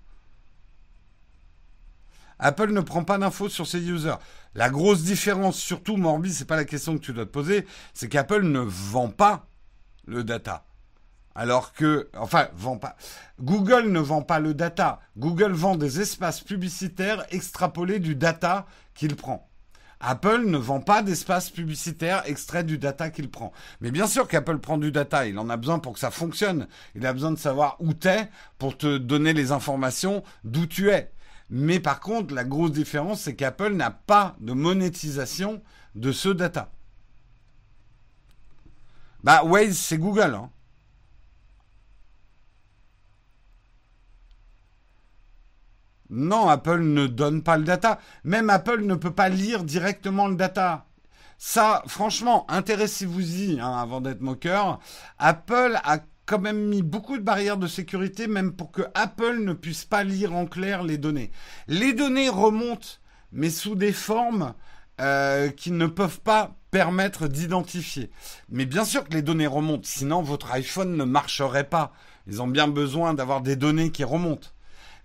Apple 2.40 2.72
ne 2.72 2.82
prend 2.82 3.04
pas 3.04 3.18
d'infos 3.18 3.50
sur 3.50 3.66
ses 3.66 3.82
users. 3.90 4.16
La 4.54 4.70
grosse 4.70 5.04
différence, 5.04 5.58
surtout 5.58 5.98
Morbi, 5.98 6.34
c'est 6.34 6.46
pas 6.46 6.56
la 6.56 6.66
question 6.66 6.98
que 6.98 7.04
tu 7.04 7.14
dois 7.14 7.26
te 7.26 7.32
poser, 7.32 7.66
c'est 7.94 8.10
qu'Apple 8.10 8.44
ne 8.44 8.60
vend 8.60 9.10
pas 9.10 9.48
le 10.06 10.24
data. 10.24 10.66
Alors 11.36 11.74
que, 11.74 12.10
enfin, 12.16 12.48
vend 12.56 12.78
pas. 12.78 12.96
Google 13.42 13.92
ne 13.92 14.00
vend 14.00 14.22
pas 14.22 14.40
le 14.40 14.54
data. 14.54 15.00
Google 15.18 15.54
vend 15.54 15.76
des 15.76 16.00
espaces 16.00 16.42
publicitaires 16.42 17.26
extrapolés 17.32 18.00
du 18.00 18.16
data 18.16 18.68
qu'il 18.94 19.16
prend. 19.16 19.50
Apple 20.06 20.44
ne 20.46 20.58
vend 20.58 20.82
pas 20.82 21.02
d'espace 21.02 21.50
publicitaire 21.50 22.24
extrait 22.26 22.66
du 22.66 22.78
data 22.78 23.10
qu'il 23.10 23.32
prend. 23.32 23.54
Mais 23.80 23.90
bien 23.90 24.06
sûr 24.06 24.28
qu'Apple 24.28 24.60
prend 24.60 24.78
du 24.78 24.92
data, 24.92 25.26
il 25.26 25.40
en 25.40 25.50
a 25.50 25.56
besoin 25.56 25.80
pour 25.80 25.94
que 25.94 26.00
ça 26.00 26.12
fonctionne. 26.12 26.68
Il 26.94 27.06
a 27.06 27.14
besoin 27.14 27.32
de 27.32 27.40
savoir 27.40 27.78
où 27.80 27.94
t'es 27.94 28.30
pour 28.58 28.78
te 28.78 28.98
donner 28.98 29.34
les 29.34 29.54
informations 29.54 30.24
d'où 30.44 30.66
tu 30.68 30.90
es. 30.90 31.12
Mais 31.50 31.80
par 31.80 32.02
contre, 32.02 32.34
la 32.34 32.44
grosse 32.44 32.74
différence, 32.74 33.22
c'est 33.22 33.36
qu'Apple 33.36 33.74
n'a 33.74 33.92
pas 33.92 34.36
de 34.42 34.52
monétisation 34.52 35.62
de 35.96 36.12
ce 36.12 36.30
data. 36.30 36.72
Bah, 39.24 39.44
Waze, 39.46 39.78
c'est 39.78 39.98
Google. 39.98 40.36
Hein. 40.36 40.50
Non, 46.16 46.48
Apple 46.48 46.82
ne 46.82 47.08
donne 47.08 47.42
pas 47.42 47.58
le 47.58 47.64
data. 47.64 48.00
Même 48.24 48.52
Apple 48.52 48.82
ne 48.84 48.94
peut 48.94 49.14
pas 49.14 49.30
lire 49.30 49.64
directement 49.64 50.28
le 50.28 50.36
data. 50.36 50.86
Ça, 51.40 51.82
franchement, 51.88 52.46
intéressez-vous-y 52.50 53.60
hein, 53.60 53.76
avant 53.80 54.00
d'être 54.00 54.22
moqueur. 54.22 54.80
Apple 55.18 55.80
a 55.84 55.98
quand 56.28 56.38
même 56.38 56.68
mis 56.68 56.84
beaucoup 56.84 57.18
de 57.18 57.24
barrières 57.24 57.58
de 57.58 57.66
sécurité, 57.66 58.28
même 58.28 58.54
pour 58.54 58.72
que 58.72 58.84
Apple 58.94 59.40
ne 59.40 59.54
puisse 59.54 59.86
pas 59.86 60.04
lire 60.04 60.36
en 60.36 60.46
clair 60.46 60.84
les 60.84 61.00
données. 61.00 61.32
Les 61.68 61.94
données 61.94 62.30
remontent, 62.30 63.00
mais 63.32 63.50
sous 63.50 63.74
des 63.74 63.92
formes 63.92 64.54
euh, 65.02 65.50
qui 65.50 65.72
ne 65.72 65.88
peuvent 65.88 66.22
pas 66.22 66.56
permettre 66.70 67.28
d'identifier. 67.28 68.12
Mais 68.50 68.68
bien 68.68 68.86
sûr 68.86 69.04
que 69.04 69.14
les 69.14 69.24
données 69.24 69.48
remontent, 69.48 69.88
sinon 69.90 70.22
votre 70.22 70.52
iPhone 70.52 70.96
ne 70.96 71.04
marcherait 71.06 71.70
pas. 71.70 71.92
Ils 72.28 72.40
ont 72.40 72.48
bien 72.48 72.68
besoin 72.68 73.16
d'avoir 73.16 73.42
des 73.42 73.56
données 73.56 73.90
qui 73.92 74.04
remontent. 74.04 74.50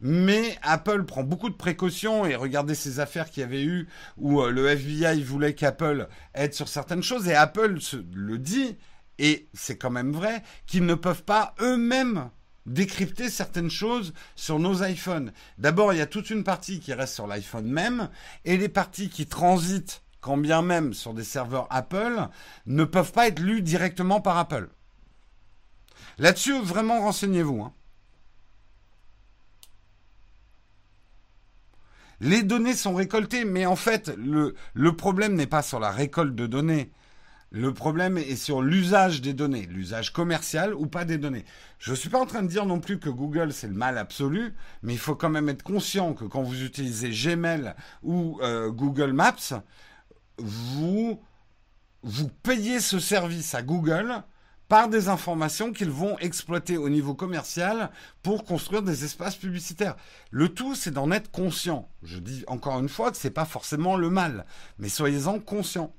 Mais 0.00 0.56
Apple 0.62 1.04
prend 1.04 1.24
beaucoup 1.24 1.50
de 1.50 1.54
précautions 1.54 2.24
et 2.24 2.36
regardez 2.36 2.74
ces 2.74 3.00
affaires 3.00 3.30
qu'il 3.30 3.40
y 3.40 3.44
avait 3.44 3.64
eu 3.64 3.88
où 4.16 4.40
euh, 4.40 4.50
le 4.50 4.68
FBI 4.68 5.22
voulait 5.22 5.54
qu'Apple 5.54 6.08
aide 6.34 6.54
sur 6.54 6.68
certaines 6.68 7.02
choses 7.02 7.28
et 7.28 7.34
Apple 7.34 7.78
le 8.12 8.38
dit 8.38 8.76
et 9.18 9.48
c'est 9.52 9.76
quand 9.76 9.90
même 9.90 10.12
vrai 10.12 10.42
qu'ils 10.66 10.86
ne 10.86 10.94
peuvent 10.94 11.24
pas 11.24 11.54
eux-mêmes 11.60 12.30
décrypter 12.66 13.30
certaines 13.30 13.70
choses 13.70 14.12
sur 14.36 14.58
nos 14.58 14.84
iPhones. 14.84 15.32
D'abord, 15.56 15.92
il 15.92 15.98
y 15.98 16.02
a 16.02 16.06
toute 16.06 16.30
une 16.30 16.44
partie 16.44 16.78
qui 16.80 16.92
reste 16.92 17.14
sur 17.14 17.26
l'iPhone 17.26 17.66
même 17.66 18.08
et 18.44 18.56
les 18.56 18.68
parties 18.68 19.08
qui 19.08 19.26
transitent 19.26 20.02
quand 20.20 20.36
bien 20.36 20.62
même 20.62 20.94
sur 20.94 21.14
des 21.14 21.24
serveurs 21.24 21.66
Apple, 21.70 22.28
ne 22.66 22.84
peuvent 22.84 23.12
pas 23.12 23.28
être 23.28 23.40
lus 23.40 23.62
directement 23.62 24.20
par 24.20 24.38
Apple. 24.38 24.68
Là-dessus, 26.18 26.60
vraiment, 26.60 27.00
renseignez-vous. 27.00 27.62
Hein. 27.62 27.72
Les 32.20 32.42
données 32.42 32.74
sont 32.74 32.94
récoltées, 32.94 33.44
mais 33.44 33.66
en 33.66 33.76
fait, 33.76 34.12
le, 34.16 34.92
problème 34.96 35.34
n'est 35.34 35.46
pas 35.46 35.62
sur 35.62 35.78
la 35.78 35.90
récolte 35.90 36.34
de 36.34 36.46
données. 36.46 36.90
Le 37.50 37.72
problème 37.72 38.18
est 38.18 38.36
sur 38.36 38.60
l'usage 38.60 39.22
des 39.22 39.32
données, 39.32 39.66
l'usage 39.70 40.12
commercial 40.12 40.74
ou 40.74 40.86
pas 40.86 41.06
des 41.06 41.16
données. 41.16 41.46
Je 41.78 41.92
ne 41.92 41.96
suis 41.96 42.10
pas 42.10 42.18
en 42.18 42.26
train 42.26 42.42
de 42.42 42.48
dire 42.48 42.66
non 42.66 42.78
plus 42.78 42.98
que 42.98 43.08
Google 43.08 43.54
c'est 43.54 43.68
le 43.68 43.74
mal 43.74 43.96
absolu, 43.96 44.52
mais 44.82 44.92
il 44.92 44.98
faut 44.98 45.14
quand 45.14 45.30
même 45.30 45.48
être 45.48 45.62
conscient 45.62 46.12
que 46.12 46.24
quand 46.24 46.42
vous 46.42 46.62
utilisez 46.62 47.08
Gmail 47.08 47.74
ou 48.02 48.38
euh, 48.42 48.70
Google 48.70 49.12
Maps, 49.12 49.62
vous, 50.36 51.22
vous 52.02 52.28
payez 52.42 52.80
ce 52.80 52.98
service 52.98 53.54
à 53.54 53.62
Google 53.62 54.22
par 54.68 54.88
des 54.88 55.08
informations 55.08 55.72
qu'ils 55.72 55.90
vont 55.90 56.18
exploiter 56.18 56.76
au 56.76 56.88
niveau 56.88 57.14
commercial 57.14 57.90
pour 58.22 58.44
construire 58.44 58.82
des 58.82 59.04
espaces 59.04 59.36
publicitaires. 59.36 59.96
Le 60.30 60.50
tout, 60.50 60.74
c'est 60.74 60.90
d'en 60.90 61.10
être 61.10 61.30
conscient. 61.30 61.88
Je 62.02 62.18
dis 62.18 62.44
encore 62.46 62.78
une 62.78 62.88
fois 62.88 63.10
que 63.10 63.16
ce 63.16 63.26
n'est 63.26 63.32
pas 63.34 63.46
forcément 63.46 63.96
le 63.96 64.10
mal, 64.10 64.44
mais 64.78 64.88
soyez-en 64.88 65.40
conscients. 65.40 65.94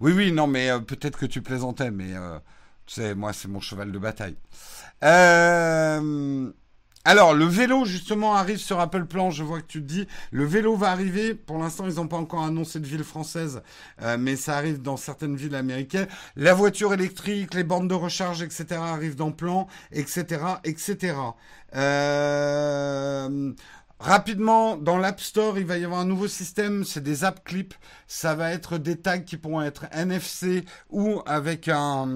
Oui, 0.00 0.12
oui, 0.12 0.32
non, 0.32 0.46
mais 0.46 0.70
euh, 0.70 0.80
peut-être 0.80 1.18
que 1.18 1.26
tu 1.26 1.42
plaisantais, 1.42 1.90
mais 1.90 2.14
euh, 2.14 2.38
tu 2.86 2.94
sais, 2.94 3.14
moi, 3.14 3.32
c'est 3.32 3.48
mon 3.48 3.60
cheval 3.60 3.90
de 3.90 3.98
bataille. 3.98 4.36
Euh, 5.02 6.52
alors, 7.04 7.34
le 7.34 7.44
vélo, 7.44 7.84
justement, 7.84 8.34
arrive 8.34 8.58
sur 8.58 8.80
Apple 8.80 9.04
Plan. 9.04 9.30
Je 9.30 9.42
vois 9.42 9.60
que 9.60 9.66
tu 9.66 9.80
te 9.80 9.86
dis, 9.86 10.06
le 10.30 10.44
vélo 10.44 10.76
va 10.76 10.90
arriver. 10.90 11.34
Pour 11.34 11.58
l'instant, 11.58 11.86
ils 11.86 11.96
n'ont 11.96 12.08
pas 12.08 12.16
encore 12.16 12.44
annoncé 12.44 12.80
de 12.80 12.86
ville 12.86 13.04
française, 13.04 13.62
mais 14.18 14.36
ça 14.36 14.56
arrive 14.56 14.80
dans 14.80 14.96
certaines 14.96 15.36
villes 15.36 15.54
américaines. 15.54 16.08
La 16.36 16.54
voiture 16.54 16.94
électrique, 16.94 17.54
les 17.54 17.64
bornes 17.64 17.88
de 17.88 17.94
recharge, 17.94 18.42
etc., 18.42 18.66
arrivent 18.80 19.16
dans 19.16 19.32
Plan, 19.32 19.66
etc., 19.92 20.40
etc. 20.64 21.14
Euh, 21.74 23.52
Rapidement, 24.00 24.76
dans 24.76 24.98
l'App 24.98 25.20
Store, 25.20 25.58
il 25.58 25.64
va 25.64 25.78
y 25.78 25.84
avoir 25.84 26.00
un 26.00 26.04
nouveau 26.04 26.28
système, 26.28 26.84
c'est 26.84 27.02
des 27.02 27.24
app 27.24 27.42
clips. 27.44 27.74
Ça 28.06 28.34
va 28.34 28.52
être 28.52 28.76
des 28.76 28.96
tags 28.96 29.20
qui 29.20 29.36
pourront 29.38 29.62
être 29.62 29.86
NFC 29.92 30.64
ou 30.90 31.22
avec 31.24 31.68
un, 31.68 32.06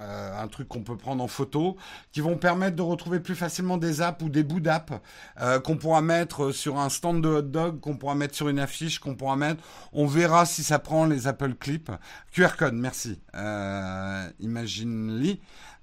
euh, 0.00 0.42
un 0.42 0.48
truc 0.48 0.68
qu'on 0.68 0.82
peut 0.82 0.96
prendre 0.96 1.22
en 1.22 1.28
photo, 1.28 1.76
qui 2.12 2.20
vont 2.20 2.36
permettre 2.36 2.76
de 2.76 2.82
retrouver 2.82 3.20
plus 3.20 3.34
facilement 3.34 3.76
des 3.76 4.00
apps 4.00 4.22
ou 4.22 4.28
des 4.28 4.42
bouts 4.42 4.60
d'apps 4.60 4.92
euh, 5.40 5.60
qu'on 5.60 5.76
pourra 5.76 6.02
mettre 6.02 6.52
sur 6.52 6.78
un 6.78 6.88
stand 6.88 7.22
de 7.22 7.28
hot 7.28 7.42
dog, 7.42 7.80
qu'on 7.80 7.96
pourra 7.96 8.14
mettre 8.14 8.34
sur 8.34 8.48
une 8.48 8.58
affiche, 8.58 8.98
qu'on 8.98 9.14
pourra 9.14 9.36
mettre. 9.36 9.62
On 9.92 10.06
verra 10.06 10.46
si 10.46 10.62
ça 10.62 10.78
prend 10.78 11.06
les 11.06 11.26
Apple 11.26 11.54
Clips. 11.54 11.90
QR 12.32 12.56
code, 12.58 12.74
merci. 12.74 13.18
Euh, 13.34 14.28
Imagine-ly. 14.40 15.40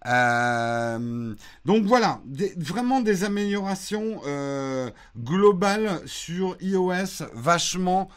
Euh, 0.07 1.33
donc 1.65 1.85
voilà, 1.85 2.21
vraiment 2.57 3.01
des 3.01 3.23
améliorations 3.23 4.21
euh, 4.27 4.91
globales 5.17 6.01
sur 6.05 6.57
iOS, 6.61 7.25
vachement 7.33 8.09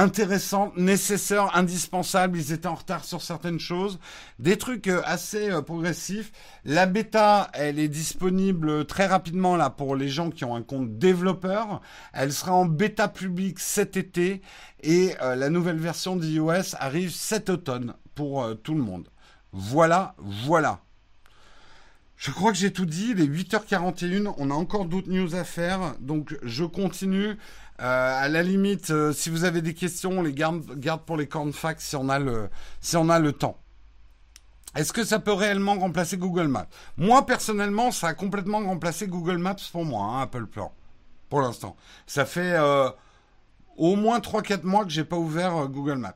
intéressantes, 0.00 0.76
nécessaires, 0.76 1.56
indispensables. 1.56 2.38
Ils 2.38 2.52
étaient 2.52 2.66
en 2.66 2.74
retard 2.74 3.04
sur 3.04 3.22
certaines 3.22 3.60
choses, 3.60 3.98
des 4.38 4.56
trucs 4.56 4.88
euh, 4.88 5.02
assez 5.04 5.50
progressifs. 5.62 6.32
La 6.64 6.86
bêta, 6.86 7.50
elle 7.52 7.78
est 7.78 7.88
disponible 7.88 8.84
très 8.86 9.06
rapidement 9.06 9.56
là 9.56 9.70
pour 9.70 9.96
les 9.96 10.08
gens 10.08 10.30
qui 10.30 10.44
ont 10.44 10.54
un 10.54 10.62
compte 10.62 10.98
développeur. 10.98 11.80
Elle 12.12 12.32
sera 12.32 12.52
en 12.52 12.66
bêta 12.66 13.08
publique 13.08 13.58
cet 13.58 13.96
été 13.96 14.42
et 14.82 15.14
la 15.20 15.50
nouvelle 15.50 15.78
version 15.78 16.16
d'iOS 16.16 16.76
arrive 16.78 17.10
cet 17.10 17.50
automne 17.50 17.94
pour 18.14 18.46
tout 18.62 18.74
le 18.74 18.82
monde. 18.82 19.08
Voilà, 19.52 20.14
voilà. 20.18 20.80
Je 22.16 22.30
crois 22.30 22.50
que 22.50 22.58
j'ai 22.58 22.72
tout 22.72 22.86
dit. 22.86 23.08
Il 23.10 23.20
est 23.20 23.26
8h41. 23.26 24.34
On 24.38 24.50
a 24.50 24.54
encore 24.54 24.86
d'autres 24.86 25.10
news 25.10 25.34
à 25.34 25.44
faire. 25.44 25.94
Donc, 26.00 26.36
je 26.42 26.64
continue. 26.64 27.36
Euh, 27.80 28.24
à 28.24 28.28
la 28.28 28.42
limite, 28.42 28.90
euh, 28.90 29.12
si 29.12 29.28
vous 29.28 29.44
avez 29.44 29.60
des 29.60 29.74
questions, 29.74 30.10
on 30.18 30.22
les 30.22 30.32
garde, 30.32 30.78
garde 30.78 31.02
pour 31.02 31.16
les 31.16 31.28
cornfacts 31.28 31.80
si 31.80 31.94
on 31.96 32.08
a 32.08 32.18
le, 32.18 32.48
si 32.80 32.96
on 32.96 33.10
a 33.10 33.18
le 33.18 33.32
temps. 33.32 33.58
Est-ce 34.74 34.92
que 34.92 35.04
ça 35.04 35.18
peut 35.18 35.32
réellement 35.32 35.74
remplacer 35.74 36.16
Google 36.16 36.48
Maps? 36.48 36.68
Moi, 36.96 37.24
personnellement, 37.26 37.90
ça 37.90 38.08
a 38.08 38.14
complètement 38.14 38.60
remplacé 38.60 39.06
Google 39.06 39.38
Maps 39.38 39.56
pour 39.72 39.84
moi, 39.84 40.04
hein, 40.04 40.22
Apple 40.22 40.46
Plan. 40.46 40.72
Pour 41.28 41.40
l'instant. 41.42 41.76
Ça 42.06 42.24
fait 42.24 42.54
euh, 42.54 42.88
au 43.76 43.96
moins 43.96 44.20
3-4 44.20 44.62
mois 44.64 44.84
que 44.84 44.90
j'ai 44.90 45.04
pas 45.04 45.16
ouvert 45.16 45.68
Google 45.68 45.98
Maps. 45.98 46.14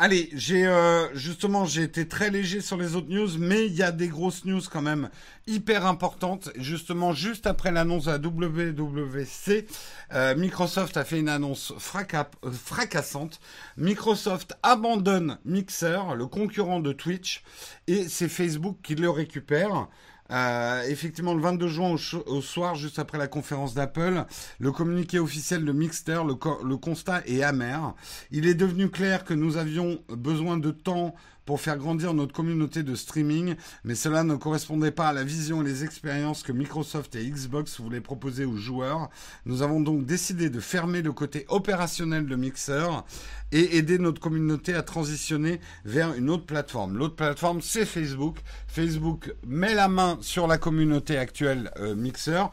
Allez, 0.00 0.28
j'ai 0.32 0.64
euh, 0.64 1.12
justement 1.16 1.64
j'ai 1.64 1.82
été 1.82 2.06
très 2.06 2.30
léger 2.30 2.60
sur 2.60 2.76
les 2.76 2.94
autres 2.94 3.08
news, 3.08 3.30
mais 3.36 3.66
il 3.66 3.74
y 3.74 3.82
a 3.82 3.90
des 3.90 4.06
grosses 4.06 4.44
news 4.44 4.60
quand 4.70 4.80
même 4.80 5.10
hyper 5.48 5.86
importantes. 5.86 6.50
Justement, 6.54 7.12
juste 7.12 7.48
après 7.48 7.72
l'annonce 7.72 8.06
la 8.06 8.18
WWC, 8.18 9.66
euh, 10.12 10.36
Microsoft 10.36 10.96
a 10.96 11.04
fait 11.04 11.18
une 11.18 11.28
annonce 11.28 11.72
euh, 11.72 12.50
fracassante. 12.52 13.40
Microsoft 13.76 14.56
abandonne 14.62 15.38
Mixer, 15.44 16.14
le 16.16 16.26
concurrent 16.26 16.78
de 16.78 16.92
Twitch, 16.92 17.42
et 17.88 18.08
c'est 18.08 18.28
Facebook 18.28 18.76
qui 18.84 18.94
le 18.94 19.10
récupère. 19.10 19.88
Euh, 20.30 20.82
effectivement, 20.88 21.34
le 21.34 21.40
22 21.40 21.68
juin 21.68 21.96
au, 22.26 22.42
soir, 22.42 22.74
juste 22.74 22.98
après 22.98 23.18
la 23.18 23.28
conférence 23.28 23.74
d'Apple, 23.74 24.24
le 24.58 24.72
communiqué 24.72 25.18
officiel 25.18 25.64
de 25.64 25.72
Mixter, 25.72 26.20
le, 26.26 26.34
le 26.64 26.76
constat 26.76 27.22
est 27.26 27.42
amer. 27.42 27.94
Il 28.30 28.46
est 28.46 28.54
devenu 28.54 28.90
clair 28.90 29.24
que 29.24 29.34
nous 29.34 29.56
avions 29.56 30.00
besoin 30.08 30.58
de 30.58 30.70
temps 30.70 31.14
pour 31.48 31.62
faire 31.62 31.78
grandir 31.78 32.12
notre 32.12 32.34
communauté 32.34 32.82
de 32.82 32.94
streaming, 32.94 33.54
mais 33.82 33.94
cela 33.94 34.22
ne 34.22 34.34
correspondait 34.34 34.90
pas 34.90 35.08
à 35.08 35.12
la 35.14 35.24
vision 35.24 35.62
et 35.62 35.64
les 35.64 35.82
expériences 35.82 36.42
que 36.42 36.52
Microsoft 36.52 37.16
et 37.16 37.26
Xbox 37.26 37.80
voulaient 37.80 38.02
proposer 38.02 38.44
aux 38.44 38.58
joueurs. 38.58 39.08
Nous 39.46 39.62
avons 39.62 39.80
donc 39.80 40.04
décidé 40.04 40.50
de 40.50 40.60
fermer 40.60 41.00
le 41.00 41.10
côté 41.10 41.46
opérationnel 41.48 42.26
de 42.26 42.36
Mixer 42.36 43.02
et 43.50 43.78
aider 43.78 43.98
notre 43.98 44.20
communauté 44.20 44.74
à 44.74 44.82
transitionner 44.82 45.58
vers 45.86 46.12
une 46.12 46.28
autre 46.28 46.44
plateforme. 46.44 46.98
L'autre 46.98 47.16
plateforme, 47.16 47.62
c'est 47.62 47.86
Facebook. 47.86 48.36
Facebook 48.66 49.34
met 49.46 49.72
la 49.72 49.88
main 49.88 50.18
sur 50.20 50.48
la 50.48 50.58
communauté 50.58 51.16
actuelle 51.16 51.70
euh, 51.78 51.94
Mixer, 51.94 52.44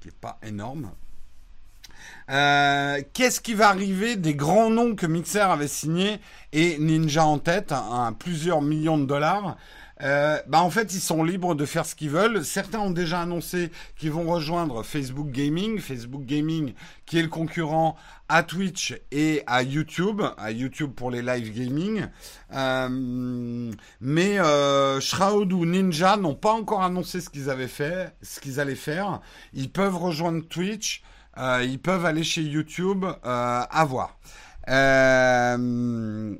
qui 0.00 0.08
n'est 0.08 0.14
pas 0.20 0.38
énorme, 0.42 0.90
euh, 2.30 3.00
qu'est-ce 3.12 3.40
qui 3.40 3.54
va 3.54 3.68
arriver 3.68 4.16
des 4.16 4.34
grands 4.34 4.70
noms 4.70 4.94
que 4.94 5.06
Mixer 5.06 5.40
avait 5.40 5.68
signés 5.68 6.20
et 6.52 6.78
Ninja 6.78 7.24
en 7.24 7.38
tête, 7.38 7.72
à, 7.72 8.12
plusieurs 8.18 8.62
millions 8.62 8.98
de 8.98 9.04
dollars 9.06 9.56
euh, 10.02 10.38
bah 10.48 10.60
en 10.60 10.70
fait, 10.70 10.92
ils 10.92 11.00
sont 11.00 11.22
libres 11.22 11.54
de 11.54 11.64
faire 11.64 11.86
ce 11.86 11.94
qu'ils 11.94 12.10
veulent. 12.10 12.44
Certains 12.44 12.80
ont 12.80 12.90
déjà 12.90 13.20
annoncé 13.20 13.70
qu'ils 13.96 14.10
vont 14.10 14.24
rejoindre 14.24 14.82
Facebook 14.82 15.30
Gaming, 15.30 15.78
Facebook 15.78 16.24
Gaming 16.24 16.74
qui 17.06 17.18
est 17.18 17.22
le 17.22 17.28
concurrent 17.28 17.96
à 18.28 18.42
Twitch 18.42 18.94
et 19.12 19.42
à 19.46 19.62
YouTube, 19.62 20.22
à 20.36 20.50
YouTube 20.50 20.92
pour 20.94 21.10
les 21.10 21.22
live 21.22 21.54
gaming. 21.54 22.06
Euh, 22.54 23.70
mais 24.00 24.38
euh, 24.40 25.00
Shroud 25.00 25.52
ou 25.52 25.64
Ninja 25.64 26.16
n'ont 26.16 26.34
pas 26.34 26.52
encore 26.52 26.82
annoncé 26.82 27.20
ce 27.20 27.30
qu'ils 27.30 27.50
avaient 27.50 27.68
fait, 27.68 28.14
ce 28.22 28.40
qu'ils 28.40 28.60
allaient 28.60 28.74
faire. 28.74 29.20
Ils 29.52 29.70
peuvent 29.70 29.96
rejoindre 29.96 30.42
Twitch. 30.46 31.02
Euh, 31.38 31.64
ils 31.64 31.80
peuvent 31.80 32.04
aller 32.04 32.24
chez 32.24 32.42
YouTube 32.42 33.04
euh, 33.04 33.16
à 33.24 33.84
voir. 33.84 34.18
Euh, 34.68 36.36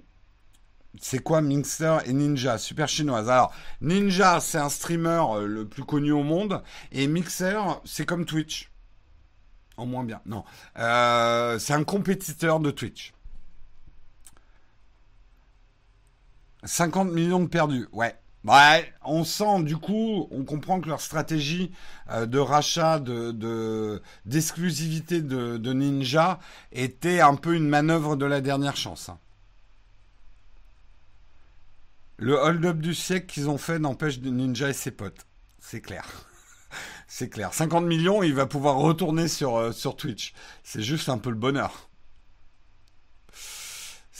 c'est 1.00 1.18
quoi 1.18 1.40
Mixer 1.40 1.98
et 2.06 2.12
Ninja? 2.12 2.58
Super 2.58 2.88
chinoise. 2.88 3.28
Alors, 3.28 3.52
Ninja, 3.80 4.40
c'est 4.40 4.58
un 4.58 4.68
streamer 4.68 5.24
le 5.46 5.66
plus 5.66 5.84
connu 5.84 6.12
au 6.12 6.22
monde. 6.22 6.62
Et 6.92 7.06
Mixer, 7.06 7.80
c'est 7.84 8.06
comme 8.06 8.24
Twitch. 8.24 8.70
En 9.76 9.86
moins 9.86 10.04
bien. 10.04 10.20
Non. 10.24 10.44
c'est 10.76 11.72
un 11.72 11.84
compétiteur 11.84 12.60
de 12.60 12.70
Twitch. 12.70 13.12
50 16.62 17.10
millions 17.10 17.40
de 17.40 17.48
perdus. 17.48 17.88
Ouais. 17.92 18.16
Ouais, 18.44 18.92
on 19.02 19.24
sent 19.24 19.62
du 19.62 19.78
coup, 19.78 20.28
on 20.30 20.44
comprend 20.44 20.78
que 20.80 20.88
leur 20.88 21.00
stratégie 21.00 21.72
euh, 22.10 22.26
de 22.26 22.38
rachat 22.38 22.98
de 22.98 24.02
d'exclusivité 24.26 25.22
de, 25.22 25.56
de, 25.56 25.72
Ninja 25.72 26.38
était 26.70 27.20
un 27.20 27.36
peu 27.36 27.54
une 27.54 27.68
manœuvre 27.68 28.16
de 28.16 28.26
la 28.26 28.42
dernière 28.42 28.76
chance. 28.76 29.08
Hein. 29.08 29.18
Le 32.18 32.34
hold-up 32.34 32.78
du 32.78 32.94
siècle 32.94 33.26
qu'ils 33.26 33.48
ont 33.48 33.58
fait 33.58 33.78
n'empêche 33.78 34.20
Ninja 34.20 34.68
et 34.68 34.74
ses 34.74 34.90
potes. 34.90 35.26
C'est 35.58 35.80
clair. 35.80 36.06
C'est 37.08 37.30
clair. 37.30 37.54
50 37.54 37.84
millions, 37.86 38.22
il 38.22 38.34
va 38.34 38.46
pouvoir 38.46 38.76
retourner 38.76 39.26
sur, 39.26 39.56
euh, 39.56 39.72
sur 39.72 39.96
Twitch. 39.96 40.34
C'est 40.62 40.82
juste 40.82 41.08
un 41.08 41.18
peu 41.18 41.30
le 41.30 41.36
bonheur. 41.36 41.88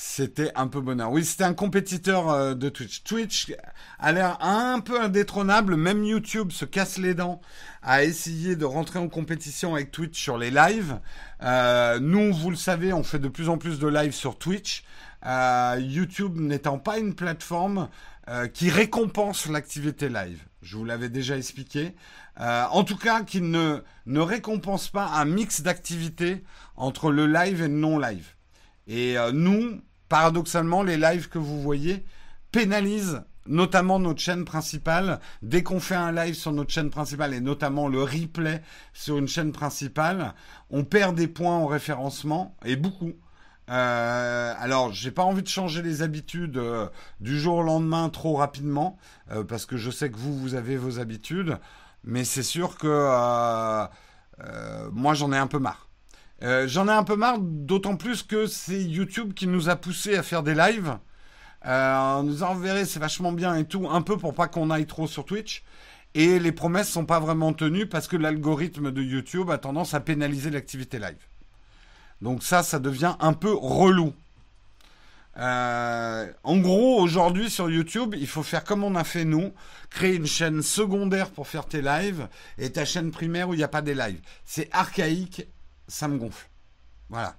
C'était 0.06 0.52
un 0.54 0.68
peu 0.68 0.82
bonheur. 0.82 1.10
Oui, 1.10 1.24
c'était 1.24 1.44
un 1.44 1.54
compétiteur 1.54 2.30
euh, 2.30 2.54
de 2.54 2.68
Twitch. 2.68 3.02
Twitch 3.04 3.52
a 3.98 4.12
l'air 4.12 4.36
un 4.42 4.78
peu 4.80 5.00
indétrônable. 5.00 5.76
Même 5.76 6.04
YouTube 6.04 6.52
se 6.52 6.66
casse 6.66 6.98
les 6.98 7.14
dents 7.14 7.40
à 7.82 8.04
essayer 8.04 8.54
de 8.54 8.66
rentrer 8.66 8.98
en 8.98 9.08
compétition 9.08 9.74
avec 9.74 9.90
Twitch 9.90 10.22
sur 10.22 10.36
les 10.36 10.50
lives. 10.50 11.00
Euh, 11.42 11.98
nous, 12.00 12.34
vous 12.34 12.50
le 12.50 12.56
savez, 12.56 12.92
on 12.92 13.02
fait 13.02 13.18
de 13.18 13.28
plus 13.28 13.48
en 13.48 13.56
plus 13.56 13.78
de 13.78 13.88
lives 13.88 14.12
sur 14.12 14.38
Twitch. 14.38 14.84
Euh, 15.24 15.80
YouTube 15.80 16.38
n'étant 16.38 16.78
pas 16.78 16.98
une 16.98 17.14
plateforme 17.14 17.88
qui 18.54 18.70
récompense 18.70 19.46
l'activité 19.46 20.08
live. 20.08 20.42
Je 20.62 20.76
vous 20.76 20.84
l'avais 20.84 21.10
déjà 21.10 21.36
expliqué. 21.36 21.94
en 22.38 22.82
tout 22.84 22.96
cas, 22.96 23.22
qui 23.22 23.42
ne, 23.42 23.80
ne 24.06 24.20
récompense 24.20 24.88
pas 24.88 25.06
un 25.06 25.24
mix 25.26 25.60
d'activités 25.60 26.42
entre 26.76 27.10
le 27.10 27.26
live 27.26 27.60
et 27.60 27.68
le 27.68 27.74
non-live. 27.74 28.26
Et 28.86 29.16
nous, 29.34 29.78
paradoxalement, 30.08 30.82
les 30.82 30.96
lives 30.96 31.28
que 31.28 31.38
vous 31.38 31.60
voyez 31.60 32.04
pénalisent 32.52 33.22
notamment 33.46 33.98
notre 33.98 34.20
chaîne 34.20 34.44
principale. 34.44 35.20
Dès 35.42 35.62
qu'on 35.62 35.80
fait 35.80 35.94
un 35.94 36.12
live 36.12 36.34
sur 36.34 36.52
notre 36.52 36.70
chaîne 36.70 36.90
principale 36.90 37.34
et 37.34 37.40
notamment 37.40 37.88
le 37.88 38.02
replay 38.02 38.62
sur 38.92 39.18
une 39.18 39.28
chaîne 39.28 39.52
principale, 39.52 40.34
on 40.70 40.84
perd 40.84 41.14
des 41.14 41.28
points 41.28 41.56
en 41.56 41.66
référencement 41.66 42.56
et 42.64 42.76
beaucoup. 42.76 43.12
Euh, 43.70 44.54
alors, 44.58 44.92
j'ai 44.92 45.10
pas 45.10 45.22
envie 45.22 45.42
de 45.42 45.48
changer 45.48 45.82
les 45.82 46.02
habitudes 46.02 46.58
euh, 46.58 46.86
du 47.20 47.38
jour 47.38 47.56
au 47.56 47.62
lendemain 47.62 48.08
trop 48.10 48.36
rapidement 48.36 48.98
parce 49.48 49.64
que 49.64 49.76
je 49.76 49.90
sais 49.90 50.10
que 50.10 50.16
vous, 50.16 50.38
vous 50.38 50.54
avez 50.54 50.76
vos 50.76 50.98
habitudes, 50.98 51.58
mais 52.04 52.24
c'est 52.24 52.42
sûr 52.42 52.76
que 52.76 53.86
moi, 54.92 55.14
j'en 55.14 55.32
ai 55.32 55.38
un 55.38 55.46
peu 55.46 55.58
marre. 55.58 55.88
Euh, 56.42 56.66
j'en 56.66 56.88
ai 56.88 56.92
un 56.92 57.04
peu 57.04 57.16
marre, 57.16 57.38
d'autant 57.38 57.96
plus 57.96 58.22
que 58.22 58.46
c'est 58.46 58.82
YouTube 58.82 59.34
qui 59.34 59.46
nous 59.46 59.68
a 59.68 59.76
poussé 59.76 60.16
à 60.16 60.22
faire 60.22 60.42
des 60.42 60.54
lives. 60.54 60.98
Euh, 61.66 62.22
nous 62.22 62.42
en 62.42 62.60
c'est 62.84 62.98
vachement 62.98 63.32
bien 63.32 63.54
et 63.56 63.64
tout, 63.64 63.88
un 63.88 64.02
peu 64.02 64.18
pour 64.18 64.34
pas 64.34 64.48
qu'on 64.48 64.70
aille 64.70 64.86
trop 64.86 65.06
sur 65.06 65.24
Twitch. 65.24 65.62
Et 66.14 66.38
les 66.38 66.52
promesses 66.52 66.90
sont 66.90 67.06
pas 67.06 67.18
vraiment 67.18 67.52
tenues 67.52 67.86
parce 67.86 68.06
que 68.06 68.16
l'algorithme 68.16 68.92
de 68.92 69.02
YouTube 69.02 69.50
a 69.50 69.58
tendance 69.58 69.94
à 69.94 70.00
pénaliser 70.00 70.50
l'activité 70.50 70.98
live. 70.98 71.26
Donc 72.20 72.42
ça, 72.42 72.62
ça 72.62 72.78
devient 72.78 73.16
un 73.20 73.32
peu 73.32 73.52
relou. 73.52 74.12
Euh, 75.36 76.30
en 76.44 76.56
gros, 76.58 77.00
aujourd'hui 77.00 77.50
sur 77.50 77.68
YouTube, 77.68 78.14
il 78.16 78.28
faut 78.28 78.44
faire 78.44 78.62
comme 78.62 78.84
on 78.84 78.94
a 78.94 79.02
fait 79.02 79.24
nous, 79.24 79.52
créer 79.90 80.14
une 80.14 80.26
chaîne 80.26 80.62
secondaire 80.62 81.30
pour 81.30 81.48
faire 81.48 81.66
tes 81.66 81.82
lives 81.82 82.28
et 82.58 82.70
ta 82.70 82.84
chaîne 82.84 83.10
primaire 83.10 83.48
où 83.48 83.54
il 83.54 83.56
n'y 83.56 83.64
a 83.64 83.68
pas 83.68 83.82
des 83.82 83.94
lives. 83.94 84.20
C'est 84.44 84.68
archaïque 84.72 85.46
ça 85.88 86.08
me 86.08 86.18
gonfle. 86.18 86.48
Voilà. 87.08 87.36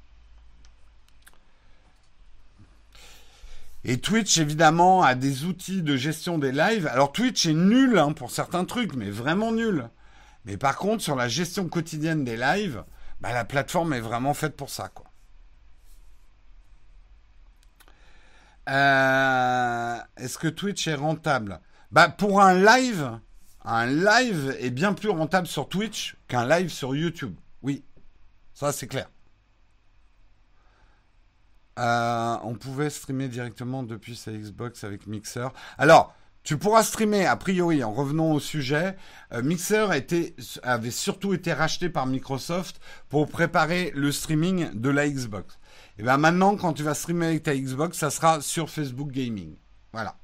Et 3.88 4.00
Twitch, 4.00 4.40
évidemment, 4.40 5.04
a 5.04 5.14
des 5.14 5.46
outils 5.46 5.84
de 5.84 5.96
gestion 5.96 6.40
des 6.40 6.52
lives. 6.52 6.88
Alors 6.88 7.12
Twitch 7.12 7.46
est 7.46 7.54
nul 7.54 8.00
hein, 8.00 8.14
pour 8.14 8.32
certains 8.32 8.66
trucs, 8.66 8.96
mais 8.96 9.12
vraiment 9.12 9.52
nul. 9.52 9.90
Mais 10.46 10.58
par 10.58 10.78
contre, 10.78 11.04
sur 11.04 11.16
la 11.16 11.28
gestion 11.28 11.70
quotidienne 11.70 12.24
des 12.24 12.36
lives, 12.36 12.84
bah, 13.22 13.32
la 13.32 13.46
plateforme 13.46 13.94
est 13.94 14.00
vraiment 14.00 14.34
faite 14.34 14.56
pour 14.56 14.72
ça. 14.72 14.90
Quoi. 14.90 15.06
Euh, 18.70 19.98
est-ce 20.18 20.40
que 20.40 20.48
Twitch 20.48 20.88
est 20.88 20.96
rentable? 20.96 21.60
Bah, 21.92 22.10
Pour 22.10 22.42
un 22.42 22.56
live, 22.56 23.20
un 23.64 23.86
live 23.86 24.56
est 24.60 24.72
bien 24.72 24.94
plus 24.94 25.10
rentable 25.10 25.48
sur 25.48 25.70
Twitch 25.70 26.18
qu'un 26.28 26.48
live 26.48 26.70
sur 26.70 26.96
YouTube. 26.96 27.36
Ça, 28.56 28.72
c'est 28.72 28.88
clair. 28.88 29.10
Euh, 31.78 32.38
on 32.44 32.56
pouvait 32.56 32.90
streamer 32.90 33.28
directement 33.28 33.84
depuis 33.84 34.16
sa 34.16 34.32
Xbox 34.32 34.86
avec 34.86 35.08
Mixer. 35.08 35.50
Alors, 35.78 36.16
tu 36.44 36.58
pourras 36.58 36.84
streamer, 36.84 37.26
a 37.26 37.36
priori, 37.36 37.84
en 37.84 37.92
revenant 37.92 38.32
au 38.32 38.40
sujet. 38.40 38.96
Euh, 39.34 39.44
Mixer 39.44 39.88
avait 40.64 40.92
surtout 40.92 41.34
été 41.34 41.52
racheté 41.52 41.90
par 41.90 42.06
Microsoft 42.06 42.80
pour 43.10 43.28
préparer 43.28 43.92
le 43.94 44.12
streaming 44.12 44.72
de 44.74 44.90
la 44.90 45.10
Xbox. 45.10 45.60
Et 45.98 46.04
bien 46.04 46.18
maintenant, 46.18 46.56
quand 46.56 46.74
tu 46.74 46.84
vas 46.84 46.94
streamer 46.94 47.26
avec 47.26 47.44
ta 47.44 47.56
Xbox, 47.56 47.98
ça 47.98 48.10
sera 48.10 48.40
sur 48.40 48.70
Facebook 48.70 49.12
Gaming. 49.12 49.58
Voilà. 49.92 50.16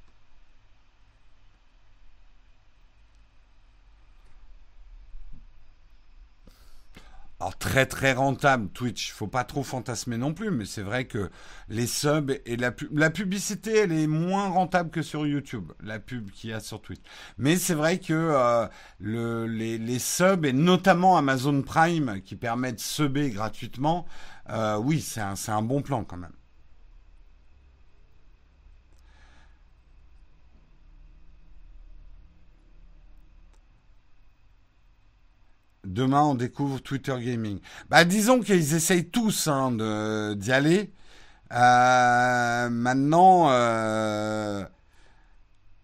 Alors 7.41 7.57
très 7.57 7.87
très 7.87 8.13
rentable 8.13 8.69
Twitch, 8.69 9.11
faut 9.11 9.25
pas 9.25 9.43
trop 9.43 9.63
fantasmer 9.63 10.15
non 10.15 10.31
plus, 10.31 10.51
mais 10.51 10.65
c'est 10.65 10.83
vrai 10.83 11.05
que 11.05 11.31
les 11.69 11.87
subs 11.87 12.39
et 12.45 12.55
la, 12.55 12.71
la 12.93 13.09
publicité, 13.09 13.79
elle 13.79 13.93
est 13.93 14.05
moins 14.05 14.47
rentable 14.49 14.91
que 14.91 15.01
sur 15.01 15.25
YouTube, 15.25 15.71
la 15.81 15.97
pub 15.97 16.29
qu'il 16.29 16.51
y 16.51 16.53
a 16.53 16.59
sur 16.59 16.83
Twitch. 16.83 17.01
Mais 17.39 17.55
c'est 17.55 17.73
vrai 17.73 17.97
que 17.97 18.13
euh, 18.13 18.67
le, 18.99 19.47
les, 19.47 19.79
les, 19.79 19.97
subs 19.97 20.45
et 20.45 20.53
notamment 20.53 21.17
Amazon 21.17 21.63
Prime 21.63 22.21
qui 22.23 22.35
permettent 22.35 22.75
de 22.75 22.79
subber 22.79 23.31
gratuitement, 23.31 24.05
euh, 24.51 24.77
oui, 24.77 25.01
c'est 25.01 25.21
un, 25.21 25.33
un 25.47 25.61
bon 25.63 25.81
plan 25.81 26.03
quand 26.03 26.17
même. 26.17 26.33
Demain, 35.85 36.21
on 36.21 36.35
découvre 36.35 36.79
Twitter 36.79 37.15
Gaming. 37.19 37.59
Bah, 37.89 38.05
disons 38.05 38.41
qu'ils 38.41 38.75
essayent 38.75 39.09
tous 39.09 39.47
hein, 39.47 39.71
d'y 40.35 40.51
aller. 40.51 40.93
Euh, 41.53 42.69
maintenant, 42.69 43.49
euh, 43.49 44.63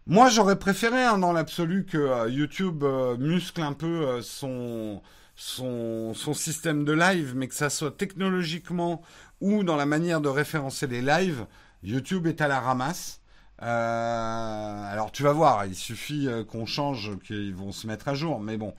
moi, 0.06 0.30
j'aurais 0.30 0.60
préféré, 0.60 1.04
hein, 1.04 1.18
dans 1.18 1.34
l'absolu, 1.34 1.86
que 1.86 1.98
euh, 1.98 2.30
YouTube 2.30 2.84
muscle 3.20 3.62
un 3.62 3.74
peu 3.74 4.22
son, 4.22 5.02
son, 5.36 6.14
son 6.14 6.34
système 6.34 6.86
de 6.86 6.93
live, 6.93 7.34
mais 7.36 7.48
que 7.48 7.56
ça 7.56 7.72
soit 7.72 7.98
technologiquement 7.98 9.02
ou 9.41 9.64
dans 9.64 9.76
la 9.76 9.86
manière 9.88 10.22
de 10.22 10.30
référencer 10.30 10.86
les 10.86 11.02
lives. 11.02 11.45
YouTube 11.84 12.28
est 12.28 12.41
à 12.41 12.48
la 12.48 12.60
ramasse. 12.60 13.20
alors, 13.60 15.12
tu 15.12 15.24
vas 15.24 15.34
voir, 15.34 15.66
il 15.66 15.76
suffit 15.76 16.30
qu'on 16.50 16.68
change, 16.68 17.18
qu'ils 17.26 17.56
vont 17.56 17.72
se 17.72 17.88
mettre 17.88 18.08
à 18.08 18.14
jour, 18.14 18.39
mais 18.39 18.58
bon. 18.58 18.76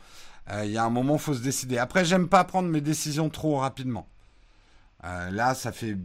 Euh, 0.50 0.64
il 0.64 0.72
y 0.72 0.78
a 0.78 0.84
un 0.84 0.90
moment, 0.90 1.14
il 1.14 1.20
faut 1.20 1.34
se 1.34 1.42
décider. 1.42 1.78
Après, 1.78 2.04
j'aime 2.04 2.28
pas 2.28 2.44
prendre 2.44 2.68
mes 2.68 2.80
décisions 2.80 3.28
trop 3.30 3.56
rapidement. 3.56 4.08
Euh, 5.04 5.30
là, 5.30 5.54
ça 5.54 5.72
fait 5.72 5.96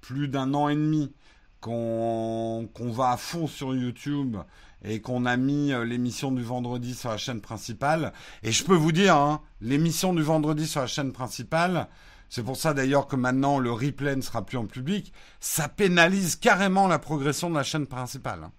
plus 0.00 0.28
d'un 0.28 0.54
an 0.54 0.68
et 0.68 0.74
demi 0.74 1.12
qu'on 1.60 2.68
va 2.76 3.12
à 3.12 3.16
fond 3.16 3.46
sur 3.46 3.74
YouTube 3.74 4.36
et 4.84 5.00
qu'on 5.00 5.26
a 5.26 5.36
mis 5.36 5.72
euh, 5.72 5.84
l'émission 5.84 6.32
du 6.32 6.42
vendredi 6.42 6.94
sur 6.94 7.10
la 7.10 7.16
chaîne 7.18 7.40
principale. 7.40 8.12
Et 8.42 8.50
je 8.50 8.64
peux 8.64 8.74
vous 8.74 8.90
dire, 8.90 9.16
hein, 9.16 9.40
l'émission 9.60 10.12
du 10.12 10.22
vendredi 10.22 10.66
sur 10.66 10.80
la 10.80 10.88
chaîne 10.88 11.12
principale, 11.12 11.88
c'est 12.28 12.42
pour 12.42 12.56
ça 12.56 12.74
d'ailleurs 12.74 13.06
que 13.06 13.14
maintenant 13.14 13.58
le 13.58 13.70
replay 13.70 14.16
ne 14.16 14.22
sera 14.22 14.44
plus 14.44 14.58
en 14.58 14.66
public, 14.66 15.12
ça 15.38 15.68
pénalise 15.68 16.34
carrément 16.34 16.88
la 16.88 16.98
progression 16.98 17.48
de 17.48 17.54
la 17.54 17.62
chaîne 17.62 17.86
principale. 17.86 18.50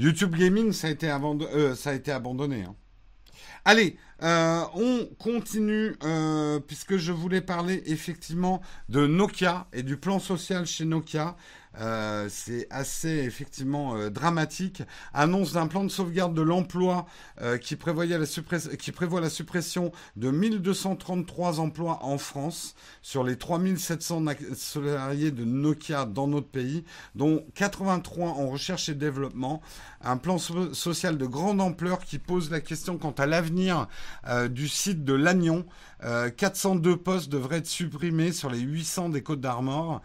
YouTube 0.00 0.34
Gaming, 0.34 0.72
ça 0.72 0.88
a 0.88 0.90
été, 0.90 1.10
euh, 1.10 1.74
abandonné. 2.14 2.62
Hein. 2.62 2.74
Allez, 3.66 3.98
euh, 4.22 4.62
on 4.74 5.06
continue 5.18 5.94
euh, 6.02 6.58
puisque 6.58 6.96
je 6.96 7.12
voulais 7.12 7.42
parler 7.42 7.82
effectivement 7.84 8.62
de 8.88 9.06
Nokia 9.06 9.66
et 9.74 9.82
du 9.82 9.98
plan 9.98 10.18
social 10.18 10.64
chez 10.64 10.86
Nokia. 10.86 11.36
Euh, 11.78 12.26
c'est 12.28 12.66
assez 12.70 13.08
effectivement 13.08 13.94
euh, 13.94 14.10
dramatique. 14.10 14.82
Annonce 15.14 15.52
d'un 15.52 15.68
plan 15.68 15.84
de 15.84 15.88
sauvegarde 15.88 16.34
de 16.34 16.42
l'emploi 16.42 17.06
euh, 17.40 17.58
qui, 17.58 17.76
la 17.76 18.26
prévoit 18.92 19.20
la 19.20 19.30
suppression 19.30 19.92
de 20.16 20.30
1233 20.30 21.60
emplois 21.60 22.00
en 22.02 22.18
France 22.18 22.74
sur 23.02 23.22
les 23.22 23.36
3700 23.36 24.24
salariés 24.54 25.30
de 25.30 25.44
Nokia 25.44 26.06
dans 26.06 26.26
notre 26.26 26.48
pays, 26.48 26.84
dont 27.14 27.44
83 27.54 28.28
en 28.30 28.48
recherche 28.48 28.88
et 28.88 28.94
développement. 28.94 29.62
Un 30.02 30.16
plan 30.16 30.38
social 30.38 31.18
de 31.18 31.26
grande 31.26 31.60
ampleur 31.60 32.00
qui 32.00 32.18
pose 32.18 32.50
la 32.50 32.60
question 32.60 32.98
quant 32.98 33.12
à 33.12 33.26
l'avenir 33.26 33.86
du 34.50 34.66
site 34.66 35.04
de 35.04 35.12
Lannion. 35.12 35.66
402 36.36 36.96
postes 36.96 37.28
devraient 37.28 37.58
être 37.58 37.66
supprimés 37.66 38.32
sur 38.32 38.50
les 38.50 38.60
800 38.60 39.10
des 39.10 39.22
Côtes 39.22 39.40
d'Armor. 39.40 40.00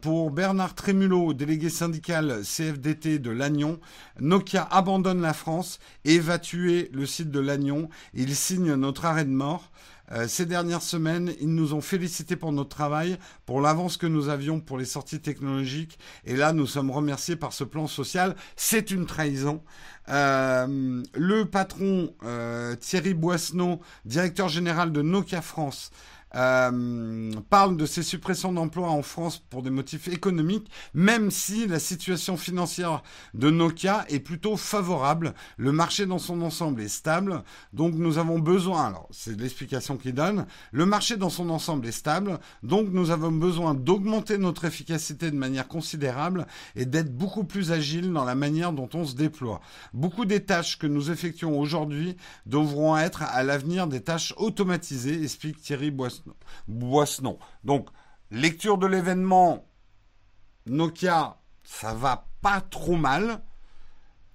pour 0.00 0.30
Bernard 0.30 0.74
Trémulot, 0.74 1.34
délégué 1.34 1.68
syndical 1.68 2.42
CFDT 2.42 3.18
de 3.18 3.30
Lannion, 3.30 3.80
Nokia 4.18 4.62
abandonne 4.70 5.20
la 5.20 5.32
France 5.32 5.78
et 6.04 6.18
va 6.18 6.38
tuer 6.38 6.90
le 6.92 7.06
site 7.06 7.30
de 7.30 7.40
Lannion. 7.40 7.88
Il 8.14 8.34
signe 8.34 8.74
notre 8.74 9.04
arrêt 9.04 9.24
de 9.24 9.30
mort. 9.30 9.70
Euh, 10.12 10.26
ces 10.26 10.46
dernières 10.46 10.82
semaines, 10.82 11.32
ils 11.40 11.54
nous 11.54 11.74
ont 11.74 11.80
félicités 11.80 12.36
pour 12.36 12.52
notre 12.52 12.68
travail, 12.70 13.18
pour 13.46 13.60
l'avance 13.60 13.96
que 13.96 14.06
nous 14.06 14.28
avions 14.28 14.60
pour 14.60 14.78
les 14.78 14.84
sorties 14.84 15.20
technologiques. 15.20 15.98
Et 16.24 16.36
là, 16.36 16.52
nous 16.52 16.66
sommes 16.66 16.90
remerciés 16.90 17.36
par 17.36 17.52
ce 17.52 17.64
plan 17.64 17.86
social. 17.86 18.34
C'est 18.56 18.90
une 18.90 19.06
trahison. 19.06 19.62
Euh, 20.08 21.02
le 21.14 21.44
patron 21.44 22.14
euh, 22.24 22.74
Thierry 22.76 23.14
Boisseneau, 23.14 23.80
directeur 24.04 24.48
général 24.48 24.92
de 24.92 25.02
Nokia 25.02 25.42
France, 25.42 25.90
euh, 26.34 27.32
parle 27.48 27.76
de 27.76 27.86
ces 27.86 28.02
suppressions 28.02 28.52
d'emplois 28.52 28.90
en 28.90 29.02
France 29.02 29.38
pour 29.50 29.62
des 29.62 29.70
motifs 29.70 30.08
économiques, 30.08 30.70
même 30.94 31.30
si 31.30 31.66
la 31.66 31.78
situation 31.78 32.36
financière 32.36 33.02
de 33.34 33.50
Nokia 33.50 34.04
est 34.08 34.20
plutôt 34.20 34.56
favorable. 34.56 35.34
Le 35.56 35.72
marché 35.72 36.06
dans 36.06 36.18
son 36.18 36.42
ensemble 36.42 36.82
est 36.82 36.88
stable, 36.88 37.42
donc 37.72 37.94
nous 37.94 38.18
avons 38.18 38.38
besoin, 38.38 38.86
alors 38.86 39.08
c'est 39.10 39.38
l'explication 39.38 39.96
qu'il 39.96 40.14
donne, 40.14 40.46
le 40.72 40.86
marché 40.86 41.16
dans 41.16 41.30
son 41.30 41.50
ensemble 41.50 41.86
est 41.86 41.92
stable, 41.92 42.38
donc 42.62 42.88
nous 42.90 43.10
avons 43.10 43.32
besoin 43.32 43.74
d'augmenter 43.74 44.38
notre 44.38 44.64
efficacité 44.64 45.30
de 45.30 45.36
manière 45.36 45.68
considérable 45.68 46.46
et 46.76 46.86
d'être 46.86 47.14
beaucoup 47.16 47.44
plus 47.44 47.72
agile 47.72 48.12
dans 48.12 48.24
la 48.24 48.34
manière 48.34 48.72
dont 48.72 48.88
on 48.94 49.04
se 49.04 49.14
déploie. 49.14 49.60
Beaucoup 49.94 50.24
des 50.24 50.44
tâches 50.44 50.78
que 50.78 50.86
nous 50.86 51.10
effectuons 51.10 51.58
aujourd'hui 51.58 52.16
devront 52.46 52.96
être 52.96 53.22
à 53.22 53.42
l'avenir 53.42 53.86
des 53.86 54.00
tâches 54.00 54.34
automatisées, 54.36 55.22
explique 55.22 55.60
Thierry 55.60 55.90
Boissenon. 56.68 57.38
Donc, 57.64 57.88
lecture 58.30 58.78
de 58.78 58.86
l'événement, 58.86 59.64
Nokia, 60.66 61.38
ça 61.64 61.94
va 61.94 62.26
pas 62.42 62.60
trop 62.60 62.96
mal. 62.96 63.40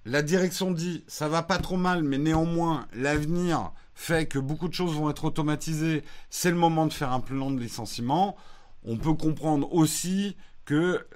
La 0.04 0.22
direction 0.22 0.70
dit, 0.70 1.04
ça 1.08 1.28
va 1.28 1.42
pas 1.42 1.58
trop 1.58 1.76
mal, 1.76 2.02
mais 2.02 2.18
néanmoins, 2.18 2.86
l'avenir 2.92 3.72
fait 3.94 4.26
que 4.26 4.38
beaucoup 4.38 4.68
de 4.68 4.74
choses 4.74 4.94
vont 4.94 5.10
être 5.10 5.24
automatisées. 5.24 6.04
C'est 6.30 6.50
le 6.50 6.56
moment 6.56 6.86
de 6.86 6.92
faire 6.92 7.12
un 7.12 7.20
plan 7.20 7.50
de 7.50 7.58
licenciement. 7.58 8.36
On 8.84 8.98
peut 8.98 9.14
comprendre 9.14 9.72
aussi 9.72 10.36
que 10.64 11.06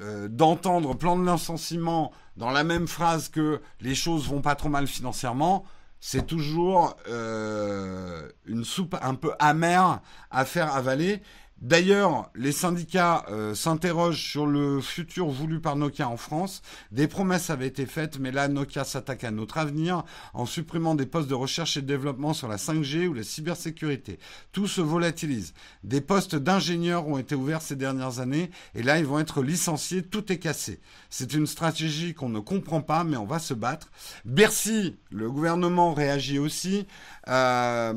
euh, 0.00 0.28
d'entendre 0.28 0.94
plan 0.94 1.16
de 1.16 1.30
licenciement 1.30 2.12
dans 2.36 2.50
la 2.50 2.64
même 2.64 2.86
phrase 2.86 3.28
que 3.30 3.62
les 3.80 3.94
choses 3.94 4.28
vont 4.28 4.42
pas 4.42 4.54
trop 4.54 4.68
mal 4.68 4.86
financièrement, 4.86 5.64
c'est 6.00 6.26
toujours 6.26 6.96
euh, 7.08 8.28
une 8.44 8.64
soupe 8.64 8.96
un 9.00 9.14
peu 9.14 9.32
amère 9.38 10.00
à 10.30 10.44
faire 10.44 10.74
avaler. 10.74 11.22
D'ailleurs, 11.62 12.30
les 12.34 12.52
syndicats 12.52 13.24
euh, 13.30 13.54
s'interrogent 13.54 14.22
sur 14.22 14.46
le 14.46 14.82
futur 14.82 15.28
voulu 15.28 15.58
par 15.58 15.74
Nokia 15.74 16.06
en 16.06 16.18
France. 16.18 16.60
Des 16.92 17.08
promesses 17.08 17.48
avaient 17.48 17.66
été 17.66 17.86
faites, 17.86 18.18
mais 18.18 18.30
là, 18.30 18.48
Nokia 18.48 18.84
s'attaque 18.84 19.24
à 19.24 19.30
notre 19.30 19.56
avenir 19.56 20.04
en 20.34 20.44
supprimant 20.44 20.94
des 20.94 21.06
postes 21.06 21.28
de 21.28 21.34
recherche 21.34 21.78
et 21.78 21.82
de 21.82 21.86
développement 21.86 22.34
sur 22.34 22.46
la 22.46 22.56
5G 22.56 23.06
ou 23.06 23.14
la 23.14 23.22
cybersécurité. 23.22 24.18
Tout 24.52 24.66
se 24.66 24.82
volatilise. 24.82 25.54
Des 25.82 26.02
postes 26.02 26.36
d'ingénieurs 26.36 27.08
ont 27.08 27.16
été 27.16 27.34
ouverts 27.34 27.62
ces 27.62 27.76
dernières 27.76 28.20
années, 28.20 28.50
et 28.74 28.82
là, 28.82 28.98
ils 28.98 29.06
vont 29.06 29.18
être 29.18 29.42
licenciés. 29.42 30.02
Tout 30.02 30.30
est 30.30 30.38
cassé. 30.38 30.78
C'est 31.08 31.32
une 31.32 31.46
stratégie 31.46 32.12
qu'on 32.12 32.28
ne 32.28 32.40
comprend 32.40 32.82
pas, 32.82 33.02
mais 33.02 33.16
on 33.16 33.24
va 33.24 33.38
se 33.38 33.54
battre. 33.54 33.88
Bercy, 34.26 34.96
le 35.10 35.30
gouvernement 35.30 35.94
réagit 35.94 36.38
aussi. 36.38 36.86
Euh, 37.28 37.94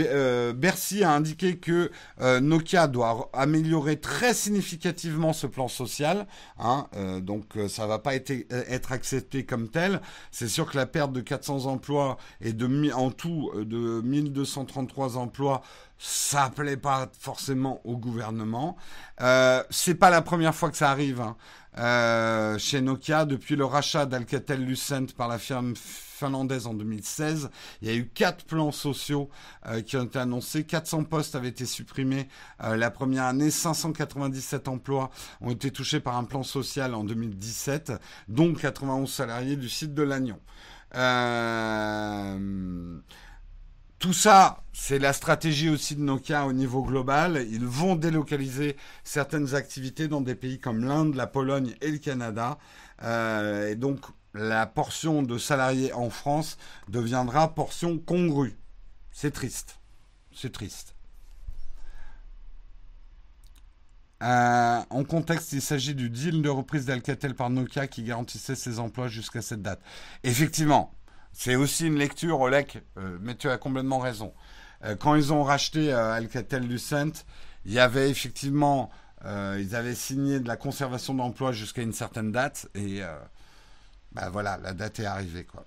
euh, 0.00 0.52
Bercy 0.52 1.02
a 1.02 1.10
indiqué 1.10 1.56
que 1.56 1.90
Nokia 2.52 2.86
doit 2.86 3.30
améliorer 3.32 3.98
très 3.98 4.34
significativement 4.34 5.32
ce 5.32 5.46
plan 5.46 5.68
social. 5.68 6.26
Hein, 6.58 6.86
euh, 6.96 7.18
donc 7.20 7.56
euh, 7.56 7.66
ça 7.66 7.86
va 7.86 7.98
pas 7.98 8.14
être, 8.14 8.30
euh, 8.30 8.64
être 8.68 8.92
accepté 8.92 9.46
comme 9.46 9.70
tel. 9.70 10.02
C'est 10.30 10.48
sûr 10.48 10.70
que 10.70 10.76
la 10.76 10.84
perte 10.84 11.12
de 11.14 11.22
400 11.22 11.64
emplois 11.64 12.18
et 12.42 12.52
de 12.52 12.92
en 12.92 13.10
tout 13.10 13.50
de 13.54 14.02
1233 14.02 15.16
emplois 15.16 15.62
ça 16.04 16.50
plaît 16.50 16.76
pas 16.76 17.08
forcément 17.18 17.80
au 17.84 17.96
gouvernement. 17.96 18.76
Euh, 19.20 19.62
c'est 19.70 19.94
pas 19.94 20.10
la 20.10 20.22
première 20.22 20.54
fois 20.54 20.70
que 20.70 20.76
ça 20.76 20.90
arrive 20.90 21.20
hein. 21.20 22.56
chez 22.58 22.80
Nokia 22.80 23.24
depuis 23.24 23.56
le 23.56 23.64
rachat 23.64 24.06
d'Alcatel-Lucent 24.06 25.14
par 25.16 25.28
la 25.28 25.38
firme 25.38 25.74
finlandaise 26.22 26.68
en 26.68 26.74
2016. 26.74 27.50
Il 27.80 27.88
y 27.88 27.90
a 27.90 27.96
eu 27.96 28.06
quatre 28.06 28.44
plans 28.44 28.70
sociaux 28.70 29.28
euh, 29.66 29.82
qui 29.82 29.96
ont 29.96 30.04
été 30.04 30.20
annoncés. 30.20 30.62
400 30.62 31.04
postes 31.04 31.34
avaient 31.34 31.48
été 31.48 31.66
supprimés 31.66 32.28
euh, 32.62 32.76
la 32.76 32.92
première 32.92 33.24
année. 33.24 33.50
597 33.50 34.68
emplois 34.68 35.10
ont 35.40 35.50
été 35.50 35.72
touchés 35.72 35.98
par 35.98 36.16
un 36.16 36.24
plan 36.24 36.44
social 36.44 36.94
en 36.94 37.02
2017, 37.02 37.92
dont 38.28 38.54
91 38.54 39.10
salariés 39.10 39.56
du 39.56 39.68
site 39.68 39.94
de 39.94 40.02
Lannion. 40.02 40.38
Euh, 40.94 42.38
tout 44.02 44.12
ça, 44.12 44.64
c'est 44.72 44.98
la 44.98 45.12
stratégie 45.12 45.68
aussi 45.68 45.94
de 45.94 46.00
Nokia 46.00 46.44
au 46.46 46.52
niveau 46.52 46.82
global. 46.82 47.46
Ils 47.48 47.64
vont 47.64 47.94
délocaliser 47.94 48.76
certaines 49.04 49.54
activités 49.54 50.08
dans 50.08 50.20
des 50.20 50.34
pays 50.34 50.58
comme 50.58 50.84
l'Inde, 50.84 51.14
la 51.14 51.28
Pologne 51.28 51.76
et 51.80 51.88
le 51.92 51.98
Canada. 51.98 52.58
et 53.00 53.76
donc, 53.76 54.00
la 54.34 54.66
portion 54.66 55.22
de 55.22 55.38
salariés 55.38 55.92
en 55.92 56.10
France 56.10 56.58
deviendra 56.88 57.54
portion 57.54 57.96
congrue. 57.96 58.58
C'est 59.12 59.30
triste. 59.30 59.78
C'est 60.34 60.50
triste. 60.50 60.96
Euh, 64.24 64.80
en 64.90 65.04
contexte, 65.04 65.52
il 65.52 65.62
s'agit 65.62 65.94
du 65.94 66.10
deal 66.10 66.42
de 66.42 66.48
reprise 66.48 66.86
d'Alcatel 66.86 67.36
par 67.36 67.50
Nokia 67.50 67.86
qui 67.86 68.02
garantissait 68.02 68.56
ses 68.56 68.80
emplois 68.80 69.06
jusqu'à 69.06 69.42
cette 69.42 69.62
date. 69.62 69.80
Effectivement, 70.24 70.92
c'est 71.32 71.56
aussi 71.56 71.86
une 71.86 71.96
lecture, 71.96 72.40
Olek, 72.40 72.82
euh, 72.98 73.18
mais 73.20 73.34
tu 73.34 73.48
as 73.48 73.58
complètement 73.58 73.98
raison. 73.98 74.32
Euh, 74.84 74.96
quand 74.96 75.14
ils 75.14 75.32
ont 75.32 75.42
racheté 75.42 75.92
Alcatel 75.92 76.66
Lucent, 76.66 77.24
il 77.64 77.72
y 77.72 77.78
avait 77.78 78.10
effectivement, 78.10 78.90
ils 79.24 79.76
avaient 79.76 79.94
signé 79.94 80.40
de 80.40 80.48
la 80.48 80.56
conservation 80.56 81.14
d'emplois 81.14 81.52
jusqu'à 81.52 81.82
une 81.82 81.92
certaine 81.92 82.32
date 82.32 82.68
et 82.74 83.02
ben 84.10 84.28
voilà, 84.30 84.58
la 84.58 84.74
date 84.74 84.98
est 84.98 85.04
arrivée, 85.04 85.44
quoi. 85.44 85.64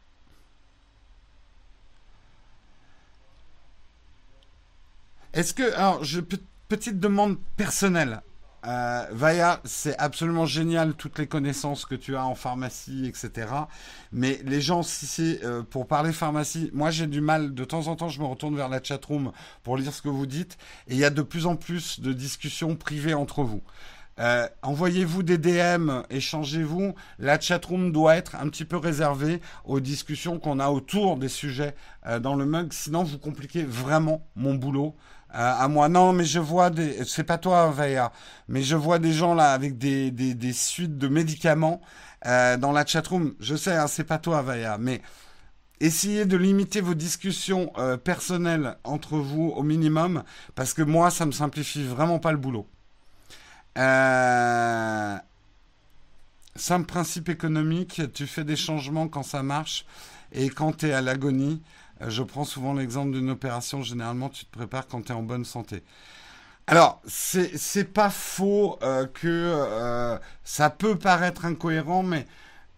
Est-ce 5.34 5.53
que, 5.53 5.74
alors, 5.74 6.03
je, 6.03 6.22
petite 6.68 6.99
demande 6.99 7.38
personnelle. 7.57 8.22
Euh, 8.68 9.05
Vaya, 9.11 9.61
c'est 9.63 9.95
absolument 9.97 10.45
génial 10.45 10.95
toutes 10.95 11.20
les 11.20 11.28
connaissances 11.28 11.86
que 11.86 11.93
tu 11.93 12.16
as 12.16 12.26
en 12.26 12.34
pharmacie, 12.34 13.05
etc. 13.05 13.47
Mais 14.11 14.39
les 14.43 14.59
gens, 14.59 14.82
si 14.82 15.05
c'est 15.05 15.43
euh, 15.43 15.61
pour 15.61 15.88
parler 15.88 16.11
pharmacie, 16.11 16.72
moi 16.74 16.89
j'ai 16.89 17.05
du 17.05 17.22
mal. 17.22 17.53
De 17.53 17.63
temps 17.63 17.88
en 17.88 17.95
temps, 17.95 18.09
je 18.09 18.20
me 18.20 18.26
retourne 18.26 18.55
vers 18.55 18.70
la 18.70 18.82
chatroom 18.82 19.32
pour 19.63 19.78
lire 19.78 19.93
ce 19.93 20.01
que 20.01 20.09
vous 20.09 20.26
dites, 20.26 20.57
et 20.88 20.93
il 20.93 20.97
y 20.97 21.05
a 21.05 21.11
de 21.11 21.22
plus 21.22 21.45
en 21.45 21.55
plus 21.55 21.99
de 21.99 22.11
discussions 22.11 22.76
privées 22.76 23.13
entre 23.13 23.43
vous. 23.43 23.61
Euh, 24.18 24.47
envoyez-vous 24.63 25.24
des 25.24 25.38
DM, 25.38 25.91
échangez-vous. 26.09 26.95
La 27.20 27.39
chatroom 27.39 27.91
doit 27.91 28.16
être 28.16 28.36
un 28.36 28.47
petit 28.49 28.66
peu 28.66 28.78
réservée 28.78 29.41
aux 29.66 29.82
discussions 29.82 30.39
qu'on 30.39 30.59
a 30.59 30.70
autour 30.70 31.18
des 31.18 31.28
sujets 31.28 31.76
dans 32.22 32.36
le 32.36 32.45
mug. 32.45 32.72
Sinon, 32.72 33.03
vous 33.03 33.20
compliquez 33.20 33.63
vraiment 33.63 34.26
mon 34.36 34.55
boulot. 34.55 34.95
Euh, 35.36 35.54
à 35.60 35.68
moi, 35.68 35.90
non, 35.90 36.14
mais 36.14 36.26
je 36.26 36.40
vois 36.40 36.70
des. 36.70 37.04
C'est 37.06 37.24
pas 37.24 37.38
toi, 37.38 37.70
Vaya, 37.72 38.12
mais 38.48 38.62
je 38.62 38.76
vois 38.76 39.00
des 39.00 39.12
gens 39.14 39.34
là 39.34 39.52
avec 39.52 39.78
des, 39.78 40.12
des, 40.12 40.54
suites 40.54 40.98
de 40.98 41.08
médicaments 41.08 41.82
dans 42.24 42.72
la 42.72 42.86
chatroom. 42.86 43.36
Je 43.40 43.56
sais, 43.56 43.76
hein, 43.76 43.88
c'est 43.88 44.04
pas 44.06 44.18
toi, 44.18 44.42
Vaya, 44.42 44.78
mais 44.80 45.02
essayez 45.82 46.26
de 46.26 46.38
limiter 46.38 46.82
vos 46.82 46.96
discussions 46.96 47.72
personnelles 48.04 48.78
entre 48.84 49.18
vous 49.18 49.54
au 49.56 49.64
minimum, 49.64 50.24
parce 50.56 50.74
que 50.74 50.82
moi, 50.82 51.12
ça 51.12 51.26
me 51.26 51.32
simplifie 51.32 51.84
vraiment 51.84 52.20
pas 52.20 52.32
le 52.32 52.38
boulot. 52.38 52.68
Euh, 53.78 55.18
simple 56.56 56.86
principe 56.86 57.30
économique, 57.30 58.02
tu 58.14 58.26
fais 58.26 58.44
des 58.44 58.56
changements 58.56 59.08
quand 59.08 59.24
ça 59.24 59.44
marche 59.44 59.86
et 60.32 60.50
quand 60.50 60.78
tu 60.78 60.88
es 60.88 60.94
à 60.94 61.02
l'agonie. 61.02 61.62
Euh, 62.02 62.10
je 62.10 62.24
prends 62.24 62.46
souvent 62.46 62.74
l'exemple 62.74 63.12
d'une 63.12 63.30
opération, 63.30 63.84
généralement 63.84 64.30
tu 64.30 64.46
te 64.46 64.52
prépares 64.52 64.88
quand 64.88 65.02
tu 65.02 65.12
es 65.12 65.16
en 65.16 65.24
bonne 65.24 65.46
santé. 65.46 65.84
Alors, 66.68 67.02
c'est 67.06 67.93
pas 67.93 68.10
faux 68.10 68.80
euh, 68.82 69.06
que 69.06 70.18
ça 70.43 70.72
peut 70.72 70.98
paraître 70.98 71.46
incohérent, 71.46 72.02
mais 72.02 72.26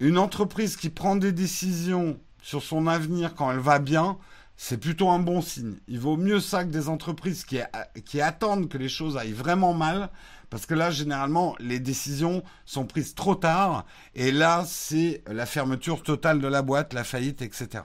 une 0.01 0.18
entreprise 0.18 0.76
qui 0.76 0.89
prend 0.89 1.15
des 1.15 1.32
décisions 1.32 2.20
sur 2.41 2.63
son 2.63 2.86
avenir 2.86 3.34
quand 3.34 3.49
elle 3.49 3.59
va 3.59 3.80
bien, 3.80 4.18
c'est 4.57 4.78
plutôt 4.78 5.09
un 5.09 5.20
bon 5.20 5.41
signe. 5.41 5.76
Il 5.88 5.99
vaut 5.99 6.18
mieux 6.18 6.39
ça 6.41 6.65
que 6.65 6.70
des 6.70 6.89
entreprises 6.89 7.45
qui, 7.45 7.59
qui 8.05 8.20
attendent 8.20 8.68
que 8.68 8.78
les 8.78 8.89
choses 8.89 9.15
aillent 9.15 9.32
vraiment 9.32 9.74
mal 9.74 10.09
parce 10.49 10.65
que 10.65 10.74
là, 10.74 10.91
généralement, 10.91 11.55
les 11.59 11.80
décisions 11.80 12.43
sont 12.65 12.86
prises 12.86 13.15
trop 13.15 13.36
tard. 13.36 13.86
Et 14.15 14.32
là, 14.32 14.63
c'est 14.65 15.22
la 15.28 15.45
fermeture 15.45 16.03
totale 16.03 16.39
de 16.39 16.47
la 16.47 16.61
boîte, 16.61 16.93
la 16.93 17.03
faillite, 17.03 17.41
etc. 17.41 17.84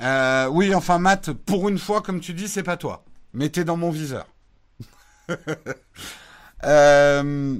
Euh, 0.00 0.46
oui, 0.48 0.74
enfin, 0.74 0.98
Matt, 0.98 1.32
pour 1.32 1.68
une 1.68 1.78
fois, 1.78 2.02
comme 2.02 2.20
tu 2.20 2.34
dis, 2.34 2.48
c'est 2.48 2.62
pas 2.62 2.76
toi. 2.76 3.04
Mettez 3.32 3.64
dans 3.64 3.76
mon 3.76 3.90
viseur. 3.90 4.26
euh... 6.64 7.58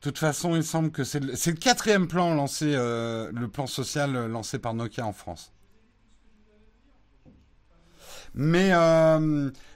Toute 0.00 0.18
façon, 0.18 0.56
il 0.56 0.64
semble 0.64 0.90
que 0.90 1.04
c'est 1.04 1.20
le, 1.20 1.52
quatrième 1.52 2.08
plan 2.08 2.34
lancé, 2.34 2.72
euh, 2.74 3.30
le 3.32 3.46
plan 3.46 3.68
social 3.68 4.26
lancé 4.26 4.58
par 4.58 4.74
Nokia 4.74 5.06
en 5.06 5.12
France. 5.12 5.52
Mais, 8.34 8.72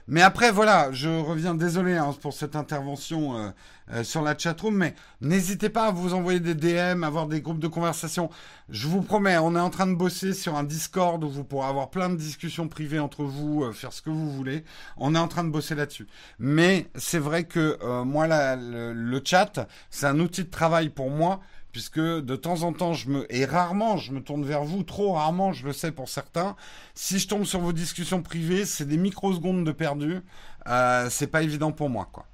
mais 0.07 0.21
après, 0.21 0.51
voilà, 0.51 0.91
je 0.93 1.09
reviens, 1.09 1.53
désolé 1.53 1.97
hein, 1.97 2.15
pour 2.21 2.31
cette 2.33 2.55
intervention 2.55 3.37
euh, 3.37 3.49
euh, 3.91 4.03
sur 4.03 4.21
la 4.21 4.37
chatroom, 4.37 4.75
mais 4.75 4.95
n'hésitez 5.19 5.67
pas 5.69 5.87
à 5.87 5.91
vous 5.91 6.13
envoyer 6.13 6.39
des 6.39 6.55
DM, 6.55 7.03
avoir 7.03 7.27
des 7.27 7.41
groupes 7.41 7.59
de 7.59 7.67
conversation. 7.67 8.29
Je 8.69 8.87
vous 8.87 9.01
promets, 9.01 9.37
on 9.37 9.55
est 9.55 9.59
en 9.59 9.69
train 9.69 9.87
de 9.87 9.95
bosser 9.95 10.33
sur 10.33 10.55
un 10.55 10.63
Discord 10.63 11.21
où 11.23 11.29
vous 11.29 11.43
pourrez 11.43 11.67
avoir 11.67 11.89
plein 11.89 12.09
de 12.09 12.15
discussions 12.15 12.69
privées 12.69 12.99
entre 12.99 13.23
vous, 13.23 13.69
faire 13.73 13.91
ce 13.91 14.01
que 14.01 14.09
vous 14.09 14.31
voulez. 14.31 14.63
On 14.95 15.13
est 15.13 15.19
en 15.19 15.27
train 15.27 15.43
de 15.43 15.49
bosser 15.49 15.75
là-dessus. 15.75 16.07
Mais 16.39 16.87
c'est 16.95 17.19
vrai 17.19 17.43
que 17.43 17.77
moi, 18.03 18.27
le 18.27 19.21
chat, 19.23 19.67
c'est 19.89 20.05
un 20.05 20.19
outil 20.19 20.45
de 20.45 20.49
travail 20.49 20.89
pour 20.89 21.09
moi 21.09 21.41
puisque 21.77 21.99
de 21.99 22.35
temps 22.35 22.63
en 22.63 22.73
temps, 22.73 22.93
je 22.93 23.07
me 23.07 23.31
et 23.31 23.45
rarement, 23.45 23.97
je 23.97 24.11
me 24.11 24.19
tourne 24.19 24.43
vers 24.43 24.63
vous, 24.63 24.81
trop 24.81 25.13
rarement, 25.13 25.53
je 25.53 25.63
le 25.63 25.73
sais 25.73 25.91
pour 25.91 26.09
certains. 26.09 26.55
Si 26.95 27.19
je 27.19 27.27
tombe 27.27 27.43
sur 27.43 27.59
vos 27.59 27.71
discussions 27.71 28.23
privées, 28.23 28.65
c'est 28.65 28.87
des 28.87 28.97
microsecondes 28.97 29.63
de 29.63 29.71
perdu. 29.71 30.23
Euh, 30.65 31.07
c'est 31.11 31.27
pas 31.27 31.43
évident 31.43 31.71
pour 31.71 31.91
moi, 31.91 32.09
quoi. 32.11 32.25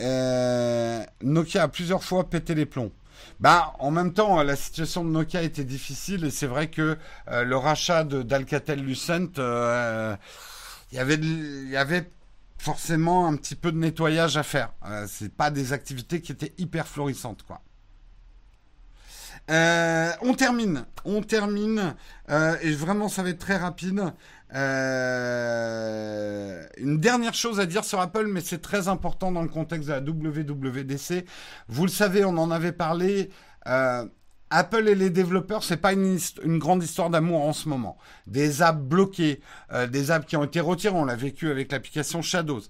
Euh, 0.00 1.04
Nokia 1.22 1.64
a 1.64 1.68
plusieurs 1.68 2.04
fois 2.04 2.30
pété 2.30 2.54
les 2.54 2.64
plombs. 2.64 2.92
Bah, 3.40 3.72
en 3.80 3.90
même 3.90 4.12
temps, 4.12 4.40
la 4.44 4.54
situation 4.54 5.04
de 5.04 5.10
Nokia 5.10 5.42
était 5.42 5.64
difficile 5.64 6.24
et 6.24 6.30
c'est 6.30 6.46
vrai 6.46 6.68
que 6.68 6.96
euh, 7.32 7.42
le 7.42 7.56
rachat 7.56 8.04
d'Alcatel-Lucent, 8.04 9.40
euh, 9.40 10.14
il 10.92 10.98
y 10.98 11.00
avait, 11.00 11.16
il 11.16 11.68
y 11.68 11.76
avait 11.76 12.08
forcément 12.64 13.26
un 13.26 13.36
petit 13.36 13.54
peu 13.56 13.70
de 13.72 13.76
nettoyage 13.76 14.38
à 14.38 14.42
faire. 14.42 14.72
Euh, 14.86 15.06
c'est 15.06 15.28
pas 15.32 15.50
des 15.50 15.74
activités 15.74 16.22
qui 16.22 16.32
étaient 16.32 16.54
hyper 16.56 16.88
florissantes, 16.88 17.42
quoi. 17.42 17.60
Euh, 19.50 20.10
on 20.22 20.32
termine, 20.32 20.86
on 21.04 21.20
termine, 21.20 21.94
euh, 22.30 22.56
et 22.62 22.72
vraiment 22.72 23.10
ça 23.10 23.22
va 23.22 23.28
être 23.28 23.38
très 23.38 23.58
rapide. 23.58 24.02
une 26.78 26.98
dernière 26.98 27.34
chose 27.34 27.60
à 27.60 27.66
dire 27.66 27.84
sur 27.84 28.00
Apple, 28.00 28.28
mais 28.28 28.40
c'est 28.40 28.62
très 28.62 28.88
important 28.88 29.30
dans 29.30 29.42
le 29.42 29.48
contexte 29.48 29.88
de 29.88 29.92
la 29.92 30.00
WWDC. 30.00 31.26
Vous 31.68 31.82
le 31.84 31.90
savez, 31.90 32.24
on 32.24 32.38
en 32.38 32.50
avait 32.50 32.72
parlé. 32.72 33.28
Apple 34.56 34.88
et 34.88 34.94
les 34.94 35.10
développeurs, 35.10 35.64
c'est 35.64 35.78
pas 35.78 35.92
une, 35.92 36.16
grande 36.58 36.84
histoire 36.84 37.10
d'amour 37.10 37.42
en 37.42 37.52
ce 37.52 37.68
moment. 37.68 37.98
Des 38.28 38.62
apps 38.62 38.80
bloquées, 38.80 39.40
euh, 39.72 39.88
des 39.88 40.12
apps 40.12 40.26
qui 40.26 40.36
ont 40.36 40.44
été 40.44 40.60
retirées, 40.60 40.94
on 40.94 41.04
l'a 41.04 41.16
vécu 41.16 41.50
avec 41.50 41.72
l'application 41.72 42.22
Shadows. 42.22 42.62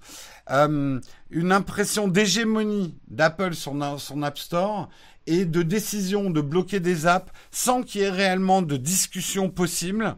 Euh, 0.49 0.99
une 1.29 1.51
impression 1.51 2.07
d'hégémonie 2.07 2.97
d'Apple 3.07 3.53
sur 3.53 3.75
son 3.99 4.23
App 4.23 4.39
Store 4.39 4.89
et 5.27 5.45
de 5.45 5.61
décision 5.61 6.31
de 6.31 6.41
bloquer 6.41 6.79
des 6.79 7.05
apps 7.05 7.31
sans 7.51 7.83
qu'il 7.83 8.01
y 8.01 8.03
ait 8.05 8.09
réellement 8.09 8.63
de 8.63 8.77
discussion 8.77 9.49
possible. 9.49 10.15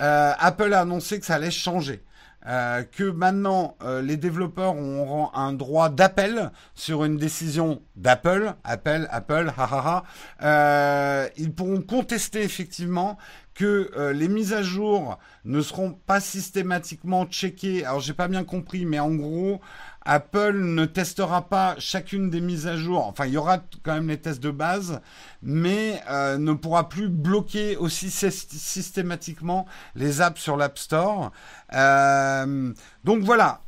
Euh, 0.00 0.32
Apple 0.36 0.74
a 0.74 0.80
annoncé 0.80 1.20
que 1.20 1.26
ça 1.26 1.36
allait 1.36 1.52
changer. 1.52 2.02
Euh, 2.46 2.82
que 2.82 3.04
maintenant 3.04 3.76
euh, 3.82 4.02
les 4.02 4.18
développeurs 4.18 4.76
auront 4.76 5.30
un 5.32 5.54
droit 5.54 5.88
d'appel 5.88 6.50
sur 6.74 7.04
une 7.04 7.16
décision 7.16 7.80
d'Apple, 7.96 8.52
Apple, 8.64 9.08
Apple, 9.10 9.50
hahaha. 9.56 10.04
Euh, 10.42 11.28
ils 11.38 11.54
pourront 11.54 11.80
contester 11.80 12.42
effectivement 12.42 13.16
que 13.54 13.90
euh, 13.96 14.12
les 14.12 14.28
mises 14.28 14.52
à 14.52 14.62
jour 14.62 15.18
ne 15.44 15.60
seront 15.60 15.92
pas 15.92 16.20
systématiquement 16.20 17.24
checkées. 17.26 17.84
Alors 17.84 18.00
j'ai 18.00 18.12
pas 18.12 18.28
bien 18.28 18.44
compris, 18.44 18.84
mais 18.84 18.98
en 18.98 19.14
gros, 19.14 19.60
Apple 20.04 20.58
ne 20.58 20.84
testera 20.84 21.48
pas 21.48 21.76
chacune 21.78 22.30
des 22.30 22.40
mises 22.40 22.66
à 22.66 22.76
jour. 22.76 23.06
Enfin, 23.06 23.26
il 23.26 23.32
y 23.32 23.36
aura 23.36 23.58
quand 23.82 23.94
même 23.94 24.08
les 24.08 24.18
tests 24.18 24.42
de 24.42 24.50
base, 24.50 25.00
mais 25.42 26.02
euh, 26.10 26.36
ne 26.36 26.52
pourra 26.52 26.88
plus 26.88 27.08
bloquer 27.08 27.76
aussi 27.76 28.10
systématiquement 28.10 29.66
les 29.94 30.20
apps 30.20 30.40
sur 30.40 30.56
l'App 30.56 30.78
Store. 30.78 31.30
Euh, 31.72 32.72
donc 33.04 33.22
voilà, 33.22 33.60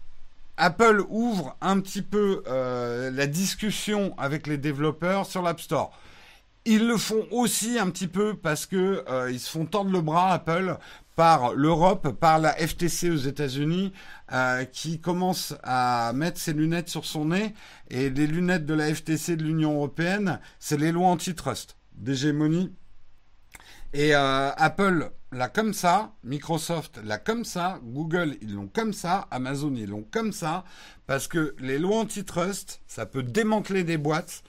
Apple 0.56 1.04
ouvre 1.08 1.56
un 1.60 1.80
petit 1.80 2.02
peu 2.02 2.42
la 2.46 3.26
discussion 3.26 4.14
avec 4.18 4.46
les 4.46 4.58
développeurs 4.58 5.26
sur 5.26 5.42
l'App 5.42 5.60
Store. 5.60 5.92
Ils 6.66 6.86
le 6.86 6.96
font 6.96 7.26
aussi 7.30 7.78
un 7.78 7.88
petit 7.90 8.08
peu 8.08 8.34
parce 8.34 8.66
que 8.66 9.04
ils 9.30 9.40
se 9.40 9.48
font 9.48 9.66
tordre 9.66 9.90
le 9.90 10.00
bras 10.00 10.32
Apple 10.32 10.76
par 11.16 11.54
l'Europe, 11.54 12.10
par 12.20 12.38
la 12.38 12.52
FTC 12.52 13.10
aux 13.10 13.16
États-Unis, 13.16 13.92
euh, 14.32 14.64
qui 14.64 15.00
commence 15.00 15.54
à 15.62 16.12
mettre 16.14 16.38
ses 16.38 16.52
lunettes 16.52 16.90
sur 16.90 17.06
son 17.06 17.26
nez. 17.26 17.54
Et 17.90 18.10
les 18.10 18.26
lunettes 18.26 18.66
de 18.66 18.74
la 18.74 18.94
FTC 18.94 19.36
de 19.36 19.42
l'Union 19.42 19.74
européenne, 19.74 20.40
c'est 20.60 20.78
les 20.78 20.92
lois 20.92 21.08
antitrust, 21.08 21.76
d'hégémonie. 21.94 22.72
Et 23.94 24.14
euh, 24.14 24.50
Apple 24.56 25.10
l'a 25.32 25.48
comme 25.48 25.72
ça, 25.72 26.12
Microsoft 26.22 27.00
l'a 27.02 27.18
comme 27.18 27.46
ça, 27.46 27.80
Google 27.82 28.36
ils 28.42 28.54
l'ont 28.54 28.68
comme 28.68 28.92
ça, 28.92 29.26
Amazon 29.30 29.74
ils 29.74 29.88
l'ont 29.88 30.06
comme 30.10 30.32
ça, 30.32 30.64
parce 31.06 31.28
que 31.28 31.54
les 31.58 31.78
lois 31.78 32.00
antitrust, 32.00 32.82
ça 32.86 33.06
peut 33.06 33.22
démanteler 33.22 33.84
des 33.84 33.96
boîtes 33.96 34.42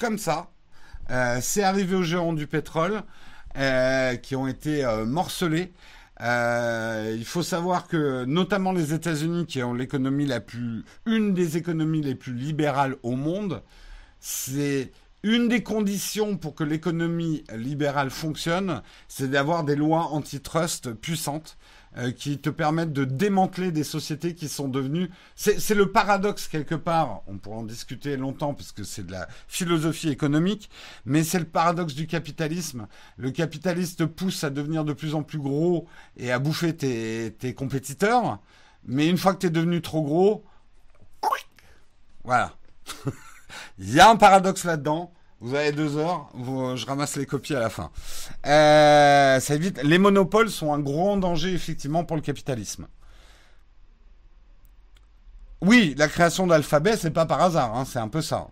comme 0.00 0.18
ça. 0.18 0.50
Euh, 1.10 1.38
c'est 1.40 1.62
arrivé 1.62 1.94
aux 1.94 2.02
géants 2.02 2.32
du 2.32 2.46
pétrole 2.46 3.02
qui 4.22 4.36
ont 4.36 4.46
été 4.46 4.86
morcelés. 5.04 5.72
Euh, 6.20 7.14
il 7.16 7.24
faut 7.24 7.42
savoir 7.42 7.86
que 7.86 8.24
notamment 8.24 8.72
les 8.72 8.92
États-Unis, 8.92 9.46
qui 9.46 9.62
ont 9.62 9.74
l'économie 9.74 10.26
la 10.26 10.40
plus, 10.40 10.84
une 11.06 11.32
des 11.32 11.56
économies 11.56 12.02
les 12.02 12.14
plus 12.14 12.34
libérales 12.34 12.96
au 13.02 13.12
monde, 13.12 13.62
c'est 14.18 14.90
une 15.22 15.48
des 15.48 15.62
conditions 15.62 16.36
pour 16.36 16.54
que 16.54 16.64
l'économie 16.64 17.44
libérale 17.54 18.10
fonctionne, 18.10 18.82
c'est 19.06 19.30
d'avoir 19.30 19.64
des 19.64 19.76
lois 19.76 20.08
antitrust 20.12 20.92
puissantes. 20.92 21.56
Euh, 21.98 22.12
qui 22.12 22.38
te 22.38 22.48
permettent 22.48 22.92
de 22.92 23.04
démanteler 23.04 23.72
des 23.72 23.82
sociétés 23.82 24.36
qui 24.36 24.48
sont 24.48 24.68
devenues. 24.68 25.10
C'est 25.34 25.74
le 25.74 25.90
paradoxe 25.90 26.46
quelque 26.46 26.76
part. 26.76 27.22
On 27.26 27.38
pourra 27.38 27.56
en 27.56 27.64
discuter 27.64 28.16
longtemps 28.16 28.54
parce 28.54 28.70
que 28.70 28.84
c'est 28.84 29.04
de 29.04 29.10
la 29.10 29.26
philosophie 29.48 30.08
économique, 30.08 30.70
mais 31.06 31.24
c'est 31.24 31.40
le 31.40 31.44
paradoxe 31.44 31.94
du 31.94 32.06
capitalisme. 32.06 32.86
Le 33.16 33.32
capitaliste 33.32 34.06
pousse 34.06 34.44
à 34.44 34.50
devenir 34.50 34.84
de 34.84 34.92
plus 34.92 35.16
en 35.16 35.24
plus 35.24 35.40
gros 35.40 35.88
et 36.16 36.30
à 36.30 36.38
bouffer 36.38 36.76
tes, 36.76 37.34
tes 37.36 37.52
compétiteurs, 37.52 38.38
mais 38.84 39.08
une 39.08 39.18
fois 39.18 39.34
que 39.34 39.40
tu 39.40 39.46
es 39.48 39.50
devenu 39.50 39.82
trop 39.82 40.02
gros, 40.02 40.44
voilà. 42.22 42.54
Il 43.78 43.92
y 43.92 43.98
a 43.98 44.08
un 44.08 44.16
paradoxe 44.16 44.62
là-dedans. 44.62 45.12
Vous 45.40 45.54
avez 45.54 45.70
deux 45.70 45.96
heures, 45.96 46.28
je 46.34 46.84
ramasse 46.84 47.16
les 47.16 47.26
copies 47.26 47.54
à 47.54 47.60
la 47.60 47.70
fin. 47.70 47.90
Euh, 48.46 49.38
ça 49.38 49.54
évite. 49.54 49.80
Les 49.84 49.98
monopoles 49.98 50.50
sont 50.50 50.72
un 50.72 50.80
grand 50.80 51.16
danger 51.16 51.52
effectivement 51.52 52.04
pour 52.04 52.16
le 52.16 52.22
capitalisme. 52.22 52.88
Oui, 55.60 55.94
la 55.96 56.08
création 56.08 56.46
d'Alphabet, 56.46 56.96
c'est 56.96 57.10
pas 57.10 57.26
par 57.26 57.40
hasard, 57.40 57.76
hein, 57.76 57.84
c'est 57.84 57.98
un 58.00 58.08
peu 58.08 58.20
ça. 58.20 58.48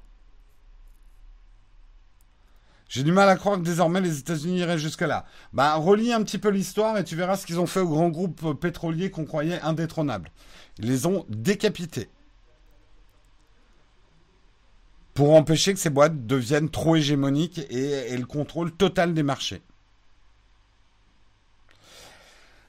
J'ai 2.89 3.03
du 3.03 3.11
mal 3.11 3.29
à 3.29 3.35
croire 3.35 3.57
que 3.57 3.63
désormais 3.65 4.01
les 4.01 4.21
États-Unis 4.21 4.59
iraient 4.59 4.79
jusque-là. 4.79 5.25
Bah, 5.53 5.75
relis 5.75 6.13
un 6.13 6.23
petit 6.23 6.39
peu 6.39 6.51
l'histoire 6.51 6.97
et 6.99 7.05
tu 7.05 7.17
verras 7.17 7.37
ce 7.37 7.47
qu'ils 7.47 7.59
ont 7.59 7.67
fait 7.67 7.81
aux 7.81 7.89
grands 7.89 8.11
groupes 8.11 8.53
pétroliers 8.61 9.11
qu'on 9.11 9.25
croyait 9.25 9.61
indétrônables. 9.63 10.31
Ils 10.79 10.89
les 10.89 11.07
ont 11.07 11.27
décapités 11.29 12.09
pour 15.17 15.35
empêcher 15.35 15.73
que 15.73 15.81
ces 15.81 15.91
boîtes 15.91 16.27
deviennent 16.27 16.71
trop 16.71 16.95
hégémoniques 16.95 17.61
et 17.71 18.17
le 18.17 18.27
contrôle 18.27 18.71
total 18.71 19.15
des 19.15 19.25
marchés. 19.25 19.63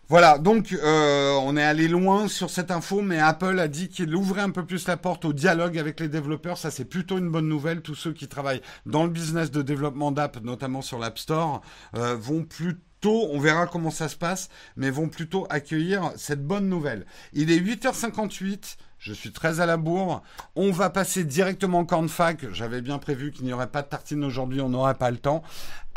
Voilà, 0.09 0.37
donc 0.37 0.71
euh, 0.71 1.33
on 1.33 1.57
est 1.57 1.63
allé 1.63 1.89
loin 1.89 2.29
sur 2.29 2.49
cette 2.49 2.71
info, 2.71 3.01
mais 3.01 3.19
Apple 3.19 3.59
a 3.59 3.67
dit 3.67 3.89
qu'il 3.89 4.15
ouvrait 4.15 4.41
un 4.41 4.51
peu 4.51 4.65
plus 4.65 4.87
la 4.87 4.95
porte 4.95 5.25
au 5.25 5.33
dialogue 5.33 5.77
avec 5.77 5.99
les 5.99 6.07
développeurs. 6.07 6.57
Ça, 6.57 6.71
c'est 6.71 6.85
plutôt 6.85 7.17
une 7.17 7.29
bonne 7.29 7.49
nouvelle. 7.49 7.81
Tous 7.81 7.95
ceux 7.95 8.13
qui 8.13 8.29
travaillent 8.29 8.61
dans 8.85 9.03
le 9.03 9.09
business 9.09 9.51
de 9.51 9.61
développement 9.61 10.13
d'app, 10.13 10.41
notamment 10.41 10.81
sur 10.81 10.97
l'App 10.97 11.19
Store, 11.19 11.61
euh, 11.95 12.15
vont 12.15 12.45
plutôt, 12.45 13.27
on 13.33 13.39
verra 13.39 13.67
comment 13.67 13.91
ça 13.91 14.07
se 14.07 14.15
passe, 14.15 14.47
mais 14.77 14.89
vont 14.89 15.09
plutôt 15.09 15.45
accueillir 15.49 16.13
cette 16.15 16.47
bonne 16.47 16.69
nouvelle. 16.69 17.05
Il 17.33 17.51
est 17.51 17.59
8h58. 17.59 18.77
Je 18.99 19.13
suis 19.13 19.31
très 19.31 19.59
à 19.59 19.65
la 19.65 19.77
bourre. 19.77 20.23
On 20.55 20.71
va 20.71 20.89
passer 20.89 21.23
directement 21.23 21.81
au 21.81 21.85
cornfac. 21.85 22.51
J'avais 22.51 22.81
bien 22.81 22.97
prévu 22.97 23.31
qu'il 23.31 23.45
n'y 23.45 23.53
aurait 23.53 23.67
pas 23.67 23.81
de 23.83 23.87
tartine 23.87 24.23
aujourd'hui, 24.23 24.61
on 24.61 24.69
n'aurait 24.69 24.95
pas 24.95 25.11
le 25.11 25.17
temps. 25.17 25.43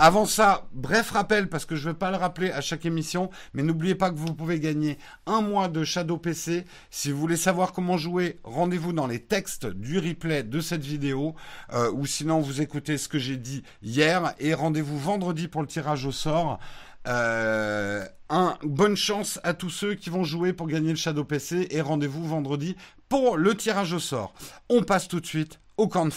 Avant 0.03 0.24
ça, 0.24 0.66
bref 0.72 1.11
rappel, 1.11 1.51
parce 1.51 1.66
que 1.66 1.76
je 1.76 1.86
ne 1.86 1.92
vais 1.92 1.98
pas 1.98 2.11
le 2.11 2.16
rappeler 2.16 2.51
à 2.51 2.62
chaque 2.62 2.86
émission, 2.86 3.28
mais 3.53 3.62
n'oubliez 3.62 3.94
pas 3.94 4.11
que 4.11 4.16
vous 4.16 4.34
pouvez 4.34 4.59
gagner 4.59 4.98
un 5.26 5.42
mois 5.42 5.68
de 5.68 5.84
Shadow 5.84 6.16
PC. 6.16 6.64
Si 6.90 7.11
vous 7.11 7.20
voulez 7.20 7.36
savoir 7.36 7.72
comment 7.72 7.98
jouer, 7.98 8.40
rendez-vous 8.42 8.94
dans 8.94 9.07
les 9.07 9.18
textes 9.18 9.66
du 9.66 9.98
replay 9.98 10.42
de 10.42 10.61
cette 10.61 10.84
vidéo, 10.84 11.34
euh, 11.74 11.92
ou 11.92 12.07
sinon 12.07 12.40
vous 12.40 12.62
écoutez 12.62 12.96
ce 12.96 13.09
que 13.09 13.18
j'ai 13.18 13.36
dit 13.36 13.62
hier, 13.82 14.34
et 14.38 14.55
rendez-vous 14.55 14.98
vendredi 14.98 15.48
pour 15.48 15.61
le 15.61 15.66
tirage 15.68 16.07
au 16.07 16.12
sort. 16.12 16.59
Euh, 17.07 18.05
un, 18.28 18.57
bonne 18.62 18.96
chance 18.96 19.40
à 19.42 19.55
tous 19.55 19.70
ceux 19.70 19.94
qui 19.94 20.11
vont 20.11 20.24
jouer 20.24 20.53
pour 20.53 20.66
gagner 20.66 20.90
le 20.90 20.96
Shadow 20.96 21.24
PC 21.24 21.68
et 21.70 21.80
rendez-vous 21.80 22.26
vendredi 22.26 22.76
pour 23.09 23.36
le 23.36 23.55
tirage 23.57 23.92
au 23.92 23.98
sort. 23.98 24.34
On 24.68 24.82
passe 24.82 25.09
tout 25.09 25.20
de 25.20 25.26
suite 25.26 25.61
au 25.76 25.88
camp. 25.88 26.09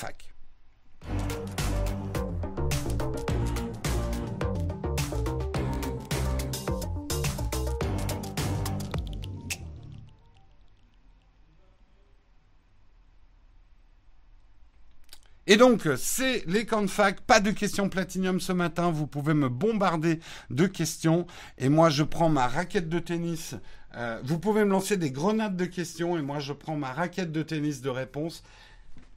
Et 15.46 15.58
donc, 15.58 15.88
c'est 15.98 16.46
les 16.48 16.66
camps 16.66 16.82
de 16.82 16.88
fac. 16.88 17.20
Pas 17.22 17.42
de 17.42 17.52
questions 17.52 17.90
platinium 17.90 18.40
ce 18.40 18.54
matin. 18.54 18.92
Vous 18.92 19.08
pouvez 19.08 19.34
me 19.34 19.50
bombarder 19.50 20.20
de 20.50 20.68
questions. 20.68 21.28
Et 21.58 21.68
moi, 21.68 21.90
je 21.90 22.04
prends 22.04 22.30
ma 22.30 22.48
raquette 22.48 22.88
de 22.88 23.00
tennis. 23.00 23.56
Euh, 23.96 24.20
vous 24.24 24.40
pouvez 24.40 24.64
me 24.64 24.70
lancer 24.70 24.96
des 24.96 25.12
grenades 25.12 25.58
de 25.58 25.66
questions. 25.66 26.18
Et 26.18 26.22
moi, 26.22 26.40
je 26.40 26.54
prends 26.54 26.78
ma 26.78 26.94
raquette 26.94 27.32
de 27.32 27.44
tennis 27.44 27.82
de 27.82 27.90
réponse. 27.90 28.44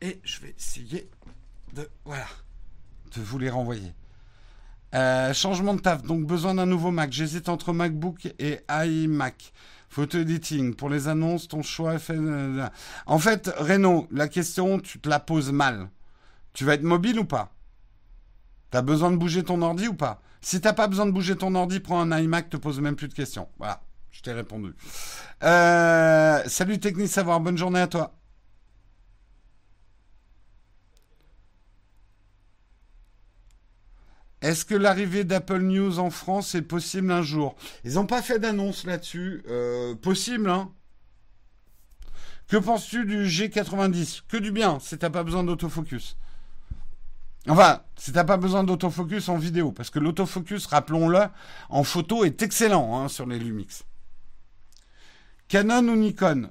Et 0.00 0.20
je 0.24 0.40
vais 0.40 0.54
essayer 0.58 1.08
de, 1.74 1.88
voilà, 2.04 2.26
de 3.14 3.20
vous 3.20 3.38
les 3.38 3.48
renvoyer. 3.48 3.94
Euh, 4.96 5.32
changement 5.32 5.74
de 5.74 5.80
taf. 5.80 6.02
Donc, 6.02 6.26
besoin 6.26 6.54
d'un 6.54 6.66
nouveau 6.66 6.90
Mac. 6.90 7.12
J'hésite 7.12 7.48
entre 7.48 7.72
MacBook 7.72 8.32
et 8.40 8.58
iMac. 8.68 9.52
Photo 9.88 10.18
editing. 10.18 10.74
Pour 10.74 10.90
les 10.90 11.06
annonces, 11.06 11.46
ton 11.46 11.62
choix 11.62 12.00
fait. 12.00 12.18
En 13.06 13.18
fait, 13.20 13.48
Renaud, 13.56 14.08
la 14.10 14.26
question, 14.26 14.80
tu 14.80 14.98
te 14.98 15.08
la 15.08 15.20
poses 15.20 15.52
mal. 15.52 15.88
Tu 16.56 16.64
vas 16.64 16.72
être 16.72 16.82
mobile 16.82 17.18
ou 17.18 17.26
pas? 17.26 17.54
T'as 18.70 18.80
besoin 18.80 19.10
de 19.10 19.16
bouger 19.16 19.44
ton 19.44 19.60
ordi 19.60 19.88
ou 19.88 19.94
pas? 19.94 20.22
Si 20.40 20.58
t'as 20.58 20.72
pas 20.72 20.88
besoin 20.88 21.04
de 21.04 21.10
bouger 21.10 21.36
ton 21.36 21.54
ordi, 21.54 21.80
prends 21.80 22.00
un 22.00 22.18
iMac, 22.18 22.48
te 22.48 22.56
pose 22.56 22.80
même 22.80 22.96
plus 22.96 23.08
de 23.08 23.12
questions. 23.12 23.46
Voilà, 23.58 23.82
je 24.10 24.22
t'ai 24.22 24.32
répondu. 24.32 24.74
Euh, 25.42 26.42
salut 26.46 26.80
Technique 26.80 27.08
Savoir, 27.08 27.40
bonne 27.40 27.58
journée 27.58 27.80
à 27.80 27.86
toi. 27.88 28.14
Est-ce 34.40 34.64
que 34.64 34.74
l'arrivée 34.74 35.24
d'Apple 35.24 35.60
News 35.60 35.98
en 35.98 36.08
France 36.08 36.54
est 36.54 36.62
possible 36.62 37.12
un 37.12 37.20
jour? 37.20 37.54
Ils 37.84 37.94
n'ont 37.94 38.06
pas 38.06 38.22
fait 38.22 38.38
d'annonce 38.38 38.84
là-dessus. 38.84 39.42
Euh, 39.46 39.94
possible, 39.94 40.48
hein 40.48 40.72
Que 42.48 42.56
penses-tu 42.56 43.04
du 43.04 43.26
G90 43.26 44.22
Que 44.26 44.38
du 44.38 44.52
bien, 44.52 44.78
si 44.80 44.96
t'as 44.96 45.10
pas 45.10 45.22
besoin 45.22 45.44
d'autofocus. 45.44 46.16
Enfin, 47.48 47.82
si 47.96 48.12
t'as 48.12 48.24
pas 48.24 48.36
besoin 48.36 48.64
d'autofocus 48.64 49.28
en 49.28 49.38
vidéo, 49.38 49.70
parce 49.70 49.90
que 49.90 49.98
l'autofocus, 49.98 50.66
rappelons-le, 50.66 51.20
en 51.68 51.84
photo 51.84 52.24
est 52.24 52.42
excellent 52.42 52.98
hein, 52.98 53.08
sur 53.08 53.26
les 53.26 53.38
Lumix. 53.38 53.84
Canon 55.48 55.86
ou 55.88 55.96
Nikon? 55.96 56.50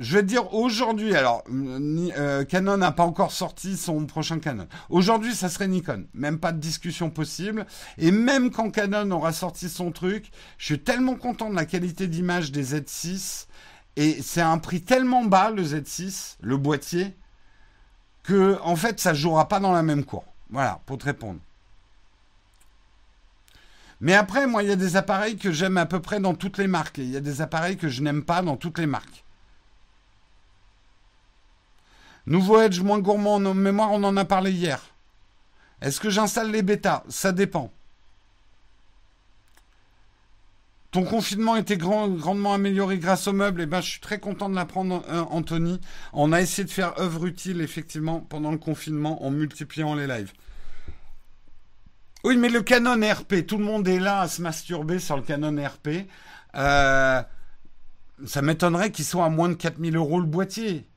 Je 0.00 0.16
vais 0.16 0.22
te 0.22 0.28
dire 0.28 0.54
aujourd'hui, 0.54 1.14
alors 1.14 1.44
euh, 1.50 2.44
Canon 2.44 2.78
n'a 2.78 2.90
pas 2.90 3.04
encore 3.04 3.32
sorti 3.32 3.76
son 3.76 4.06
prochain 4.06 4.38
Canon. 4.38 4.66
Aujourd'hui, 4.88 5.34
ça 5.34 5.50
serait 5.50 5.68
Nikon. 5.68 6.06
Même 6.14 6.38
pas 6.38 6.52
de 6.52 6.58
discussion 6.58 7.10
possible. 7.10 7.66
Et 7.98 8.10
même 8.10 8.50
quand 8.50 8.70
Canon 8.70 9.10
aura 9.10 9.32
sorti 9.32 9.68
son 9.68 9.92
truc, 9.92 10.30
je 10.56 10.64
suis 10.64 10.80
tellement 10.80 11.16
content 11.16 11.50
de 11.50 11.54
la 11.54 11.66
qualité 11.66 12.06
d'image 12.06 12.50
des 12.50 12.74
Z6 12.74 13.46
et 14.00 14.22
c'est 14.22 14.40
un 14.40 14.56
prix 14.56 14.80
tellement 14.80 15.26
bas, 15.26 15.50
le 15.50 15.62
Z6, 15.62 16.36
le 16.40 16.56
boîtier, 16.56 17.14
que 18.22 18.58
en 18.62 18.74
fait, 18.74 18.98
ça 18.98 19.10
ne 19.10 19.16
jouera 19.18 19.46
pas 19.46 19.60
dans 19.60 19.72
la 19.72 19.82
même 19.82 20.04
cour. 20.04 20.24
Voilà, 20.48 20.80
pour 20.86 20.96
te 20.96 21.04
répondre. 21.04 21.38
Mais 24.00 24.14
après, 24.14 24.46
moi, 24.46 24.62
il 24.62 24.70
y 24.70 24.72
a 24.72 24.76
des 24.76 24.96
appareils 24.96 25.36
que 25.36 25.52
j'aime 25.52 25.76
à 25.76 25.84
peu 25.84 26.00
près 26.00 26.18
dans 26.18 26.34
toutes 26.34 26.56
les 26.56 26.66
marques. 26.66 26.98
Et 26.98 27.02
il 27.02 27.10
y 27.10 27.16
a 27.18 27.20
des 27.20 27.42
appareils 27.42 27.76
que 27.76 27.88
je 27.88 28.00
n'aime 28.00 28.24
pas 28.24 28.40
dans 28.40 28.56
toutes 28.56 28.78
les 28.78 28.86
marques. 28.86 29.22
Nouveau 32.24 32.58
Edge 32.62 32.80
moins 32.80 33.00
gourmand 33.00 33.34
en 33.34 33.52
mémoire, 33.52 33.92
on 33.92 34.02
en 34.02 34.16
a 34.16 34.24
parlé 34.24 34.50
hier. 34.50 34.80
Est-ce 35.82 36.00
que 36.00 36.08
j'installe 36.08 36.50
les 36.50 36.62
bêtas? 36.62 37.04
Ça 37.10 37.32
dépend. 37.32 37.70
Ton 40.90 41.04
confinement 41.04 41.54
était 41.54 41.76
grandement 41.76 42.52
amélioré 42.52 42.98
grâce 42.98 43.28
aux 43.28 43.32
meubles. 43.32 43.60
Et 43.60 43.64
eh 43.64 43.66
ben, 43.66 43.80
je 43.80 43.90
suis 43.90 44.00
très 44.00 44.18
content 44.18 44.48
de 44.48 44.56
l'apprendre, 44.56 45.04
euh, 45.08 45.22
Anthony. 45.30 45.80
On 46.12 46.32
a 46.32 46.40
essayé 46.40 46.64
de 46.64 46.70
faire 46.70 46.98
œuvre 46.98 47.26
utile, 47.26 47.60
effectivement, 47.60 48.20
pendant 48.20 48.50
le 48.50 48.58
confinement, 48.58 49.24
en 49.24 49.30
multipliant 49.30 49.94
les 49.94 50.08
lives. 50.08 50.32
Oui, 52.24 52.36
mais 52.36 52.48
le 52.48 52.62
Canon 52.62 53.00
RP, 53.00 53.46
tout 53.46 53.56
le 53.56 53.64
monde 53.64 53.86
est 53.86 54.00
là 54.00 54.22
à 54.22 54.28
se 54.28 54.42
masturber 54.42 54.98
sur 54.98 55.16
le 55.16 55.22
Canon 55.22 55.56
RP. 55.64 56.08
Euh, 56.56 57.22
ça 58.26 58.42
m'étonnerait 58.42 58.90
qu'il 58.90 59.04
soit 59.04 59.24
à 59.24 59.30
moins 59.30 59.48
de 59.48 59.54
4000 59.54 59.96
euros 59.96 60.18
le 60.18 60.26
boîtier. 60.26 60.88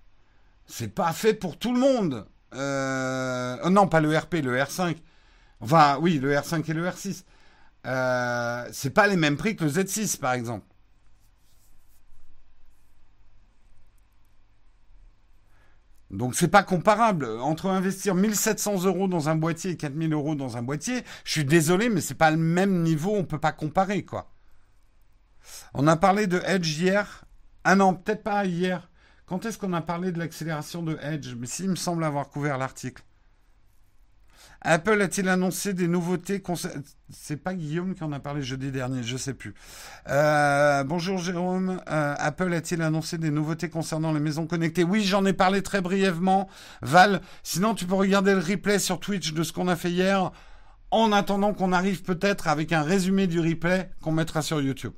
C'est 0.66 0.94
pas 0.94 1.14
fait 1.14 1.36
pour 1.36 1.58
tout 1.58 1.72
le 1.72 1.80
monde. 1.80 2.26
Euh, 2.56 3.58
oh 3.64 3.70
non, 3.70 3.88
pas 3.88 4.02
le 4.02 4.18
RP, 4.18 4.36
le 4.44 4.58
R5. 4.58 4.98
Enfin, 5.62 5.98
oui, 6.02 6.20
le 6.20 6.34
R5 6.34 6.70
et 6.70 6.74
le 6.74 6.88
R6. 6.88 7.24
Euh, 7.86 8.68
c'est 8.72 8.92
pas 8.92 9.08
les 9.08 9.18
mêmes 9.18 9.38
prix 9.38 9.56
que 9.56 9.66
le 9.66 9.70
Z6 9.70 10.20
par 10.20 10.34
exemple. 10.34 10.66
Donc 16.12 16.36
c'est 16.36 16.48
pas 16.48 16.64
comparable. 16.64 17.26
Entre 17.42 17.68
investir 17.68 18.14
1700 18.16 18.84
euros 18.86 19.08
dans 19.08 19.30
un 19.30 19.36
boîtier 19.36 19.72
et 19.72 19.78
4000 19.78 20.14
euros 20.14 20.36
dans 20.36 20.58
un 20.58 20.62
boîtier, 20.62 21.04
je 21.26 21.32
suis 21.32 21.46
désolé, 21.46 21.90
mais 21.90 22.02
c'est 22.02 22.14
pas 22.14 22.32
le 22.32 22.38
même 22.38 22.84
niveau, 22.84 23.16
on 23.16 23.26
peut 23.26 23.40
pas 23.40 23.52
comparer 23.52 24.04
quoi. 24.06 24.32
On 25.74 25.88
a 25.88 25.98
parlé 25.98 26.28
de 26.28 26.42
Edge 26.46 26.78
hier. 26.78 27.26
Ah 27.64 27.76
non, 27.76 27.96
peut-être 27.96 28.24
pas 28.24 28.46
hier. 28.46 28.90
Quand 29.26 29.46
est-ce 29.46 29.58
qu'on 29.58 29.74
a 29.74 29.82
parlé 29.82 30.12
de 30.12 30.20
l'accélération 30.20 30.84
de 30.84 30.98
Edge? 31.02 31.36
Mais 31.36 31.48
si, 31.48 31.64
il 31.64 31.70
me 31.70 31.76
semble 31.76 32.04
avoir 32.04 32.30
couvert 32.30 32.58
l'article. 32.58 33.04
Apple 34.64 35.02
a-t-il 35.02 35.28
annoncé 35.28 35.74
des 35.74 35.90
nouveautés 35.90 36.42
C'est 37.10 37.38
pas 37.38 37.54
Guillaume 37.54 37.96
qui 37.96 38.04
en 38.04 38.14
a 38.14 38.20
parlé 38.20 38.42
jeudi 38.42 38.72
dernier, 38.72 39.04
je 39.04 39.18
sais 39.18 39.34
plus. 39.34 39.54
Euh, 40.08 40.86
bonjour 40.86 41.18
Jérôme. 41.18 41.82
Euh, 41.90 42.16
Apple 42.18 42.54
a-t-il 42.54 42.82
annoncé 42.82 43.18
des 43.18 43.30
nouveautés 43.30 43.70
concernant 43.70 44.14
les 44.14 44.22
maisons 44.22 44.48
connectées? 44.48 44.86
Oui, 44.86 45.04
j'en 45.04 45.26
ai 45.26 45.34
parlé 45.34 45.62
très 45.62 45.82
brièvement. 45.82 46.48
Val, 46.82 47.22
sinon 47.44 47.76
tu 47.76 47.86
peux 47.86 47.96
regarder 47.96 48.34
le 48.34 48.40
replay 48.40 48.80
sur 48.80 49.02
Twitch 49.02 49.34
de 49.34 49.44
ce 49.44 49.52
qu'on 49.52 49.68
a 49.68 49.76
fait 49.76 49.92
hier. 49.92 50.32
En 50.92 51.12
attendant 51.12 51.54
qu'on 51.54 51.74
arrive 51.74 52.04
peut-être 52.04 52.48
avec 52.48 52.72
un 52.72 52.84
résumé 52.84 53.28
du 53.28 53.42
replay 53.42 53.90
qu'on 54.02 54.12
mettra 54.12 54.42
sur 54.42 54.62
YouTube. 54.62 54.94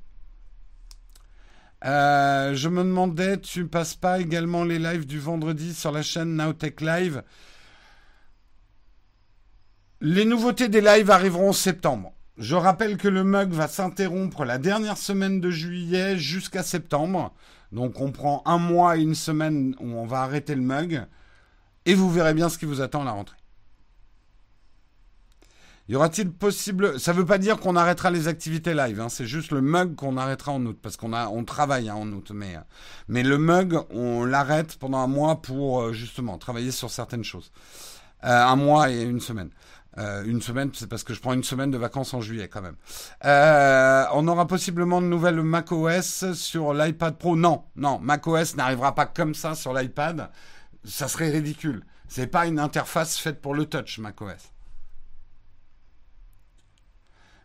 Euh, 1.85 2.53
je 2.53 2.69
me 2.69 2.83
demandais, 2.83 3.39
tu 3.39 3.65
passes 3.65 3.95
pas 3.95 4.19
également 4.19 4.63
les 4.63 4.77
lives 4.77 5.05
du 5.05 5.19
vendredi 5.19 5.73
sur 5.73 5.91
la 5.91 6.03
chaîne 6.03 6.35
Nowtech 6.35 6.81
Live? 6.81 7.23
Les 10.05 10.23
nouveautés 10.23 10.69
des 10.69 10.81
lives 10.81 11.09
arriveront 11.09 11.49
en 11.49 11.53
septembre. 11.53 12.13
Je 12.37 12.55
rappelle 12.55 12.97
que 12.97 13.07
le 13.07 13.23
mug 13.23 13.49
va 13.49 13.67
s'interrompre 13.67 14.45
la 14.45 14.59
dernière 14.59 14.97
semaine 14.97 15.41
de 15.41 15.49
juillet 15.49 16.15
jusqu'à 16.15 16.61
septembre. 16.61 17.33
Donc 17.71 17.99
on 17.99 18.11
prend 18.11 18.43
un 18.45 18.59
mois 18.59 18.97
et 18.97 19.01
une 19.01 19.15
semaine 19.15 19.75
où 19.79 19.87
on 19.87 20.05
va 20.05 20.21
arrêter 20.21 20.53
le 20.53 20.61
mug. 20.61 21.07
Et 21.87 21.95
vous 21.95 22.11
verrez 22.11 22.35
bien 22.35 22.49
ce 22.49 22.59
qui 22.59 22.65
vous 22.65 22.81
attend 22.81 23.01
à 23.01 23.05
la 23.05 23.11
rentrée. 23.13 23.37
Y 25.89 25.95
aura-t-il 25.95 26.31
possible... 26.31 26.99
Ça 26.99 27.11
ne 27.11 27.17
veut 27.17 27.25
pas 27.25 27.39
dire 27.39 27.59
qu'on 27.59 27.75
arrêtera 27.75 28.11
les 28.11 28.27
activités 28.27 28.75
live. 28.75 29.01
Hein. 29.01 29.09
C'est 29.09 29.25
juste 29.25 29.51
le 29.51 29.61
mug 29.61 29.95
qu'on 29.95 30.17
arrêtera 30.17 30.51
en 30.51 30.63
août. 30.67 30.77
Parce 30.79 30.97
qu'on 30.97 31.13
a, 31.13 31.29
on 31.29 31.43
travaille 31.45 31.89
hein, 31.89 31.95
en 31.95 32.11
août. 32.11 32.31
Mais, 32.31 32.55
mais 33.07 33.23
le 33.23 33.39
mug, 33.39 33.79
on 33.89 34.23
l'arrête 34.23 34.77
pendant 34.77 34.99
un 34.99 35.07
mois 35.07 35.41
pour 35.41 35.81
euh, 35.81 35.93
justement 35.93 36.37
travailler 36.37 36.71
sur 36.71 36.91
certaines 36.91 37.23
choses. 37.23 37.51
Euh, 38.23 38.43
un 38.43 38.55
mois 38.55 38.89
et 38.89 39.03
une 39.03 39.19
semaine. 39.19 39.49
Euh, 39.97 40.25
une 40.25 40.41
semaine, 40.41 40.71
c'est 40.73 40.87
parce 40.87 41.03
que 41.03 41.13
je 41.13 41.21
prends 41.21 41.33
une 41.33 41.43
semaine 41.43 41.71
de 41.71 41.77
vacances 41.77 42.13
en 42.13 42.21
juillet 42.21 42.49
quand 42.49 42.61
même. 42.61 42.75
Euh, 43.23 44.05
on 44.13 44.27
aura 44.27 44.45
possiblement 44.45 45.01
de 45.01 45.07
nouvelles 45.07 45.41
macOS 45.41 46.33
sur 46.33 46.73
l'iPad 46.73 47.17
Pro. 47.17 47.35
Non, 47.35 47.63
non, 47.75 47.99
macOS 47.99 48.55
n'arrivera 48.55 48.93
pas 48.93 49.05
comme 49.05 49.33
ça 49.33 49.55
sur 49.55 49.73
l'iPad. 49.73 50.29
Ça 50.83 51.07
serait 51.07 51.29
ridicule. 51.29 51.85
C'est 52.07 52.27
pas 52.27 52.45
une 52.45 52.59
interface 52.59 53.17
faite 53.17 53.41
pour 53.41 53.55
le 53.55 53.65
touch 53.65 53.99
macOS. 53.99 54.51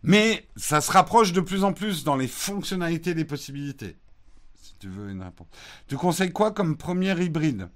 Mais 0.02 0.48
ça 0.56 0.80
se 0.80 0.90
rapproche 0.90 1.32
de 1.32 1.40
plus 1.40 1.62
en 1.62 1.72
plus 1.72 2.04
dans 2.04 2.16
les 2.16 2.28
fonctionnalités 2.28 3.14
des 3.14 3.24
possibilités. 3.24 3.96
Si 4.54 4.74
tu 4.78 4.88
veux 4.88 5.10
une 5.10 5.22
réponse. 5.22 5.48
Tu 5.86 5.96
conseilles 5.96 6.32
quoi 6.32 6.52
comme 6.52 6.76
première 6.76 7.20
hybride? 7.20 7.68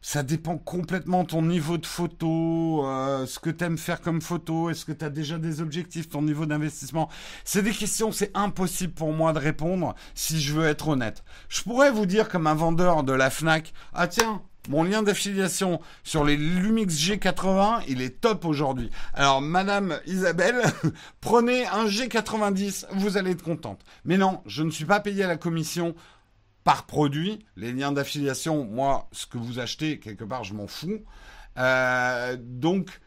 Ça 0.00 0.22
dépend 0.22 0.58
complètement 0.58 1.24
de 1.24 1.28
ton 1.28 1.42
niveau 1.42 1.78
de 1.78 1.86
photo, 1.86 2.84
euh, 2.86 3.26
ce 3.26 3.38
que 3.38 3.50
tu 3.50 3.64
aimes 3.64 3.78
faire 3.78 4.00
comme 4.00 4.20
photo, 4.20 4.70
est-ce 4.70 4.84
que 4.84 4.92
tu 4.92 5.04
as 5.04 5.10
déjà 5.10 5.38
des 5.38 5.60
objectifs, 5.60 6.08
ton 6.08 6.22
niveau 6.22 6.46
d'investissement. 6.46 7.08
C'est 7.44 7.62
des 7.62 7.72
questions, 7.72 8.12
c'est 8.12 8.30
impossible 8.34 8.92
pour 8.92 9.12
moi 9.12 9.32
de 9.32 9.38
répondre 9.38 9.94
si 10.14 10.40
je 10.40 10.54
veux 10.54 10.66
être 10.66 10.88
honnête. 10.88 11.24
Je 11.48 11.62
pourrais 11.62 11.90
vous 11.90 12.06
dire 12.06 12.28
comme 12.28 12.46
un 12.46 12.54
vendeur 12.54 13.02
de 13.02 13.12
la 13.12 13.30
FNAC, 13.30 13.72
ah 13.92 14.06
tiens, 14.06 14.42
mon 14.68 14.84
lien 14.84 15.02
d'affiliation 15.02 15.80
sur 16.04 16.24
les 16.24 16.36
Lumix 16.36 16.94
G80, 16.94 17.84
il 17.88 18.02
est 18.02 18.20
top 18.20 18.44
aujourd'hui. 18.44 18.90
Alors, 19.14 19.40
Madame 19.40 19.98
Isabelle, 20.06 20.62
prenez 21.20 21.66
un 21.66 21.86
G90, 21.86 22.84
vous 22.92 23.16
allez 23.16 23.30
être 23.30 23.42
contente. 23.42 23.80
Mais 24.04 24.18
non, 24.18 24.42
je 24.46 24.62
ne 24.62 24.70
suis 24.70 24.84
pas 24.84 25.00
payé 25.00 25.24
à 25.24 25.28
la 25.28 25.38
commission 25.38 25.94
par 26.68 26.84
produit. 26.84 27.38
Les 27.56 27.72
liens 27.72 27.92
d'affiliation, 27.92 28.66
moi, 28.66 29.08
ce 29.10 29.24
que 29.24 29.38
vous 29.38 29.58
achetez, 29.58 29.98
quelque 29.98 30.24
part, 30.24 30.44
je 30.44 30.52
m'en 30.52 30.66
fous. 30.66 31.02
Euh, 31.56 32.36
donc, 32.38 33.00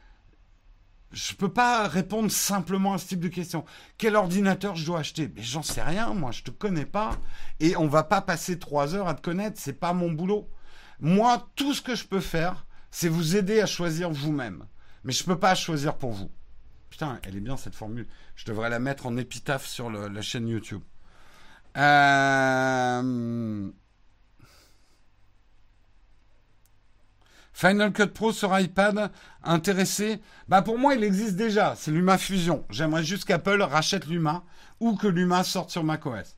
je 1.12 1.36
peux 1.36 1.54
pas 1.54 1.88
répondre 1.88 2.32
simplement 2.32 2.96
à 2.96 2.98
ce 2.98 3.10
type 3.10 3.20
de 3.20 3.28
question. 3.28 3.64
Quel 4.00 4.16
ordinateur 4.16 4.76
je 4.76 4.84
dois 4.84 4.98
acheter? 4.98 5.32
Mais 5.36 5.44
j'en 5.44 5.62
sais 5.62 5.84
rien, 5.84 6.16
moi, 6.16 6.32
je 6.32 6.42
te 6.42 6.50
connais 6.50 6.88
pas. 6.88 7.20
Et 7.60 7.78
on 7.78 7.88
va 7.88 8.02
pas 8.02 8.22
passer 8.22 8.58
trois 8.58 8.96
heures 8.96 9.08
à 9.08 9.14
te 9.14 9.22
connaître, 9.22 9.62
c'est 9.62 9.80
pas 9.80 9.94
mon 9.94 10.12
boulot. 10.12 10.50
Moi, 11.00 11.48
tout 11.56 11.76
ce 11.76 11.84
que 11.84 11.94
je 11.94 12.08
peux 12.08 12.20
faire, 12.20 12.66
c'est 12.90 13.10
vous 13.10 13.36
aider 13.36 13.62
à 13.62 13.68
choisir 13.68 14.10
vous-même. 14.10 14.66
Mais 15.04 15.14
je 15.14 15.24
peux 15.24 15.38
pas 15.38 15.54
choisir 15.54 16.00
pour 16.00 16.14
vous. 16.14 16.32
Putain, 16.90 17.20
elle 17.22 17.38
est 17.38 17.42
bien 17.42 17.58
cette 17.58 17.76
formule. 17.76 18.08
Je 18.36 18.46
devrais 18.46 18.72
la 18.72 18.80
mettre 18.80 19.06
en 19.06 19.18
épitaphe 19.18 19.68
sur 19.68 19.92
la 19.92 20.22
chaîne 20.24 20.48
YouTube. 20.48 20.82
Euh... 21.78 23.72
Final 27.54 27.94
Cut 27.94 28.08
Pro 28.08 28.34
sur 28.34 28.58
iPad, 28.58 29.12
intéressé 29.44 30.20
Bah 30.48 30.64
pour 30.64 30.80
moi, 30.80 30.96
il 30.96 31.04
existe 31.04 31.36
déjà. 31.36 31.76
C'est 31.76 31.92
Luma 31.92 32.18
Fusion. 32.18 32.66
J'aimerais 32.72 33.04
juste 33.04 33.26
qu'Apple 33.26 33.62
rachète 33.62 34.08
Luma 34.08 34.44
ou 34.80 34.96
que 34.96 35.08
Luma 35.08 35.44
sorte 35.44 35.70
sur 35.70 35.84
macOS. 35.84 36.38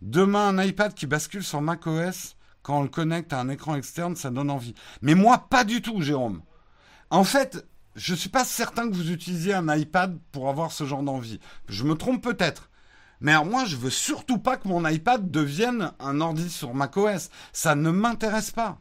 Demain, 0.00 0.48
un 0.48 0.64
iPad 0.64 0.94
qui 0.94 1.06
bascule 1.06 1.44
sur 1.44 1.60
macOS, 1.60 2.36
quand 2.62 2.80
on 2.80 2.82
le 2.82 2.88
connecte 2.88 3.32
à 3.32 3.40
un 3.40 3.48
écran 3.48 3.76
externe, 3.76 4.16
ça 4.16 4.30
donne 4.30 4.50
envie. 4.50 4.74
Mais 5.00 5.14
moi, 5.14 5.46
pas 5.48 5.64
du 5.64 5.80
tout, 5.80 6.02
Jérôme. 6.02 6.42
En 7.10 7.24
fait, 7.24 7.64
je 7.98 8.12
ne 8.12 8.16
suis 8.16 8.28
pas 8.28 8.44
certain 8.44 8.88
que 8.88 8.94
vous 8.94 9.10
utilisiez 9.10 9.54
un 9.54 9.76
iPad 9.76 10.18
pour 10.30 10.48
avoir 10.48 10.70
ce 10.70 10.84
genre 10.84 11.02
d'envie. 11.02 11.40
Je 11.68 11.82
me 11.82 11.96
trompe 11.96 12.22
peut-être. 12.22 12.70
Mais 13.20 13.34
moi, 13.44 13.64
je 13.64 13.76
veux 13.76 13.90
surtout 13.90 14.38
pas 14.38 14.56
que 14.56 14.68
mon 14.68 14.86
iPad 14.88 15.28
devienne 15.30 15.92
un 15.98 16.20
ordi 16.20 16.48
sur 16.48 16.74
macOS. 16.74 17.30
Ça 17.52 17.74
ne 17.74 17.90
m'intéresse 17.90 18.52
pas. 18.52 18.80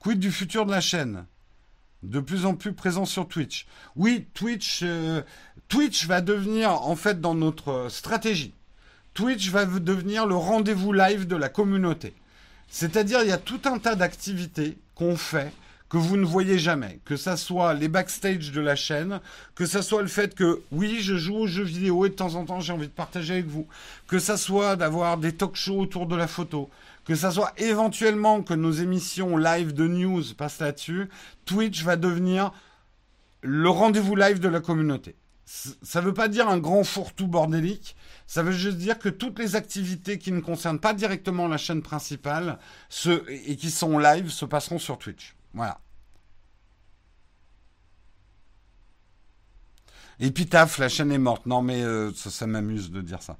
Quid 0.00 0.18
du 0.18 0.32
futur 0.32 0.66
de 0.66 0.72
la 0.72 0.80
chaîne? 0.80 1.26
De 2.02 2.18
plus 2.18 2.44
en 2.44 2.56
plus 2.56 2.72
présent 2.72 3.04
sur 3.04 3.28
Twitch. 3.28 3.66
Oui, 3.94 4.26
Twitch, 4.34 4.80
euh, 4.82 5.22
Twitch 5.68 6.06
va 6.06 6.22
devenir 6.22 6.72
en 6.72 6.96
fait 6.96 7.20
dans 7.20 7.34
notre 7.34 7.88
stratégie. 7.88 8.54
Twitch 9.14 9.50
va 9.50 9.64
devenir 9.64 10.26
le 10.26 10.36
rendez-vous 10.36 10.92
live 10.92 11.26
de 11.26 11.36
la 11.36 11.48
communauté. 11.48 12.14
C'est-à-dire, 12.68 13.22
il 13.22 13.28
y 13.28 13.32
a 13.32 13.38
tout 13.38 13.60
un 13.64 13.78
tas 13.78 13.96
d'activités 13.96 14.78
qu'on 14.94 15.16
fait 15.16 15.52
que 15.90 15.96
vous 15.96 16.16
ne 16.16 16.24
voyez 16.24 16.56
jamais, 16.56 17.00
que 17.04 17.16
ça 17.16 17.36
soit 17.36 17.74
les 17.74 17.88
backstage 17.88 18.52
de 18.52 18.60
la 18.60 18.76
chaîne, 18.76 19.20
que 19.56 19.66
ça 19.66 19.82
soit 19.82 20.02
le 20.02 20.08
fait 20.08 20.36
que 20.36 20.62
oui, 20.70 20.98
je 21.00 21.16
joue 21.16 21.34
aux 21.34 21.46
jeux 21.48 21.64
vidéo 21.64 22.06
et 22.06 22.10
de 22.10 22.14
temps 22.14 22.36
en 22.36 22.44
temps 22.44 22.60
j'ai 22.60 22.72
envie 22.72 22.86
de 22.86 22.92
partager 22.92 23.34
avec 23.34 23.46
vous, 23.46 23.66
que 24.06 24.20
ça 24.20 24.36
soit 24.36 24.76
d'avoir 24.76 25.18
des 25.18 25.32
talk 25.32 25.56
shows 25.56 25.80
autour 25.80 26.06
de 26.06 26.14
la 26.14 26.28
photo, 26.28 26.70
que 27.04 27.16
ça 27.16 27.32
soit 27.32 27.52
éventuellement 27.56 28.42
que 28.42 28.54
nos 28.54 28.70
émissions 28.70 29.36
live 29.36 29.74
de 29.74 29.88
news 29.88 30.22
passent 30.38 30.60
là-dessus, 30.60 31.08
Twitch 31.44 31.82
va 31.82 31.96
devenir 31.96 32.52
le 33.42 33.68
rendez-vous 33.68 34.14
live 34.14 34.38
de 34.38 34.48
la 34.48 34.60
communauté. 34.60 35.16
Ça 35.82 36.00
ne 36.00 36.06
veut 36.06 36.14
pas 36.14 36.28
dire 36.28 36.48
un 36.48 36.58
grand 36.58 36.84
fourre-tout 36.84 37.26
bordélique, 37.26 37.96
ça 38.28 38.44
veut 38.44 38.52
juste 38.52 38.76
dire 38.76 39.00
que 39.00 39.08
toutes 39.08 39.38
les 39.40 39.56
activités 39.56 40.16
qui 40.16 40.30
ne 40.30 40.40
concernent 40.40 40.78
pas 40.78 40.94
directement 40.94 41.48
la 41.48 41.56
chaîne 41.56 41.82
principale 41.82 42.60
et 43.28 43.56
qui 43.56 43.70
sont 43.72 43.98
live 43.98 44.30
se 44.30 44.44
passeront 44.44 44.78
sur 44.78 44.96
Twitch. 44.98 45.34
Voilà. 45.52 45.80
Et 50.20 50.30
puis 50.30 50.48
la 50.52 50.88
chaîne 50.88 51.10
est 51.10 51.18
morte. 51.18 51.46
Non, 51.46 51.62
mais 51.62 51.82
euh, 51.82 52.12
ça, 52.14 52.46
m'amuse 52.46 52.92
de 52.92 53.00
dire 53.00 53.22
ça. 53.22 53.36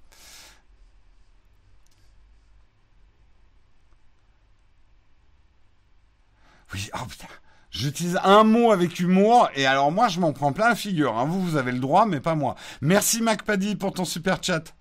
Oui, 6.75 6.91
oh 6.95 7.07
putain. 7.07 7.27
J'utilise 7.71 8.19
un 8.25 8.43
mot 8.43 8.73
avec 8.73 8.99
humour 8.99 9.49
et 9.55 9.65
alors 9.65 9.93
moi 9.93 10.09
je 10.09 10.19
m'en 10.19 10.33
prends 10.33 10.53
plein 10.53 10.71
la 10.71 10.75
figure. 10.75 11.17
Hein. 11.17 11.25
Vous, 11.25 11.41
vous 11.41 11.57
avez 11.57 11.73
le 11.73 11.79
droit, 11.79 12.05
mais 12.05 12.21
pas 12.21 12.35
moi. 12.35 12.57
Merci 12.81 13.23
MacPaddy 13.23 13.77
pour 13.77 13.93
ton 13.93 14.05
super 14.05 14.43
chat. 14.43 14.75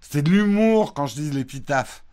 C'était 0.00 0.22
de 0.22 0.30
l'humour 0.30 0.92
quand 0.92 1.06
je 1.06 1.14
dis 1.14 1.30
l'épitaphe. 1.30 2.04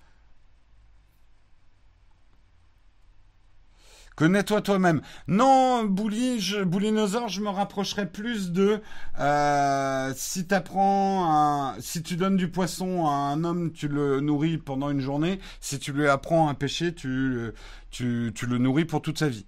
Connais-toi 4.17 4.63
toi-même. 4.63 5.01
Non, 5.27 5.83
Bouli, 5.83 6.39
je, 6.39 6.63
Boulinosaure, 6.63 7.29
je 7.29 7.39
me 7.39 7.49
rapprocherais 7.49 8.09
plus 8.09 8.51
de 8.51 8.81
euh, 9.19 10.11
si 10.15 10.47
t'apprends 10.47 11.75
si 11.79 12.01
tu 12.01 12.15
donnes 12.15 12.35
du 12.35 12.49
poisson 12.49 13.05
à 13.05 13.11
un 13.11 13.43
homme, 13.43 13.71
tu 13.71 13.87
le 13.87 14.19
nourris 14.19 14.57
pendant 14.57 14.89
une 14.89 15.01
journée. 15.01 15.39
Si 15.61 15.77
tu 15.77 15.93
lui 15.93 16.07
apprends 16.07 16.47
à 16.47 16.55
pêcher, 16.55 16.95
tu, 16.95 17.51
tu, 17.91 18.31
tu 18.33 18.47
le 18.47 18.57
nourris 18.57 18.85
pour 18.85 19.03
toute 19.03 19.19
sa 19.19 19.29
vie. 19.29 19.45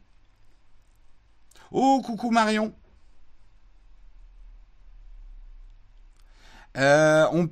Oh, 1.71 2.03
coucou 2.05 2.29
Marion. 2.29 2.71
Euh, 6.77 7.25
on 7.33 7.49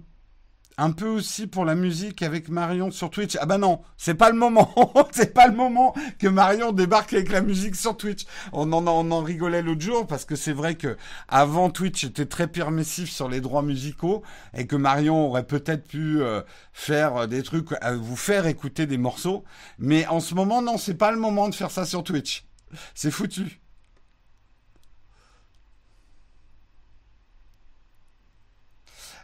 un 0.78 0.92
peu 0.92 1.08
aussi 1.08 1.48
pour 1.48 1.66
la 1.66 1.74
musique 1.74 2.22
avec 2.22 2.50
Marion 2.50 2.92
sur 2.92 3.10
Twitch. 3.10 3.38
Ah 3.42 3.46
bah 3.46 3.58
non, 3.58 3.82
c'est 3.98 4.14
pas 4.14 4.30
le 4.30 4.38
moment. 4.38 4.74
c'est 5.12 5.34
pas 5.34 5.48
le 5.48 5.56
moment 5.56 5.96
que 6.20 6.28
Marion 6.28 6.72
débarque 6.72 7.14
avec 7.14 7.32
la 7.32 7.42
musique 7.42 7.76
sur 7.76 7.98
Twitch. 7.98 8.26
On 8.54 8.72
en, 8.74 8.86
en 8.88 9.22
rigolait 9.24 9.64
l'autre 9.64 9.82
jour 9.82 10.06
parce 10.06 10.26
que 10.26 10.36
c'est 10.36 10.54
vrai 10.54 10.76
que 10.76 10.96
avant 11.28 11.70
Twitch 11.70 12.04
était 12.04 12.28
très 12.28 12.48
permissif 12.48 13.10
sur 13.10 13.28
les 13.28 13.42
droits 13.42 13.64
musicaux 13.64 14.22
et 14.56 14.68
que 14.68 14.76
Marion 14.76 15.28
aurait 15.28 15.48
peut-être 15.48 15.88
pu 15.88 16.22
euh, 16.22 16.42
faire 16.74 17.28
des 17.28 17.42
trucs, 17.42 17.72
euh, 17.84 17.98
vous 17.98 18.16
faire 18.16 18.46
écouter 18.46 18.86
des 18.86 18.98
morceaux. 18.98 19.44
Mais 19.80 20.06
en 20.08 20.20
ce 20.20 20.36
moment, 20.36 20.62
non, 20.62 20.78
c'est 20.78 20.94
pas 20.94 21.12
le 21.12 21.18
moment 21.18 21.50
de 21.50 21.56
faire 21.56 21.72
ça 21.72 21.86
sur 21.86 22.04
Twitch. 22.04 22.46
C'est 22.94 23.12
foutu. 23.12 23.60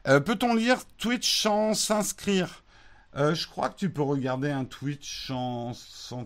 Euh, 0.07 0.19
peut-on 0.19 0.53
lire 0.53 0.79
Twitch 0.97 1.41
sans 1.41 1.73
s'inscrire? 1.73 2.63
Euh, 3.15 3.33
Je 3.35 3.47
crois 3.47 3.69
que 3.69 3.77
tu 3.77 3.89
peux 3.89 4.01
regarder 4.01 4.51
un 4.51 4.65
Twitch 4.65 5.27
sans, 5.27 5.73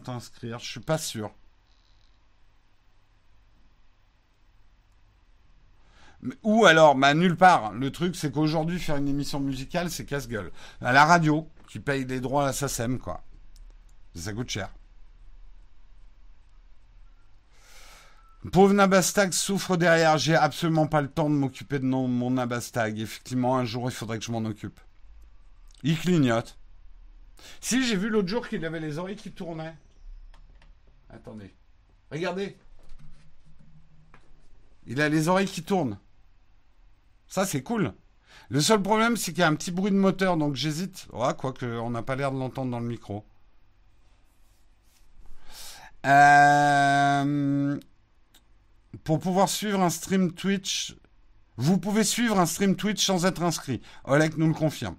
t'inscrire. 0.03 0.59
Je 0.59 0.69
suis 0.71 0.79
pas 0.79 0.97
sûr. 0.97 1.31
Ou 6.43 6.65
alors, 6.65 6.95
bah, 6.95 7.13
nulle 7.13 7.35
part. 7.37 7.71
Le 7.73 7.91
truc, 7.91 8.15
c'est 8.15 8.31
qu'aujourd'hui, 8.31 8.79
faire 8.79 8.97
une 8.97 9.07
émission 9.07 9.39
musicale, 9.39 9.89
c'est 9.91 10.05
casse-gueule. 10.05 10.51
La 10.81 11.05
radio, 11.05 11.47
tu 11.67 11.79
payes 11.79 12.05
des 12.05 12.19
droits 12.19 12.47
à 12.47 12.53
SACEM, 12.53 12.97
quoi. 12.99 13.23
Ça 14.15 14.33
coûte 14.33 14.49
cher. 14.49 14.73
Pauvre 18.51 18.73
Nabastag 18.73 19.33
souffre 19.33 19.77
derrière. 19.77 20.17
J'ai 20.17 20.35
absolument 20.35 20.87
pas 20.87 21.01
le 21.01 21.09
temps 21.09 21.29
de 21.29 21.35
m'occuper 21.35 21.79
de 21.79 21.85
mon 21.85 22.31
Nabastag. 22.31 22.99
Effectivement, 22.99 23.57
un 23.57 23.65
jour, 23.65 23.89
il 23.89 23.93
faudrait 23.93 24.19
que 24.19 24.25
je 24.25 24.31
m'en 24.31 24.45
occupe. 24.45 24.79
Il 25.83 25.97
clignote. 25.97 26.57
Si, 27.61 27.85
j'ai 27.85 27.95
vu 27.95 28.09
l'autre 28.09 28.27
jour 28.27 28.47
qu'il 28.47 28.63
avait 28.65 28.79
les 28.79 28.97
oreilles 28.97 29.15
qui 29.15 29.31
tournaient. 29.31 29.75
Attendez. 31.09 31.53
Regardez. 32.11 32.57
Il 34.85 35.01
a 35.01 35.09
les 35.09 35.27
oreilles 35.27 35.47
qui 35.47 35.63
tournent. 35.63 35.97
Ça, 37.27 37.45
c'est 37.45 37.61
cool. 37.61 37.93
Le 38.49 38.61
seul 38.61 38.81
problème, 38.81 39.17
c'est 39.17 39.31
qu'il 39.31 39.41
y 39.41 39.43
a 39.43 39.47
un 39.47 39.55
petit 39.55 39.71
bruit 39.71 39.91
de 39.91 39.97
moteur, 39.97 40.37
donc 40.37 40.55
j'hésite. 40.55 41.07
Oh, 41.11 41.27
quoique, 41.37 41.65
on 41.65 41.89
n'a 41.89 42.03
pas 42.03 42.15
l'air 42.15 42.31
de 42.31 42.39
l'entendre 42.39 42.71
dans 42.71 42.79
le 42.79 42.87
micro. 42.87 43.25
Euh, 46.05 47.77
pour 49.07 49.19
pouvoir 49.19 49.47
suivre 49.47 49.79
un 49.79 49.89
stream 49.89 50.33
Twitch, 50.33 50.93
vous 51.55 51.77
pouvez 51.77 52.03
suivre 52.03 52.37
un 52.37 52.45
stream 52.45 52.75
Twitch 52.75 53.05
sans 53.05 53.25
être 53.25 53.41
inscrit. 53.41 53.81
Oleg 54.03 54.37
nous 54.37 54.49
le 54.49 54.53
confirme. 54.53 54.97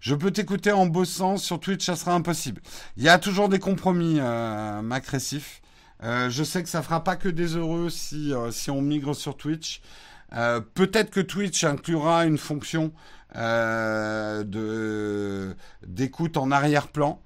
Je 0.00 0.14
peux 0.14 0.30
t'écouter 0.30 0.72
en 0.72 0.86
bossant 0.86 1.36
sur 1.36 1.60
Twitch, 1.60 1.84
ça 1.84 1.96
sera 1.96 2.14
impossible. 2.14 2.62
Il 2.96 3.02
y 3.02 3.10
a 3.10 3.18
toujours 3.18 3.50
des 3.50 3.58
compromis, 3.58 4.20
euh. 4.20 4.80
Euh, 6.02 6.30
je 6.30 6.42
sais 6.42 6.62
que 6.62 6.70
ça 6.70 6.80
fera 6.80 7.04
pas 7.04 7.16
que 7.16 7.28
des 7.28 7.58
heureux 7.58 7.90
si, 7.90 8.32
euh, 8.32 8.50
on 8.68 8.80
migre 8.80 9.14
sur 9.14 9.36
Twitch. 9.36 9.82
Euh, 10.32 10.62
peut-être 10.62 11.10
que 11.10 11.20
Twitch 11.20 11.62
inclura 11.64 12.24
une 12.24 12.38
fonction 12.38 12.90
d'écoute 15.84 16.38
en 16.38 16.50
arrière-plan. 16.50 17.20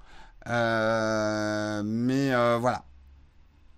mais 0.44 2.32
voilà. 2.58 2.82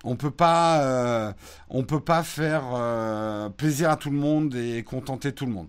On 0.09 0.17
peut 0.17 0.31
pas, 0.31 0.83
euh, 0.85 1.33
on 1.69 1.85
peut 1.85 2.01
pas 2.01 2.23
faire 2.23 2.65
euh, 2.75 3.51
plaisir 3.51 3.91
à 3.91 3.97
tout 3.97 4.11
le 4.11 4.17
monde 4.17 4.55
et 4.55 4.83
contenter 4.83 5.33
tout 5.33 5.45
le 5.47 5.53
monde. 5.53 5.69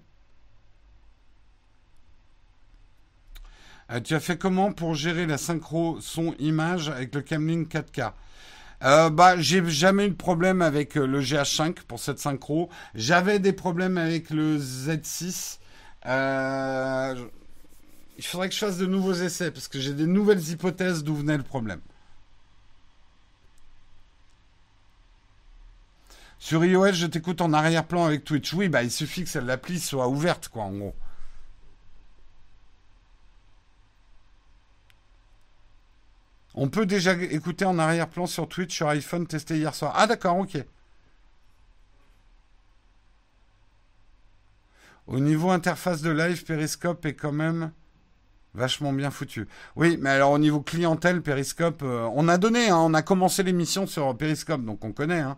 Euh, 3.91 3.99
tu 4.01 4.13
as 4.15 4.19
fait 4.19 4.37
comment 4.37 4.71
pour 4.71 4.95
gérer 4.95 5.25
la 5.25 5.37
synchro 5.37 5.99
son 6.01 6.33
image 6.39 6.89
avec 6.89 7.13
le 7.15 7.21
Camlink 7.21 7.71
4K 7.73 8.13
Euh, 8.83 9.09
bah, 9.09 9.35
j'ai 9.39 9.63
jamais 9.69 10.05
eu 10.07 10.09
de 10.09 10.15
problème 10.15 10.61
avec 10.61 10.95
le 10.95 11.21
GH5 11.21 11.83
pour 11.87 11.99
cette 11.99 12.19
synchro. 12.19 12.69
J'avais 12.95 13.39
des 13.39 13.53
problèmes 13.53 13.97
avec 13.97 14.29
le 14.29 14.57
Z6. 14.57 15.59
Euh, 16.05 17.15
il 18.17 18.23
faudrait 18.25 18.49
que 18.49 18.55
je 18.55 18.59
fasse 18.59 18.77
de 18.77 18.85
nouveaux 18.85 19.13
essais 19.13 19.51
parce 19.51 19.67
que 19.67 19.79
j'ai 19.79 19.93
des 19.93 20.07
nouvelles 20.07 20.49
hypothèses 20.49 21.03
d'où 21.03 21.15
venait 21.15 21.37
le 21.37 21.43
problème. 21.43 21.81
Sur 26.39 26.63
iOS, 26.63 26.93
je 26.93 27.05
t'écoute 27.05 27.41
en 27.41 27.51
arrière-plan 27.53 28.05
avec 28.05 28.23
Twitch. 28.23 28.53
Oui, 28.53 28.69
bah 28.69 28.81
il 28.83 28.91
suffit 28.91 29.25
que 29.25 29.39
l'appli 29.39 29.79
soit 29.79 30.07
ouverte, 30.07 30.47
quoi, 30.47 30.63
en 30.63 30.71
gros. 30.71 30.95
On 36.55 36.69
peut 36.69 36.85
déjà 36.85 37.13
écouter 37.13 37.65
en 37.65 37.77
arrière-plan 37.77 38.25
sur 38.25 38.47
Twitch 38.47 38.75
sur 38.75 38.87
iPhone 38.89 39.27
testé 39.27 39.57
hier 39.57 39.75
soir. 39.75 39.93
Ah 39.95 40.07
d'accord, 40.07 40.37
ok. 40.37 40.57
Au 45.07 45.19
niveau 45.19 45.51
interface 45.51 46.01
de 46.01 46.11
live, 46.11 46.43
Periscope 46.45 47.05
est 47.05 47.15
quand 47.15 47.31
même 47.31 47.71
vachement 48.53 48.93
bien 48.93 49.11
foutu. 49.11 49.47
Oui, 49.75 49.97
mais 49.99 50.09
alors 50.11 50.31
au 50.31 50.39
niveau 50.39 50.61
clientèle, 50.61 51.21
Periscope, 51.21 51.81
euh, 51.83 52.09
on 52.13 52.27
a 52.27 52.37
donné, 52.37 52.69
hein, 52.69 52.77
on 52.77 52.93
a 52.93 53.01
commencé 53.01 53.43
l'émission 53.43 53.87
sur 53.87 54.15
Periscope, 54.17 54.63
donc 54.63 54.83
on 54.83 54.91
connaît. 54.91 55.19
Hein. 55.19 55.37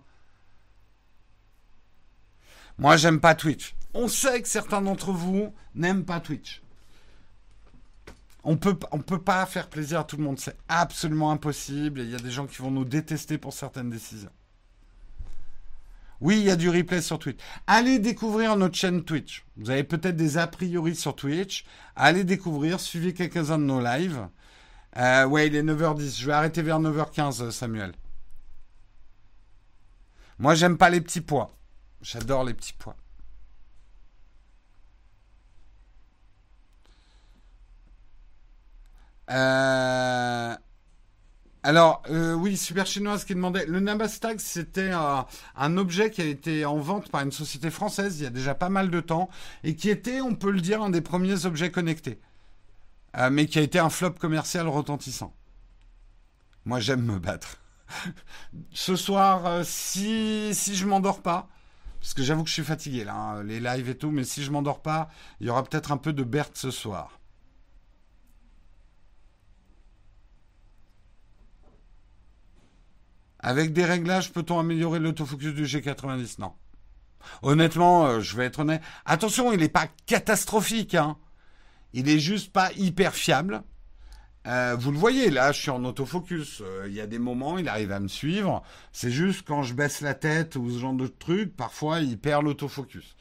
Moi, 2.82 2.98
j'aime 2.98 3.20
pas 3.20 3.36
Twitch. 3.36 3.76
On 3.94 4.08
sait 4.08 4.42
que 4.42 4.48
certains 4.48 4.82
d'entre 4.82 5.12
vous 5.12 5.54
n'aiment 5.76 6.04
pas 6.04 6.20
Twitch. 6.20 6.64
On 8.44 8.58
peut, 8.58 8.76
on 8.92 8.98
peut 8.98 9.22
pas 9.22 9.46
faire 9.46 9.70
plaisir 9.70 10.00
à 10.00 10.04
tout 10.04 10.18
le 10.18 10.24
monde. 10.24 10.40
C'est 10.40 10.58
absolument 10.68 11.30
impossible. 11.30 12.00
Il 12.00 12.10
y 12.10 12.16
a 12.16 12.20
des 12.20 12.32
gens 12.32 12.48
qui 12.48 12.58
vont 12.58 12.72
nous 12.72 12.84
détester 12.84 13.38
pour 13.38 13.54
certaines 13.54 13.92
décisions. 13.92 14.32
Oui, 16.22 16.40
il 16.40 16.46
y 16.46 16.50
a 16.50 16.56
du 16.56 16.72
replay 16.72 17.04
sur 17.04 17.20
Twitch. 17.20 17.38
Allez 17.68 18.00
découvrir 18.00 18.58
notre 18.58 18.76
chaîne 18.76 19.04
Twitch. 19.04 19.46
Vous 19.58 19.70
avez 19.70 19.84
peut-être 19.84 20.16
des 20.16 20.40
a 20.40 20.48
priori 20.48 20.96
sur 20.96 21.16
Twitch. 21.16 21.66
Allez 21.96 22.24
découvrir, 22.24 22.80
suivez 22.80 23.14
quelques-uns 23.14 23.60
de 23.60 23.64
nos 23.64 23.80
lives. 23.80 24.28
Euh, 24.98 25.28
ouais, 25.28 25.46
il 25.46 25.56
est 25.56 25.62
9h10. 25.62 26.20
Je 26.20 26.26
vais 26.26 26.34
arrêter 26.34 26.64
vers 26.64 26.80
9h15, 26.80 27.52
Samuel. 27.52 27.94
Moi, 30.40 30.56
j'aime 30.56 30.80
pas 30.80 30.90
les 30.90 31.02
petits 31.02 31.22
pois. 31.22 31.56
J'adore 32.02 32.44
les 32.44 32.54
petits 32.54 32.74
pois. 32.74 32.96
Euh, 39.30 40.56
alors, 41.64 42.02
euh, 42.10 42.34
oui, 42.34 42.58
Super 42.58 42.86
Chinoise 42.86 43.24
qui 43.24 43.36
demandait. 43.36 43.66
Le 43.66 43.80
Nabastag, 43.80 44.40
c'était 44.40 44.92
un 44.92 45.78
objet 45.78 46.10
qui 46.10 46.22
a 46.22 46.26
été 46.26 46.66
en 46.66 46.78
vente 46.80 47.10
par 47.12 47.22
une 47.22 47.32
société 47.32 47.70
française 47.70 48.20
il 48.20 48.24
y 48.24 48.28
a 48.28 48.32
déjà 48.32 48.56
pas 48.56 48.70
mal 48.70 48.90
de 48.90 49.00
temps 49.00 49.30
et 49.64 49.76
qui 49.76 49.90
était, 49.90 50.22
on 50.22 50.36
peut 50.36 50.52
le 50.52 50.62
dire, 50.62 50.82
un 50.82 50.90
des 50.90 51.02
premiers 51.02 51.46
objets 51.46 51.72
connectés. 51.72 52.20
Euh, 53.18 53.30
mais 53.30 53.46
qui 53.46 53.60
a 53.60 53.62
été 53.62 53.78
un 53.80 53.90
flop 53.90 54.12
commercial 54.14 54.68
retentissant. 54.68 55.36
Moi, 56.66 56.80
j'aime 56.80 57.04
me 57.04 57.20
battre. 57.20 57.58
Ce 58.72 58.96
soir, 58.96 59.66
si, 59.66 60.52
si 60.54 60.76
je 60.76 60.86
m'endors 60.88 61.22
pas, 61.22 61.50
parce 62.02 62.16
que 62.16 62.24
j'avoue 62.24 62.44
que 62.44 62.50
je 62.50 62.56
suis 62.56 62.64
fatigué 62.64 63.04
là, 63.04 63.16
hein, 63.16 63.44
les 63.44 63.60
lives 63.60 63.90
et 63.90 63.96
tout, 63.96 64.10
mais 64.10 64.24
si 64.24 64.44
je 64.44 64.50
m'endors 64.52 64.82
pas, 64.82 65.10
il 65.40 65.48
y 65.48 65.50
aura 65.52 65.64
peut-être 65.64 65.92
un 65.92 65.98
peu 65.98 66.14
de 66.14 66.24
Berthe 66.24 66.58
ce 66.58 66.72
soir. 66.72 67.20
Avec 73.40 73.72
des 73.74 73.86
réglages, 73.86 74.32
peut-on 74.32 74.60
améliorer 74.60 75.00
l'autofocus 75.00 75.54
du 75.54 75.66
G90 75.66 76.40
Non. 76.40 76.54
Honnêtement, 77.44 78.06
euh, 78.06 78.20
je 78.20 78.36
vais 78.36 78.46
être 78.46 78.60
honnête. 78.60 78.82
Attention, 79.06 79.52
il 79.52 79.60
n'est 79.60 79.70
pas 79.70 79.88
catastrophique. 80.08 80.96
Hein. 80.96 81.18
Il 81.94 82.10
est 82.10 82.20
juste 82.20 82.52
pas 82.52 82.72
hyper 82.74 83.14
fiable. 83.14 83.64
Euh, 84.48 84.76
vous 84.80 84.92
le 84.92 84.98
voyez, 84.98 85.30
là, 85.30 85.52
je 85.52 85.62
suis 85.62 85.70
en 85.70 85.84
autofocus. 85.86 86.62
Euh, 86.62 86.86
il 86.88 86.94
y 86.94 87.02
a 87.02 87.08
des 87.08 87.20
moments, 87.20 87.58
il 87.58 87.68
arrive 87.68 87.92
à 87.92 88.00
me 88.00 88.08
suivre. 88.08 88.64
C'est 88.92 89.12
juste 89.12 89.44
quand 89.48 89.64
je 89.64 89.74
baisse 89.74 90.02
la 90.02 90.14
tête 90.14 90.56
ou 90.56 90.70
ce 90.70 90.80
genre 90.80 90.94
de 90.94 91.08
truc, 91.08 91.56
parfois, 91.56 92.00
il 92.00 92.18
perd 92.20 92.44
l'autofocus. 92.44 93.16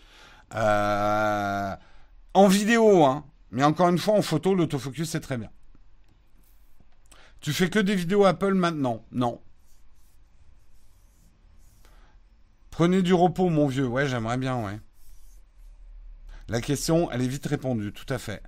en 0.52 1.76
vidéo, 2.48 3.04
hein. 3.04 3.24
Mais 3.50 3.64
encore 3.64 3.88
une 3.88 3.98
fois, 3.98 4.14
en 4.14 4.22
photo, 4.22 4.54
l'autofocus, 4.54 5.10
c'est 5.10 5.20
très 5.20 5.36
bien. 5.36 5.50
Tu 7.40 7.52
fais 7.52 7.70
que 7.70 7.78
des 7.78 7.94
vidéos 7.96 8.24
Apple 8.24 8.54
maintenant? 8.54 9.04
Non. 9.12 9.40
Prenez 12.70 13.02
du 13.02 13.12
repos, 13.12 13.48
mon 13.48 13.66
vieux. 13.66 13.86
Ouais, 13.86 14.06
j'aimerais 14.06 14.38
bien, 14.38 14.64
ouais. 14.64 14.78
La 16.48 16.60
question, 16.60 17.10
elle 17.10 17.22
est 17.22 17.28
vite 17.28 17.46
répondue, 17.46 17.92
tout 17.92 18.12
à 18.12 18.18
fait. 18.18 18.42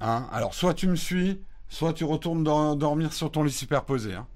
Hein 0.00 0.28
Alors, 0.32 0.54
soit 0.54 0.74
tu 0.74 0.88
me 0.88 0.96
suis, 0.96 1.40
soit 1.68 1.92
tu 1.92 2.04
retournes 2.04 2.44
dormir 2.44 3.12
sur 3.12 3.30
ton 3.30 3.42
lit 3.42 3.52
superposé. 3.52 4.14
Hein. 4.14 4.26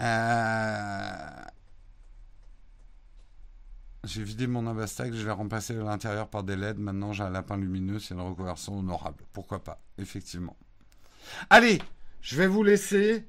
Euh, 0.00 1.44
j'ai 4.04 4.22
vidé 4.22 4.46
mon 4.46 4.66
Abastag, 4.66 5.12
je 5.12 5.24
l'ai 5.24 5.30
remplacé 5.30 5.74
de 5.74 5.80
l'intérieur 5.80 6.28
par 6.28 6.42
des 6.42 6.56
LED. 6.56 6.78
Maintenant, 6.78 7.12
j'ai 7.12 7.22
un 7.22 7.30
lapin 7.30 7.56
lumineux, 7.56 7.98
c'est 7.98 8.14
une 8.14 8.20
reconversion 8.20 8.78
honorable. 8.78 9.24
Pourquoi 9.32 9.62
pas, 9.62 9.78
effectivement. 9.98 10.56
Allez, 11.50 11.80
je 12.22 12.36
vais 12.36 12.46
vous 12.46 12.62
laisser. 12.62 13.26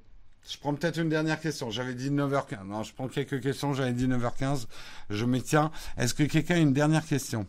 Je 0.49 0.57
prends 0.57 0.73
peut-être 0.73 0.97
une 0.97 1.09
dernière 1.09 1.39
question. 1.39 1.69
J'avais 1.69 1.93
dit 1.93 2.09
9h15. 2.09 2.63
Non, 2.65 2.83
je 2.83 2.93
prends 2.93 3.07
quelques 3.07 3.41
questions. 3.41 3.73
J'avais 3.73 3.93
dit 3.93 4.07
9h15. 4.07 4.65
Je 5.09 5.25
me 5.25 5.39
tiens. 5.39 5.71
Est-ce 5.97 6.13
que 6.13 6.23
quelqu'un 6.23 6.55
a 6.55 6.59
une 6.59 6.73
dernière 6.73 7.05
question? 7.05 7.45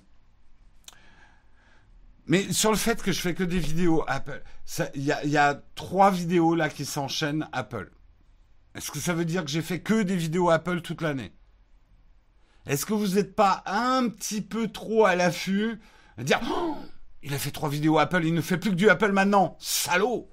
Mais 2.27 2.53
sur 2.53 2.71
le 2.71 2.77
fait 2.77 3.03
que 3.03 3.13
je 3.13 3.21
fais 3.21 3.35
que 3.35 3.43
des 3.43 3.59
vidéos 3.59 4.05
Apple, 4.07 4.43
il 4.95 5.05
y, 5.05 5.37
a, 5.37 5.63
trois 5.75 6.11
vidéos 6.11 6.55
là 6.55 6.69
qui 6.69 6.85
s'enchaînent 6.85 7.49
Apple. 7.53 7.91
Est-ce 8.75 8.91
que 8.91 9.01
ça 9.01 9.13
veut 9.13 9.25
dire 9.25 9.45
que 9.45 9.51
j'ai 9.51 9.63
fait 9.63 9.81
que 9.81 10.03
des 10.03 10.17
vidéos 10.17 10.51
Apple 10.51 10.81
toute 10.81 11.03
l'année? 11.03 11.33
Est-ce 12.67 12.87
que 12.87 12.95
vous 12.95 13.17
n'êtes 13.17 13.35
pas 13.35 13.63
un 13.67 14.09
petit 14.09 14.41
peu 14.41 14.69
trop 14.69 15.05
à 15.05 15.17
l'affût 15.17 15.81
à 16.17 16.23
dire 16.23 16.41
oh, 16.49 16.77
il 17.23 17.35
a 17.35 17.39
fait 17.39 17.51
trois 17.51 17.69
vidéos 17.69 17.99
Apple, 17.99 18.25
il 18.25 18.35
ne 18.35 18.41
fait 18.41 18.57
plus 18.57 18.71
que 18.71 18.77
du 18.77 18.89
Apple 18.89 19.13
maintenant, 19.13 19.57
salaud 19.59 20.29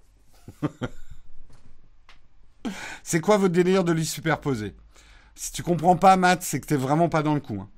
c'est 3.04 3.20
quoi 3.20 3.38
votre 3.38 3.54
délire 3.54 3.84
de 3.84 3.92
lit 3.92 4.06
superposé 4.06 4.76
Si 5.36 5.52
tu 5.52 5.64
comprends 5.64 5.96
pas, 5.96 6.18
Matt, 6.18 6.44
c'est 6.44 6.60
que 6.60 6.68
t'es 6.68 6.76
vraiment 6.76 7.10
pas 7.10 7.24
dans 7.24 7.34
le 7.34 7.40
coup. 7.40 7.60
Hein. 7.62 7.70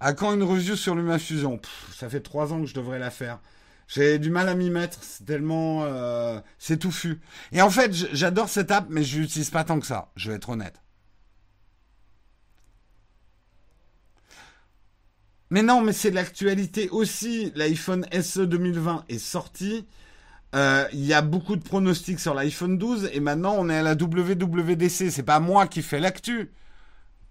À 0.00 0.12
quand 0.12 0.32
une 0.32 0.42
review 0.42 0.76
sur 0.76 0.94
l'humafusion 0.94 1.60
Ça 1.94 2.08
fait 2.08 2.20
trois 2.20 2.52
ans 2.52 2.60
que 2.60 2.66
je 2.66 2.74
devrais 2.74 2.98
la 2.98 3.10
faire. 3.10 3.40
J'ai 3.88 4.18
du 4.18 4.30
mal 4.30 4.48
à 4.48 4.54
m'y 4.54 4.70
mettre, 4.70 4.98
c'est 5.02 5.24
tellement... 5.24 5.84
Euh, 5.84 6.40
c'est 6.58 6.78
touffu. 6.78 7.20
Et 7.52 7.62
en 7.62 7.70
fait, 7.70 7.92
j'adore 8.12 8.48
cette 8.48 8.70
app, 8.70 8.86
mais 8.90 9.02
je 9.02 9.18
l'utilise 9.20 9.50
pas 9.50 9.64
tant 9.64 9.80
que 9.80 9.86
ça, 9.86 10.10
je 10.14 10.30
vais 10.30 10.36
être 10.36 10.50
honnête. 10.50 10.82
Mais 15.50 15.62
non, 15.62 15.80
mais 15.80 15.94
c'est 15.94 16.10
l'actualité 16.10 16.90
aussi. 16.90 17.52
L'iPhone 17.54 18.06
SE 18.20 18.40
2020 18.40 19.04
est 19.08 19.18
sorti. 19.18 19.86
Euh, 20.54 20.86
il 20.92 21.04
y 21.04 21.14
a 21.14 21.22
beaucoup 21.22 21.56
de 21.56 21.62
pronostics 21.62 22.20
sur 22.20 22.34
l'iPhone 22.34 22.78
12 22.78 23.10
et 23.12 23.20
maintenant 23.20 23.54
on 23.58 23.68
est 23.70 23.76
à 23.76 23.82
la 23.82 23.94
WWDC. 23.94 25.10
C'est 25.10 25.22
pas 25.22 25.40
moi 25.40 25.66
qui 25.66 25.82
fais 25.82 26.00
l'actu. 26.00 26.50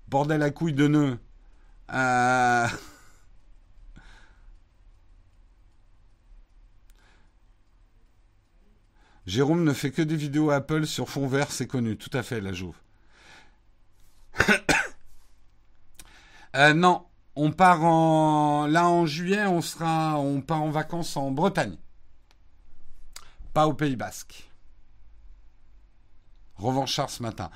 Bordel 0.07 0.41
à 0.41 0.49
couille 0.49 0.73
de 0.73 0.87
nœud. 0.87 1.19
Euh, 1.93 2.67
Jérôme 9.25 9.63
ne 9.63 9.73
fait 9.73 9.91
que 9.91 10.01
des 10.01 10.15
vidéos 10.15 10.51
Apple 10.51 10.85
sur 10.85 11.09
fond 11.09 11.27
vert, 11.27 11.51
c'est 11.51 11.67
connu. 11.67 11.97
Tout 11.97 12.09
à 12.13 12.23
fait, 12.23 12.41
la 12.41 12.53
jouve. 12.53 12.75
Euh, 16.55 16.73
non, 16.73 17.05
on 17.35 17.51
part 17.51 17.83
en 17.83 18.65
là 18.65 18.87
en 18.87 19.05
juillet, 19.05 19.45
on 19.45 19.61
sera, 19.61 20.17
on 20.17 20.41
part 20.41 20.63
en 20.63 20.71
vacances 20.71 21.15
en 21.15 21.29
Bretagne 21.29 21.77
au 23.65 23.73
Pays 23.73 23.95
Basque. 23.95 24.49
Revanchard 26.55 27.09
ce 27.09 27.23
matin. 27.23 27.49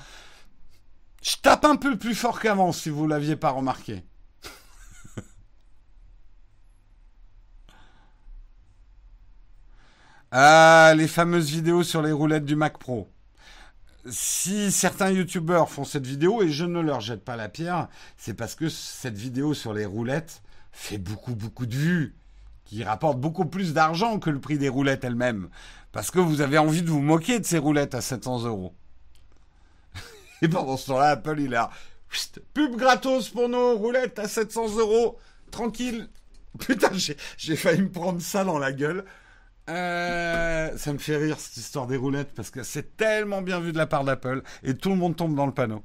Je 1.21 1.35
tape 1.41 1.65
un 1.65 1.75
peu 1.75 1.97
plus 1.97 2.15
fort 2.15 2.39
qu'avant, 2.39 2.71
si 2.71 2.89
vous 2.89 3.07
l'aviez 3.07 3.35
pas 3.35 3.51
remarqué. 3.51 4.03
Ah, 10.31 10.93
les 10.95 11.09
fameuses 11.09 11.49
vidéos 11.49 11.83
sur 11.83 12.01
les 12.01 12.13
roulettes 12.13 12.45
du 12.45 12.55
Mac 12.55 12.77
Pro. 12.77 13.09
Si 14.09 14.71
certains 14.71 15.11
youtubeurs 15.11 15.69
font 15.69 15.83
cette 15.83 16.07
vidéo, 16.07 16.41
et 16.41 16.49
je 16.49 16.63
ne 16.63 16.79
leur 16.79 17.01
jette 17.01 17.23
pas 17.23 17.35
la 17.35 17.49
pierre, 17.49 17.89
c'est 18.17 18.33
parce 18.33 18.55
que 18.55 18.69
cette 18.69 19.17
vidéo 19.17 19.53
sur 19.53 19.73
les 19.73 19.85
roulettes 19.85 20.41
fait 20.71 20.97
beaucoup, 20.97 21.35
beaucoup 21.35 21.65
de 21.65 21.75
vues 21.75 22.15
qui 22.63 22.85
rapporte 22.85 23.19
beaucoup 23.19 23.45
plus 23.45 23.73
d'argent 23.73 24.19
que 24.19 24.29
le 24.29 24.39
prix 24.39 24.57
des 24.57 24.69
roulettes 24.69 25.03
elles-mêmes. 25.03 25.49
Parce 25.91 26.09
que 26.09 26.19
vous 26.19 26.39
avez 26.39 26.57
envie 26.57 26.81
de 26.81 26.89
vous 26.89 27.01
moquer 27.01 27.39
de 27.39 27.45
ces 27.45 27.57
roulettes 27.57 27.93
à 27.93 27.99
700 27.99 28.45
euros. 28.45 28.73
Et 30.41 30.47
pendant 30.47 30.77
ce 30.77 30.87
temps-là, 30.87 31.09
Apple, 31.09 31.41
il 31.41 31.53
a 31.55 31.69
pub 32.53 32.77
gratos 32.77 33.29
pour 33.29 33.49
nos 33.49 33.77
roulettes 33.77 34.17
à 34.17 34.29
700 34.29 34.77
euros. 34.77 35.19
Tranquille. 35.51 36.07
Putain, 36.59 36.91
j'ai 37.37 37.55
failli 37.57 37.81
me 37.81 37.91
prendre 37.91 38.21
ça 38.21 38.45
dans 38.45 38.57
la 38.57 38.71
gueule. 38.71 39.03
Euh, 39.69 40.77
ça 40.77 40.93
me 40.93 40.97
fait 40.97 41.17
rire 41.17 41.39
cette 41.39 41.57
histoire 41.57 41.87
des 41.87 41.97
roulettes 41.97 42.33
parce 42.35 42.49
que 42.49 42.63
c'est 42.63 42.97
tellement 42.97 43.41
bien 43.41 43.59
vu 43.59 43.71
de 43.71 43.77
la 43.77 43.87
part 43.87 44.03
d'Apple 44.03 44.41
et 44.63 44.75
tout 44.75 44.89
le 44.89 44.95
monde 44.95 45.15
tombe 45.15 45.35
dans 45.35 45.45
le 45.45 45.53
panneau. 45.53 45.83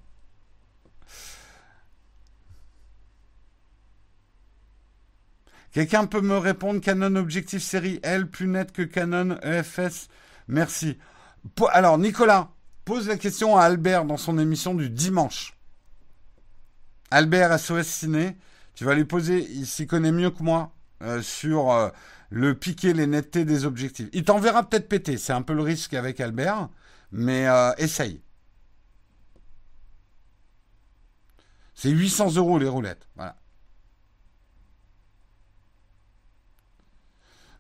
Quelqu'un 5.73 6.07
peut 6.07 6.23
me 6.23 6.39
répondre 6.39 6.81
Canon 6.81 7.17
Objectif 7.17 7.63
Série 7.63 8.01
L 8.03 8.31
plus 8.31 8.47
net 8.47 8.73
que 8.73 8.83
Canon 8.83 9.37
EFS 9.43 10.09
Merci. 10.49 10.97
Alors 11.71 11.99
Nicolas, 11.99 12.51
pose 12.85 13.09
la 13.09 13.17
question 13.17 13.57
à 13.57 13.65
Albert 13.65 14.05
dans 14.05 14.17
son 14.17 14.39
émission 14.39 14.75
du 14.75 14.89
dimanche. 14.89 15.55
Albert 17.11 17.59
SOS 17.59 17.87
Ciné, 17.87 18.37
tu 18.75 18.85
vas 18.85 18.95
lui 18.95 19.05
poser, 19.05 19.47
il 19.51 19.67
s'y 19.67 19.87
connaît 19.87 20.13
mieux 20.13 20.31
que 20.31 20.43
moi 20.43 20.73
euh, 21.03 21.21
sur 21.21 21.71
euh, 21.71 21.89
le 22.37 22.55
piquer 22.55 22.93
les 22.93 23.07
nettetés 23.07 23.47
des 23.47 23.65
objectifs. 23.65 24.09
Il 24.13 24.25
t'enverra 24.25 24.69
peut-être 24.69 24.91
péter, 24.91 25.17
c'est 25.17 25.33
un 25.33 25.41
peu 25.41 25.55
le 25.55 25.63
risque 25.63 25.95
avec 25.95 26.21
Albert, 26.21 26.69
mais 27.11 27.49
euh, 27.49 27.73
essaye. 27.79 28.21
C'est 31.75 31.89
800 31.89 32.35
euros 32.37 32.59
les 32.59 32.69
roulettes. 32.69 33.09
Voilà. 33.17 33.37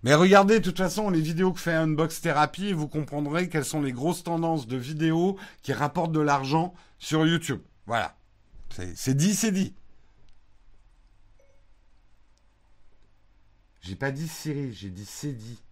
Mais 0.03 0.15
regardez, 0.15 0.61
de 0.61 0.65
toute 0.65 0.77
façon, 0.77 1.09
les 1.09 1.23
vidéos 1.23 1.53
que 1.53 1.61
fait 1.61 1.73
Unbox 1.73 2.21
Therapy, 2.21 2.75
vous 2.75 2.87
comprendrez 2.87 3.49
quelles 3.49 3.65
sont 3.65 3.81
les 3.81 3.93
grosses 3.93 4.25
tendances 4.25 4.67
de 4.67 4.77
vidéos 4.77 5.39
qui 5.63 5.73
rapportent 5.73 6.13
de 6.13 6.21
l'argent 6.21 6.75
sur 6.99 7.27
YouTube. 7.27 7.63
Voilà. 7.87 8.15
C'est 8.95 9.15
dit, 9.15 9.35
c'est 9.35 9.53
dit. 9.53 9.75
J'ai 13.87 13.95
pas 13.95 14.11
dit 14.11 14.27
Siri, 14.27 14.73
j'ai 14.73 14.91
dit 14.91 15.09
dit. 15.23 15.63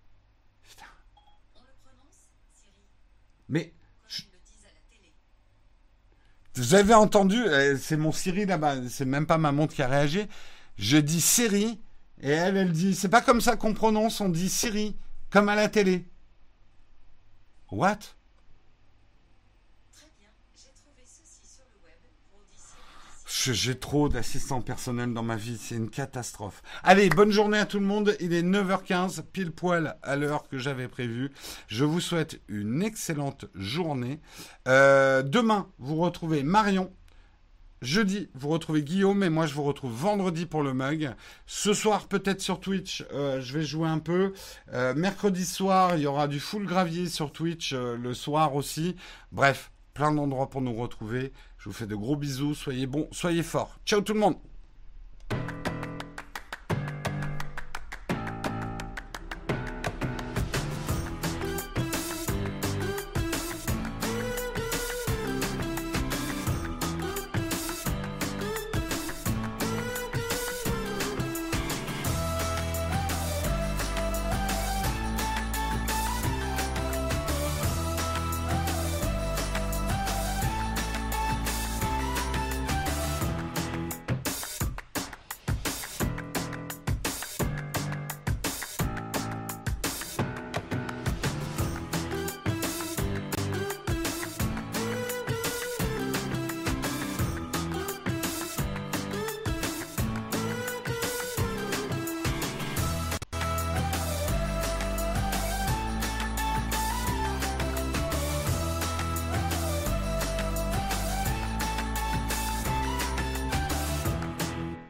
Putain. 0.62 0.86
On 1.16 1.61
le 1.62 1.73
prononce. 1.82 2.28
Mais. 3.49 3.73
Vous 6.55 6.74
avez 6.74 6.95
entendu, 6.95 7.36
euh, 7.36 7.77
c'est 7.77 7.97
mon 7.97 8.12
Siri 8.12 8.47
là-bas, 8.47 8.89
c'est 8.89 9.05
même 9.05 9.27
pas 9.27 9.36
ma 9.36 9.51
montre 9.51 9.74
qui 9.74 9.82
a 9.82 9.89
réagi. 9.89 10.28
Je 10.77 10.97
dis 10.97 11.20
Siri 11.20 11.81
et 12.23 12.31
elle, 12.31 12.57
elle 12.57 12.70
dit, 12.70 12.95
c'est 12.95 13.09
pas 13.09 13.20
comme 13.20 13.41
ça 13.41 13.57
qu'on 13.57 13.74
prononce, 13.74 14.20
on 14.20 14.28
dit 14.28 14.49
Siri, 14.49 14.97
comme 15.31 15.49
à 15.49 15.57
la 15.57 15.69
télé. 15.69 16.09
What? 17.73 17.99
J'ai 23.36 23.74
trop 23.74 24.09
d'assistants 24.09 24.62
personnels 24.62 25.12
dans 25.12 25.24
ma 25.24 25.35
vie, 25.35 25.59
c'est 25.61 25.74
une 25.74 25.90
catastrophe. 25.90 26.62
Allez, 26.85 27.11
bonne 27.11 27.32
journée 27.32 27.59
à 27.59 27.66
tout 27.66 27.81
le 27.81 27.85
monde. 27.85 28.16
Il 28.20 28.32
est 28.32 28.43
9h15, 28.43 29.23
pile 29.32 29.51
poil 29.51 29.97
à 30.02 30.15
l'heure 30.15 30.48
que 30.48 30.56
j'avais 30.56 30.86
prévue. 30.86 31.32
Je 31.66 31.85
vous 31.85 32.01
souhaite 32.01 32.40
une 32.48 32.82
excellente 32.82 33.47
journée. 33.55 34.20
Euh, 34.69 35.23
demain, 35.23 35.69
vous 35.78 35.97
retrouvez 35.97 36.43
Marion 36.44 36.93
Jeudi, 37.82 38.31
vous 38.35 38.48
retrouvez 38.48 38.82
Guillaume 38.82 39.23
et 39.24 39.28
moi 39.28 39.47
je 39.47 39.52
vous 39.52 39.65
retrouve 39.65 39.93
vendredi 39.93 40.47
pour 40.47 40.62
le 40.62 40.73
mug. 40.73 41.12
Ce 41.44 41.74
soir, 41.74 42.06
peut-être 42.06 42.40
sur 42.40 42.61
Twitch, 42.61 43.05
euh, 43.12 43.43
je 43.43 43.59
vais 43.59 43.65
jouer 43.65 43.89
un 43.89 43.98
peu. 43.98 44.32
Euh, 44.73 44.94
mercredi 44.94 45.44
soir, 45.44 45.97
il 45.97 46.02
y 46.02 46.06
aura 46.06 46.28
du 46.28 46.40
full 46.40 46.66
gravier 46.66 47.09
sur 47.09 47.32
Twitch 47.32 47.74
le 47.74 48.15
soir 48.15 48.55
aussi. 48.55 48.97
Bref, 49.32 49.70
plein 49.93 50.12
d'endroits 50.12 50.51
pour 50.51 50.61
nous 50.61 50.74
retrouver. 50.74 51.32
Je 51.65 51.70
vous 51.70 51.74
fais 51.74 51.86
de 51.86 51.95
gros 51.95 52.15
bisous. 52.15 52.55
Soyez 52.55 52.86
bons, 52.86 53.09
soyez 53.11 53.43
forts. 53.43 53.78
Ciao 53.86 54.03
tout 54.03 54.12
le 54.12 54.20
monde. 54.20 54.36